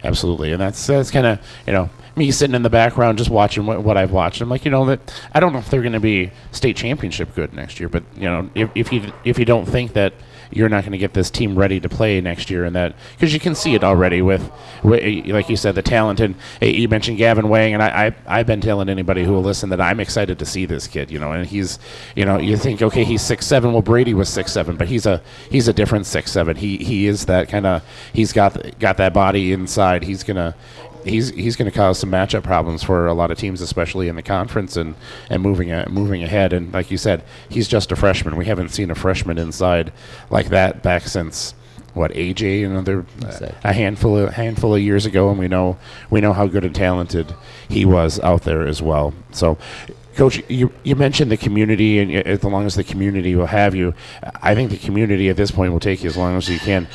Absolutely, 0.03 0.51
and 0.51 0.61
that's 0.61 0.87
that's 0.87 1.11
kind 1.11 1.25
of 1.25 1.39
you 1.65 1.73
know 1.73 1.89
me 2.15 2.31
sitting 2.31 2.55
in 2.55 2.63
the 2.63 2.69
background 2.69 3.17
just 3.17 3.29
watching 3.29 3.65
what, 3.65 3.83
what 3.83 3.95
I've 3.95 4.11
watched. 4.11 4.41
I'm 4.41 4.49
like, 4.49 4.65
you 4.65 4.71
know 4.71 4.85
that 4.85 5.21
I 5.33 5.39
don't 5.39 5.53
know 5.53 5.59
if 5.59 5.69
they're 5.69 5.81
going 5.81 5.93
to 5.93 5.99
be 5.99 6.31
state 6.51 6.75
championship 6.75 7.35
good 7.35 7.53
next 7.53 7.79
year, 7.79 7.89
but 7.89 8.03
you 8.15 8.23
know 8.23 8.49
if, 8.55 8.69
if 8.75 8.91
you 8.91 9.11
if 9.23 9.37
you 9.37 9.45
don't 9.45 9.65
think 9.65 9.93
that 9.93 10.13
you're 10.51 10.69
not 10.69 10.83
going 10.83 10.91
to 10.93 10.97
get 10.97 11.13
this 11.13 11.29
team 11.29 11.57
ready 11.57 11.79
to 11.79 11.89
play 11.89 12.21
next 12.21 12.49
year, 12.49 12.65
and 12.65 12.75
that 12.75 12.95
because 13.13 13.33
you 13.33 13.39
can 13.39 13.55
see 13.55 13.75
it 13.75 13.83
already 13.83 14.21
with, 14.21 14.51
with, 14.83 15.25
like 15.27 15.49
you 15.49 15.57
said, 15.57 15.75
the 15.75 15.81
talent. 15.81 16.19
And 16.19 16.35
uh, 16.61 16.65
you 16.65 16.87
mentioned 16.87 17.17
Gavin 17.17 17.49
Wang, 17.49 17.73
and 17.73 17.83
I, 17.83 18.07
I 18.07 18.39
I've 18.39 18.47
been 18.47 18.61
telling 18.61 18.89
anybody 18.89 19.23
who 19.23 19.33
will 19.33 19.43
listen 19.43 19.69
that 19.69 19.81
I'm 19.81 19.99
excited 19.99 20.39
to 20.39 20.45
see 20.45 20.65
this 20.65 20.87
kid. 20.87 21.11
You 21.11 21.19
know, 21.19 21.31
and 21.31 21.45
he's 21.45 21.79
you 22.15 22.25
know 22.25 22.37
you 22.37 22.57
think 22.57 22.81
okay 22.81 23.03
he's 23.03 23.21
six 23.21 23.45
seven. 23.45 23.73
Well, 23.73 23.81
Brady 23.81 24.13
was 24.13 24.29
six 24.29 24.51
seven, 24.51 24.77
but 24.77 24.87
he's 24.87 25.05
a 25.05 25.21
he's 25.49 25.67
a 25.67 25.73
different 25.73 26.05
six 26.05 26.31
seven. 26.31 26.55
He 26.55 26.77
he 26.77 27.07
is 27.07 27.25
that 27.25 27.49
kind 27.49 27.65
of 27.65 27.83
he's 28.13 28.33
got 28.33 28.79
got 28.79 28.97
that 28.97 29.13
body 29.13 29.51
inside. 29.51 30.03
He's 30.03 30.23
gonna 30.23 30.55
he's 31.03 31.29
he's 31.31 31.55
going 31.55 31.69
to 31.69 31.75
cause 31.75 31.99
some 31.99 32.11
matchup 32.11 32.43
problems 32.43 32.83
for 32.83 33.07
a 33.07 33.13
lot 33.13 33.31
of 33.31 33.37
teams, 33.37 33.61
especially 33.61 34.07
in 34.07 34.15
the 34.15 34.23
conference 34.23 34.77
and 34.77 34.95
and 35.29 35.41
moving 35.41 35.71
a, 35.71 35.87
moving 35.89 36.23
ahead. 36.23 36.53
And 36.53 36.73
like 36.73 36.91
you 36.91 36.97
said, 36.97 37.23
he's 37.49 37.67
just 37.67 37.91
a 37.91 37.95
freshman. 37.95 38.35
We 38.35 38.45
haven't 38.45 38.69
seen 38.69 38.91
a 38.91 38.95
freshman 38.95 39.37
inside 39.37 39.91
like 40.29 40.49
that 40.49 40.83
back 40.83 41.03
since 41.03 41.53
what 41.93 42.11
AJ 42.11 42.65
another 42.65 43.05
Exactly. 43.17 43.53
a 43.63 43.73
handful 43.73 44.17
of 44.17 44.33
handful 44.33 44.75
of 44.75 44.81
years 44.81 45.05
ago, 45.05 45.29
and 45.29 45.39
we 45.39 45.47
know 45.47 45.77
we 46.09 46.21
know 46.21 46.33
how 46.33 46.47
good 46.47 46.63
and 46.63 46.75
talented 46.75 47.33
he 47.67 47.85
was 47.85 48.19
out 48.21 48.43
there 48.43 48.67
as 48.67 48.81
well. 48.81 49.13
So. 49.31 49.57
Coach, 50.15 50.41
you, 50.49 50.73
you 50.81 50.95
mentioned 50.95 51.29
the 51.29 51.37
community, 51.37 51.99
and 51.99 52.11
as 52.11 52.43
long 52.43 52.65
as 52.65 52.73
the 52.73 52.83
community 52.83 53.35
will 53.35 53.45
have 53.45 53.75
you, 53.75 53.93
I 54.41 54.55
think 54.55 54.71
the 54.71 54.77
community 54.77 55.29
at 55.29 55.37
this 55.37 55.51
point 55.51 55.71
will 55.71 55.79
take 55.79 56.03
you 56.03 56.09
as 56.09 56.17
long 56.17 56.35
as 56.35 56.49
you 56.49 56.57
can 56.57 56.87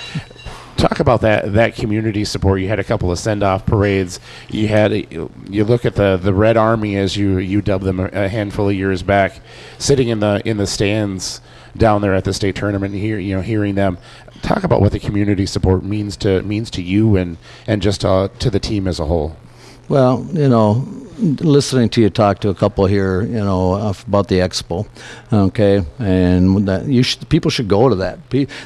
talk 0.76 1.00
about 1.00 1.20
that 1.22 1.52
that 1.52 1.74
community 1.74 2.24
support. 2.24 2.60
You 2.60 2.68
had 2.68 2.78
a 2.78 2.84
couple 2.84 3.10
of 3.10 3.18
send 3.18 3.42
off 3.42 3.66
parades. 3.66 4.20
You 4.50 4.68
had 4.68 4.92
a, 4.92 5.28
you 5.48 5.64
look 5.64 5.84
at 5.84 5.94
the 5.94 6.16
the 6.16 6.34
Red 6.34 6.56
Army 6.56 6.96
as 6.96 7.16
you 7.16 7.38
you 7.38 7.62
dubbed 7.62 7.84
them 7.84 8.00
a, 8.00 8.28
handful 8.28 8.68
of 8.68 8.74
years 8.74 9.02
back, 9.02 9.40
sitting 9.78 10.08
in 10.08 10.20
the 10.20 10.42
in 10.44 10.56
the 10.56 10.66
stands 10.66 11.40
down 11.76 12.02
there 12.02 12.14
at 12.14 12.24
the 12.24 12.32
state 12.32 12.56
tournament. 12.56 12.94
Hear 12.94 13.18
you 13.18 13.36
know 13.36 13.42
hearing 13.42 13.74
them 13.74 13.98
talk 14.42 14.64
about 14.64 14.80
what 14.80 14.92
the 14.92 14.98
community 14.98 15.46
support 15.46 15.84
means 15.84 16.16
to 16.18 16.42
means 16.42 16.70
to 16.70 16.82
you 16.82 17.16
and 17.16 17.38
and 17.66 17.80
just 17.80 18.04
uh, 18.04 18.28
to 18.38 18.50
the 18.50 18.60
team 18.60 18.86
as 18.86 18.98
a 19.00 19.06
whole. 19.06 19.36
Well, 19.88 20.26
you 20.32 20.48
know, 20.48 20.86
listening 21.18 21.88
to 21.90 22.00
you 22.00 22.10
talk 22.10 22.40
to 22.40 22.48
a 22.48 22.54
couple 22.54 22.86
here, 22.86 23.22
you 23.22 23.32
know, 23.32 23.74
about 24.06 24.28
the 24.28 24.36
expo, 24.36 24.86
okay, 25.32 25.84
and 25.98 26.66
that 26.68 26.86
you 26.86 27.02
should, 27.02 27.28
people 27.28 27.50
should 27.50 27.68
go 27.68 27.88
to 27.88 27.94
that. 27.96 28.18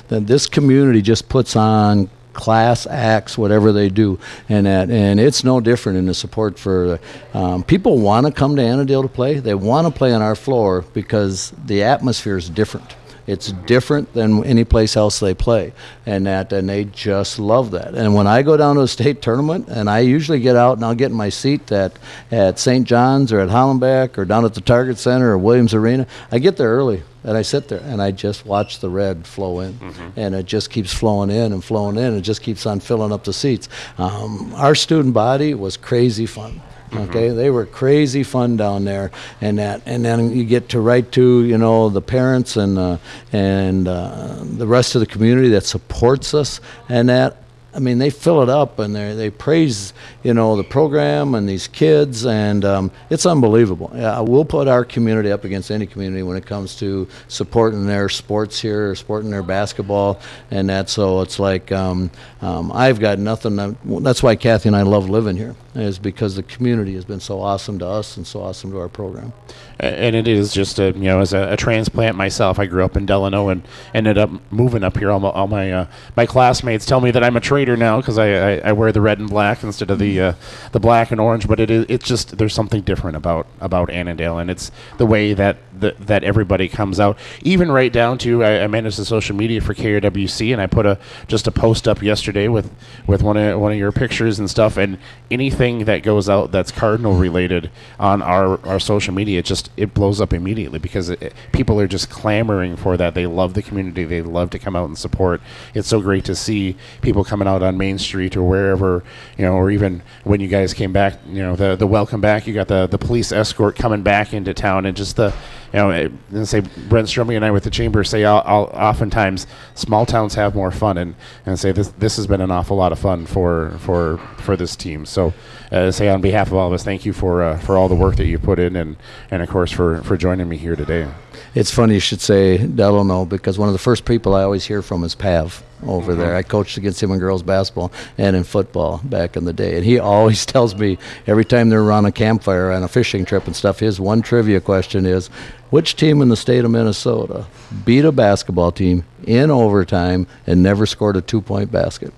That 0.08 0.26
this 0.26 0.46
community 0.46 1.02
just 1.02 1.28
puts 1.28 1.56
on 1.56 2.10
class 2.32 2.86
acts, 2.86 3.36
whatever 3.38 3.72
they 3.72 3.88
do, 3.88 4.18
and 4.48 4.66
that, 4.66 4.90
and 4.90 5.18
it's 5.18 5.42
no 5.42 5.60
different 5.60 5.98
in 5.98 6.06
the 6.06 6.14
support 6.14 6.58
for. 6.58 7.00
Um, 7.34 7.64
people 7.64 7.98
want 7.98 8.26
to 8.26 8.32
come 8.32 8.56
to 8.56 8.62
Annandale 8.62 9.02
to 9.02 9.08
play. 9.08 9.40
They 9.40 9.54
want 9.54 9.86
to 9.86 9.92
play 9.92 10.12
on 10.12 10.22
our 10.22 10.36
floor 10.36 10.82
because 10.92 11.52
the 11.64 11.82
atmosphere 11.82 12.36
is 12.36 12.48
different. 12.48 12.94
It's 13.26 13.52
different 13.52 14.12
than 14.12 14.44
any 14.44 14.64
place 14.64 14.96
else 14.96 15.18
they 15.18 15.34
play, 15.34 15.72
and 16.04 16.26
that 16.26 16.52
and 16.52 16.68
they 16.68 16.84
just 16.84 17.38
love 17.38 17.72
that. 17.72 17.94
And 17.94 18.14
when 18.14 18.26
I 18.26 18.42
go 18.42 18.56
down 18.56 18.76
to 18.76 18.82
a 18.82 18.88
state 18.88 19.20
tournament, 19.20 19.68
and 19.68 19.90
I 19.90 20.00
usually 20.00 20.40
get 20.40 20.54
out 20.54 20.76
and 20.76 20.84
I'll 20.84 20.94
get 20.94 21.10
in 21.10 21.16
my 21.16 21.28
seat 21.28 21.70
at 21.72 21.98
at 22.30 22.58
St. 22.58 22.86
John's 22.86 23.32
or 23.32 23.40
at 23.40 23.48
Halenbeck 23.48 24.16
or 24.16 24.24
down 24.24 24.44
at 24.44 24.54
the 24.54 24.60
Target 24.60 24.98
Center 24.98 25.32
or 25.32 25.38
Williams 25.38 25.74
Arena, 25.74 26.06
I 26.30 26.38
get 26.38 26.56
there 26.56 26.70
early 26.70 27.02
and 27.24 27.36
I 27.36 27.42
sit 27.42 27.66
there 27.66 27.80
and 27.80 28.00
I 28.00 28.12
just 28.12 28.46
watch 28.46 28.78
the 28.78 28.88
red 28.88 29.26
flow 29.26 29.58
in, 29.60 29.78
and 30.14 30.34
it 30.34 30.46
just 30.46 30.70
keeps 30.70 30.92
flowing 30.92 31.30
in 31.30 31.52
and 31.52 31.62
flowing 31.62 31.96
in. 31.96 32.14
It 32.14 32.20
just 32.22 32.42
keeps 32.42 32.64
on 32.66 32.78
filling 32.78 33.12
up 33.12 33.24
the 33.24 33.32
seats. 33.32 33.68
Um, 33.98 34.54
our 34.54 34.76
student 34.76 35.12
body 35.12 35.52
was 35.54 35.76
crazy 35.76 36.26
fun. 36.26 36.60
Okay, 36.94 37.30
they 37.30 37.50
were 37.50 37.66
crazy 37.66 38.22
fun 38.22 38.56
down 38.56 38.84
there, 38.84 39.10
and 39.40 39.58
that, 39.58 39.82
and 39.86 40.04
then 40.04 40.30
you 40.30 40.44
get 40.44 40.68
to 40.70 40.80
write 40.80 41.12
to 41.12 41.44
you 41.44 41.58
know 41.58 41.88
the 41.88 42.02
parents 42.02 42.56
and 42.56 42.78
uh, 42.78 42.98
and 43.32 43.88
uh, 43.88 44.36
the 44.42 44.66
rest 44.66 44.94
of 44.94 45.00
the 45.00 45.06
community 45.06 45.48
that 45.48 45.64
supports 45.64 46.32
us, 46.32 46.60
and 46.88 47.08
that 47.08 47.36
I 47.76 47.78
mean, 47.78 47.98
they 47.98 48.08
fill 48.08 48.42
it 48.42 48.48
up 48.48 48.78
and 48.78 48.96
they 48.96 49.14
they 49.14 49.28
praise 49.30 49.92
you 50.22 50.32
know 50.32 50.56
the 50.56 50.64
program 50.64 51.34
and 51.34 51.46
these 51.46 51.68
kids, 51.68 52.24
and 52.24 52.64
um, 52.64 52.90
it's 53.10 53.26
unbelievable. 53.26 53.92
Yeah, 53.94 54.20
we'll 54.20 54.46
put 54.46 54.66
our 54.66 54.82
community 54.84 55.30
up 55.30 55.44
against 55.44 55.70
any 55.70 55.86
community 55.86 56.22
when 56.22 56.38
it 56.38 56.46
comes 56.46 56.74
to 56.76 57.06
supporting 57.28 57.86
their 57.86 58.08
sports 58.08 58.58
here, 58.58 58.94
supporting 58.94 59.30
their 59.30 59.42
basketball, 59.42 60.20
and 60.50 60.70
that. 60.70 60.88
So 60.88 61.20
it's 61.20 61.38
like 61.38 61.70
um, 61.70 62.10
um, 62.40 62.72
I've 62.72 62.98
got 62.98 63.18
nothing. 63.18 63.56
that- 63.56 63.76
That's 63.84 64.22
why 64.22 64.36
Kathy 64.36 64.68
and 64.70 64.76
I 64.76 64.82
love 64.82 65.10
living 65.10 65.36
here, 65.36 65.54
is 65.74 65.98
because 65.98 66.34
the 66.34 66.42
community 66.44 66.94
has 66.94 67.04
been 67.04 67.20
so 67.20 67.42
awesome 67.42 67.78
to 67.80 67.86
us 67.86 68.16
and 68.16 68.26
so 68.26 68.40
awesome 68.42 68.70
to 68.70 68.78
our 68.80 68.88
program. 68.88 69.34
And 69.78 70.16
it 70.16 70.26
is 70.26 70.54
just 70.54 70.78
a 70.78 70.86
you 70.92 71.04
know 71.04 71.20
as 71.20 71.34
a, 71.34 71.52
a 71.52 71.56
transplant 71.58 72.16
myself 72.16 72.58
i 72.58 72.64
grew 72.64 72.82
up 72.82 72.96
in 72.96 73.04
delano 73.04 73.50
and 73.50 73.60
ended 73.92 74.16
up 74.16 74.30
moving 74.50 74.82
up 74.82 74.96
here 74.96 75.10
all 75.10 75.20
my, 75.20 75.28
all 75.28 75.46
my 75.48 75.70
uh, 75.70 75.86
my 76.16 76.24
classmates 76.24 76.86
tell 76.86 77.02
me 77.02 77.10
that 77.10 77.22
i'm 77.22 77.36
a 77.36 77.40
traitor 77.66 77.76
now 77.76 78.00
because 78.00 78.16
I, 78.18 78.28
I, 78.28 78.58
I 78.68 78.72
wear 78.72 78.92
the 78.92 79.00
red 79.00 79.18
and 79.18 79.28
black 79.28 79.62
instead 79.64 79.90
of 79.90 79.98
the 79.98 80.20
uh, 80.20 80.32
the 80.72 80.80
black 80.80 81.10
and 81.10 81.20
orange 81.20 81.48
but 81.48 81.58
it 81.60 81.70
is 81.70 81.86
it's 81.88 82.06
just 82.06 82.38
there's 82.38 82.54
something 82.54 82.82
different 82.82 83.16
about 83.16 83.46
about 83.60 83.90
annandale 83.90 84.38
and 84.38 84.50
it's 84.50 84.70
the 84.98 85.06
way 85.06 85.34
that 85.34 85.56
the, 85.78 85.94
that 86.00 86.24
everybody 86.24 86.68
comes 86.68 86.98
out. 86.98 87.18
Even 87.42 87.70
right 87.70 87.92
down 87.92 88.18
to 88.18 88.42
I, 88.44 88.62
I 88.62 88.66
manage 88.66 88.96
the 88.96 89.04
social 89.04 89.36
media 89.36 89.60
for 89.60 89.74
krwc 89.74 90.52
and 90.52 90.60
i 90.60 90.66
put 90.66 90.86
a 90.86 90.98
just 91.26 91.46
a 91.46 91.50
post 91.50 91.86
up 91.88 92.02
yesterday 92.02 92.48
with 92.48 92.70
with 93.06 93.22
one 93.22 93.36
of 93.36 93.60
one 93.60 93.72
of 93.72 93.78
your 93.78 93.92
pictures 93.92 94.38
and 94.38 94.48
stuff 94.48 94.76
and 94.76 94.98
anything 95.30 95.84
that 95.86 96.02
goes 96.02 96.28
out 96.28 96.52
that's 96.52 96.70
cardinal 96.70 97.14
related 97.14 97.70
on 97.98 98.22
our 98.22 98.64
our 98.66 98.78
social 98.80 99.12
media 99.12 99.40
it 99.40 99.44
just 99.44 99.70
it 99.76 99.92
blows 99.92 100.20
up 100.20 100.32
immediately 100.32 100.78
because 100.78 101.10
it, 101.10 101.20
it- 101.22 101.34
people 101.52 101.80
are 101.80 101.86
just 101.88 102.10
clamoring 102.10 102.76
for 102.76 102.96
that. 102.96 103.14
They 103.14 103.26
love 103.26 103.54
the 103.54 103.62
community. 103.62 104.04
They 104.04 104.22
love 104.22 104.50
to 104.50 104.58
come 104.58 104.76
out 104.76 104.86
and 104.88 104.96
support. 104.98 105.40
It's 105.74 105.88
so 105.88 106.00
great 106.00 106.24
to 106.26 106.34
see 106.34 106.76
people 107.00 107.24
coming 107.24 107.48
out 107.48 107.55
on 107.62 107.76
main 107.76 107.98
street 107.98 108.36
or 108.36 108.42
wherever 108.42 109.02
you 109.36 109.44
know 109.44 109.54
or 109.54 109.70
even 109.70 110.02
when 110.24 110.40
you 110.40 110.48
guys 110.48 110.74
came 110.74 110.92
back 110.92 111.18
you 111.28 111.42
know 111.42 111.56
the 111.56 111.76
the 111.76 111.86
welcome 111.86 112.20
back 112.20 112.46
you 112.46 112.54
got 112.54 112.68
the 112.68 112.86
the 112.86 112.98
police 112.98 113.32
escort 113.32 113.76
coming 113.76 114.02
back 114.02 114.32
into 114.32 114.52
town 114.54 114.86
and 114.86 114.96
just 114.96 115.16
the 115.16 115.34
you 115.72 115.78
know, 115.78 115.90
and 116.30 116.48
say 116.48 116.60
Brent 116.60 117.08
Stromey 117.08 117.36
and 117.36 117.44
I 117.44 117.50
with 117.50 117.64
the 117.64 117.70
chamber 117.70 118.04
say 118.04 118.24
I'll, 118.24 118.42
I'll, 118.46 118.64
oftentimes 118.72 119.46
small 119.74 120.06
towns 120.06 120.34
have 120.34 120.54
more 120.54 120.70
fun, 120.70 120.96
and, 120.96 121.14
and 121.44 121.58
say 121.58 121.72
this 121.72 121.88
this 121.98 122.16
has 122.16 122.26
been 122.26 122.40
an 122.40 122.50
awful 122.50 122.76
lot 122.76 122.92
of 122.92 122.98
fun 122.98 123.26
for 123.26 123.76
for 123.80 124.18
for 124.38 124.56
this 124.56 124.76
team. 124.76 125.04
So, 125.04 125.34
uh, 125.72 125.90
say 125.90 126.08
on 126.08 126.20
behalf 126.20 126.48
of 126.48 126.54
all 126.54 126.68
of 126.68 126.72
us, 126.72 126.84
thank 126.84 127.04
you 127.04 127.12
for 127.12 127.42
uh, 127.42 127.58
for 127.58 127.76
all 127.76 127.88
the 127.88 127.94
work 127.94 128.16
that 128.16 128.26
you 128.26 128.38
put 128.38 128.58
in, 128.58 128.76
and 128.76 128.96
and 129.30 129.42
of 129.42 129.48
course 129.48 129.70
for 129.70 130.02
for 130.02 130.16
joining 130.16 130.48
me 130.48 130.56
here 130.56 130.76
today. 130.76 131.08
It's 131.54 131.70
funny 131.70 131.94
you 131.94 132.00
should 132.00 132.20
say 132.20 132.58
Delano 132.58 133.24
because 133.24 133.58
one 133.58 133.68
of 133.68 133.72
the 133.72 133.78
first 133.78 134.04
people 134.04 134.34
I 134.34 134.42
always 134.42 134.64
hear 134.66 134.82
from 134.82 135.04
is 135.04 135.14
Pav. 135.14 135.62
Over 135.84 136.14
there. 136.14 136.28
Mm-hmm. 136.28 136.36
I 136.36 136.42
coached 136.42 136.76
against 136.76 137.02
him 137.02 137.10
in 137.10 137.18
girls 137.18 137.42
basketball 137.42 137.92
and 138.18 138.36
in 138.36 138.44
football 138.44 139.00
back 139.04 139.36
in 139.36 139.44
the 139.44 139.52
day. 139.52 139.76
And 139.76 139.84
he 139.84 139.98
always 140.16 140.46
tells 140.46 140.74
me 140.74 140.98
every 141.26 141.44
time 141.44 141.68
they're 141.68 141.82
around 141.82 142.06
a 142.06 142.12
campfire 142.12 142.70
on 142.70 142.82
a 142.82 142.88
fishing 142.88 143.24
trip 143.24 143.46
and 143.46 143.56
stuff, 143.56 143.80
his 143.80 144.00
one 144.00 144.22
trivia 144.22 144.60
question 144.60 145.06
is 145.06 145.28
which 145.70 145.96
team 145.96 146.22
in 146.22 146.28
the 146.28 146.36
state 146.36 146.64
of 146.64 146.70
Minnesota 146.70 147.46
beat 147.84 148.04
a 148.04 148.12
basketball 148.12 148.72
team 148.72 149.04
in 149.26 149.50
overtime 149.50 150.26
and 150.46 150.62
never 150.62 150.86
scored 150.86 151.16
a 151.16 151.20
two 151.20 151.40
point 151.40 151.70
basket? 151.72 152.12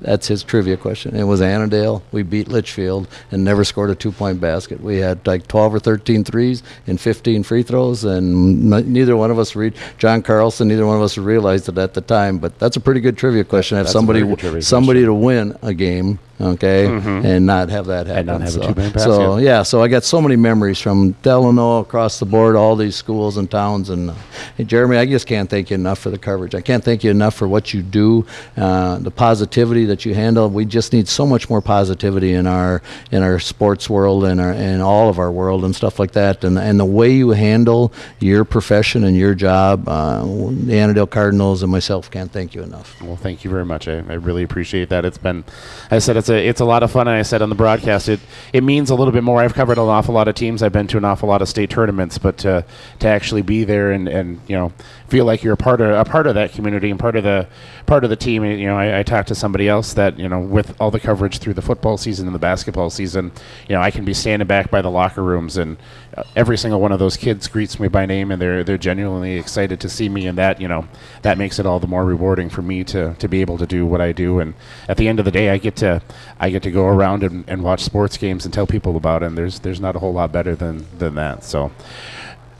That's 0.00 0.28
his 0.28 0.42
trivia 0.42 0.76
question. 0.76 1.16
It 1.16 1.24
was 1.24 1.40
Annandale. 1.40 2.02
We 2.12 2.22
beat 2.22 2.48
Litchfield 2.48 3.08
and 3.30 3.44
never 3.44 3.64
scored 3.64 3.90
a 3.90 3.94
two 3.94 4.12
point 4.12 4.40
basket. 4.40 4.80
We 4.80 4.98
had 4.98 5.26
like 5.26 5.46
12 5.48 5.74
or 5.74 5.78
13 5.78 6.24
threes 6.24 6.62
and 6.86 7.00
15 7.00 7.42
free 7.42 7.62
throws, 7.62 8.04
and 8.04 8.72
n- 8.72 8.92
neither 8.92 9.16
one 9.16 9.30
of 9.30 9.38
us 9.38 9.56
read 9.56 9.74
John 9.98 10.22
Carlson. 10.22 10.68
Neither 10.68 10.86
one 10.86 10.96
of 10.96 11.02
us 11.02 11.16
realized 11.18 11.68
it 11.68 11.78
at 11.78 11.94
the 11.94 12.00
time. 12.00 12.38
But 12.38 12.58
that's 12.58 12.76
a 12.76 12.80
pretty 12.80 13.00
good 13.00 13.16
trivia 13.16 13.44
question. 13.44 13.76
Have 13.78 13.88
somebody 13.88 14.20
somebody 14.60 15.04
to 15.04 15.14
win 15.14 15.56
a 15.62 15.72
game, 15.74 16.18
okay, 16.40 16.86
and 16.86 17.46
not 17.46 17.68
have 17.70 17.86
that 17.86 18.06
happen. 18.06 18.18
And 18.18 18.26
not 18.26 18.40
have 18.40 18.48
a 18.48 18.52
so, 18.52 18.60
two-point 18.60 18.94
basket. 18.94 19.00
so 19.00 19.36
yeah, 19.38 19.62
so 19.62 19.82
I 19.82 19.88
got 19.88 20.04
so 20.04 20.20
many 20.20 20.36
memories 20.36 20.80
from 20.80 21.12
Delano 21.22 21.78
across 21.78 22.18
the 22.18 22.26
board, 22.26 22.56
all 22.56 22.76
these 22.76 22.96
schools 22.96 23.36
and 23.36 23.50
towns. 23.50 23.90
And 23.90 24.10
uh, 24.10 24.14
hey, 24.56 24.64
Jeremy, 24.64 24.96
I 24.96 25.06
just 25.06 25.26
can't 25.26 25.48
thank 25.48 25.70
you 25.70 25.74
enough 25.76 25.98
for 25.98 26.10
the 26.10 26.18
coverage. 26.18 26.54
I 26.54 26.60
can't 26.60 26.84
thank 26.84 27.04
you 27.04 27.10
enough 27.10 27.34
for 27.34 27.48
what 27.48 27.72
you 27.72 27.82
do, 27.82 28.26
uh, 28.56 28.98
the 28.98 29.10
positivity 29.10 29.83
that 29.86 30.04
you 30.04 30.14
handle. 30.14 30.48
We 30.48 30.64
just 30.64 30.92
need 30.92 31.08
so 31.08 31.26
much 31.26 31.48
more 31.48 31.60
positivity 31.60 32.34
in 32.34 32.46
our 32.46 32.82
in 33.10 33.22
our 33.22 33.38
sports 33.38 33.88
world 33.88 34.24
and 34.24 34.40
our 34.40 34.54
all 34.82 35.08
of 35.08 35.18
our 35.18 35.30
world 35.30 35.64
and 35.64 35.74
stuff 35.74 35.98
like 35.98 36.12
that. 36.12 36.44
And 36.44 36.58
and 36.58 36.78
the 36.78 36.84
way 36.84 37.12
you 37.12 37.30
handle 37.30 37.92
your 38.20 38.44
profession 38.44 39.04
and 39.04 39.16
your 39.16 39.34
job, 39.34 39.88
uh, 39.88 40.24
the 40.24 40.78
Annandale 40.78 41.06
Cardinals 41.06 41.62
and 41.62 41.70
myself 41.70 42.10
can't 42.10 42.30
thank 42.30 42.54
you 42.54 42.62
enough. 42.62 43.00
Well, 43.02 43.16
thank 43.16 43.44
you 43.44 43.50
very 43.50 43.64
much. 43.64 43.88
I, 43.88 43.98
I 44.08 44.14
really 44.14 44.42
appreciate 44.42 44.88
that. 44.90 45.04
It's 45.04 45.18
been, 45.18 45.44
I 45.90 45.98
said 45.98 46.16
it's 46.16 46.28
a 46.28 46.46
it's 46.46 46.60
a 46.60 46.64
lot 46.64 46.82
of 46.82 46.90
fun, 46.90 47.08
and 47.08 47.16
I 47.16 47.22
said 47.22 47.42
on 47.42 47.48
the 47.48 47.54
broadcast 47.54 48.08
it 48.08 48.20
it 48.52 48.62
means 48.62 48.90
a 48.90 48.94
little 48.94 49.12
bit 49.12 49.24
more. 49.24 49.40
I've 49.40 49.54
covered 49.54 49.78
an 49.78 49.84
awful 49.88 50.14
lot 50.14 50.28
of 50.28 50.34
teams. 50.34 50.62
I've 50.62 50.72
been 50.72 50.86
to 50.88 50.96
an 50.96 51.04
awful 51.04 51.28
lot 51.28 51.42
of 51.42 51.48
state 51.48 51.70
tournaments, 51.70 52.18
but 52.18 52.38
to 52.38 52.64
to 53.00 53.08
actually 53.08 53.42
be 53.42 53.64
there 53.64 53.92
and, 53.92 54.08
and 54.08 54.40
you 54.46 54.56
know 54.56 54.72
feel 55.08 55.24
like 55.24 55.42
you're 55.42 55.54
a 55.54 55.56
part 55.56 55.80
of 55.80 55.90
a 55.90 56.08
part 56.08 56.26
of 56.26 56.34
that 56.34 56.52
community 56.52 56.90
and 56.90 56.98
part 56.98 57.16
of 57.16 57.24
the 57.24 57.46
part 57.86 58.04
of 58.04 58.10
the 58.10 58.16
team. 58.16 58.44
You 58.44 58.66
know, 58.66 58.78
I, 58.78 59.00
I 59.00 59.02
talked 59.02 59.28
to 59.28 59.34
somebody 59.34 59.68
else 59.68 59.94
that 59.94 60.18
you 60.18 60.28
know 60.28 60.40
with 60.40 60.74
all 60.80 60.90
the 60.90 61.00
coverage 61.00 61.38
through 61.38 61.54
the 61.54 61.62
football 61.62 61.96
season 61.96 62.26
and 62.26 62.34
the 62.34 62.40
basketball 62.40 62.90
season, 62.90 63.32
you 63.68 63.74
know, 63.74 63.82
I 63.82 63.90
can 63.90 64.04
be 64.04 64.14
standing 64.14 64.48
back 64.48 64.70
by 64.70 64.82
the 64.82 64.90
locker 64.90 65.22
rooms 65.22 65.56
and 65.56 65.76
uh, 66.16 66.22
every 66.36 66.56
single 66.56 66.80
one 66.80 66.92
of 66.92 66.98
those 66.98 67.16
kids 67.16 67.48
greets 67.48 67.78
me 67.78 67.88
by 67.88 68.06
name 68.06 68.30
and 68.30 68.40
they're 68.40 68.64
they're 68.64 68.78
genuinely 68.78 69.36
excited 69.36 69.80
to 69.80 69.88
see 69.88 70.08
me 70.08 70.26
and 70.26 70.38
that 70.38 70.60
you 70.60 70.68
know 70.68 70.86
that 71.22 71.38
makes 71.38 71.58
it 71.58 71.66
all 71.66 71.80
the 71.80 71.86
more 71.86 72.04
rewarding 72.04 72.48
for 72.48 72.62
me 72.62 72.84
to 72.84 73.14
to 73.14 73.28
be 73.28 73.40
able 73.40 73.58
to 73.58 73.66
do 73.66 73.84
what 73.84 74.00
I 74.00 74.12
do 74.12 74.38
and 74.38 74.54
at 74.88 74.96
the 74.96 75.08
end 75.08 75.18
of 75.18 75.24
the 75.24 75.30
day 75.30 75.50
I 75.50 75.58
get 75.58 75.76
to 75.76 76.02
I 76.38 76.50
get 76.50 76.62
to 76.62 76.70
go 76.70 76.86
around 76.86 77.24
and, 77.24 77.44
and 77.48 77.62
watch 77.62 77.82
sports 77.82 78.16
games 78.16 78.44
and 78.44 78.54
tell 78.54 78.66
people 78.66 78.96
about 78.96 79.22
it 79.22 79.26
and 79.26 79.38
there's 79.38 79.60
there's 79.60 79.80
not 79.80 79.96
a 79.96 79.98
whole 79.98 80.12
lot 80.12 80.32
better 80.32 80.54
than 80.54 80.86
than 80.98 81.14
that 81.16 81.44
so 81.44 81.70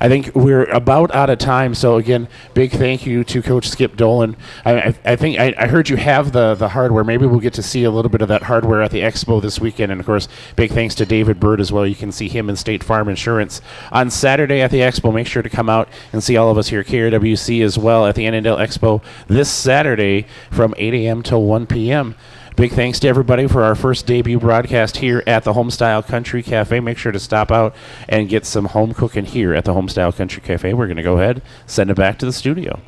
I 0.00 0.09
think 0.09 0.35
we're 0.35 0.64
about 0.64 1.14
out 1.14 1.30
of 1.30 1.38
time. 1.38 1.74
So 1.74 1.96
again, 1.96 2.28
big 2.52 2.72
thank 2.72 3.07
you 3.07 3.24
to 3.24 3.42
Coach 3.42 3.68
Skip 3.68 3.96
Dolan. 3.96 4.37
I, 4.64 4.72
I, 4.74 4.94
I 5.04 5.16
think 5.16 5.38
I, 5.38 5.54
I 5.57 5.66
heard 5.66 5.88
you 5.88 5.96
have 5.96 6.33
the 6.33 6.54
the 6.54 6.70
hardware. 6.70 7.04
Maybe 7.04 7.26
we'll 7.26 7.40
get 7.40 7.54
to 7.54 7.62
see 7.62 7.85
a 7.85 7.90
little 7.90 8.11
bit 8.11 8.20
of 8.20 8.28
that 8.28 8.42
hardware 8.42 8.83
at 8.83 8.90
the 8.90 9.00
expo 9.00 9.40
this 9.40 9.61
weekend. 9.61 9.92
And 9.92 10.00
of 10.00 10.07
course, 10.07 10.28
big 10.57 10.72
thanks 10.72 10.94
to 10.96 11.07
David 11.07 11.40
Bird 11.40 11.61
as 11.61 11.72
well. 11.72 11.87
You 11.87 11.94
can 11.94 12.12
see 12.12 12.28
him 12.28 12.50
in 12.50 12.57
State 12.57 12.83
Farm 12.83 13.09
Insurance 13.09 13.61
on 13.92 14.11
Saturday 14.11 14.61
at 14.61 14.70
the 14.70 14.80
expo. 14.80 15.14
Make 15.14 15.26
sure 15.26 15.42
to 15.42 15.50
come 15.50 15.68
out 15.68 15.88
and 16.12 16.22
see 16.22 16.37
all 16.37 16.50
of 16.50 16.59
us 16.59 16.68
here 16.68 16.80
at 16.80 16.87
KRWC 16.87 17.64
as 17.64 17.78
well 17.78 18.07
at 18.07 18.14
the 18.14 18.26
Annandale 18.26 18.57
Expo 18.57 19.02
this 19.28 19.50
Saturday 19.50 20.26
from 20.50 20.74
8 20.76 20.94
a.m. 20.94 21.22
till 21.22 21.42
1 21.42 21.66
p.m. 21.66 22.14
Big 22.57 22.71
thanks 22.71 23.01
to 23.01 23.09
everybody 23.09 23.49
for 23.49 23.64
our 23.64 23.75
first 23.75 24.07
debut 24.07 24.38
broadcast 24.38 24.99
here 24.99 25.25
at 25.27 25.43
the 25.43 25.55
Homestyle 25.55 26.07
Country 26.07 26.40
Cafe. 26.40 26.79
Make 26.79 26.99
sure 26.99 27.11
to 27.11 27.19
stop 27.19 27.51
out 27.51 27.75
and 28.09 28.29
get 28.29 28.47
some 28.47 28.67
home 28.67 28.95
cooking 28.95 29.25
here 29.25 29.55
at 29.55 29.64
the 29.64 29.75
Homestyle 29.75 30.14
Country 30.14 30.40
Cafe. 30.40 30.73
We're 30.73 30.87
going 30.87 30.97
to 30.97 31.03
go 31.03 31.19
ahead, 31.19 31.43
send 31.67 31.90
it 31.90 31.97
back 31.97 32.17
to 32.21 32.27
the 32.27 32.33
studio. 32.33 32.81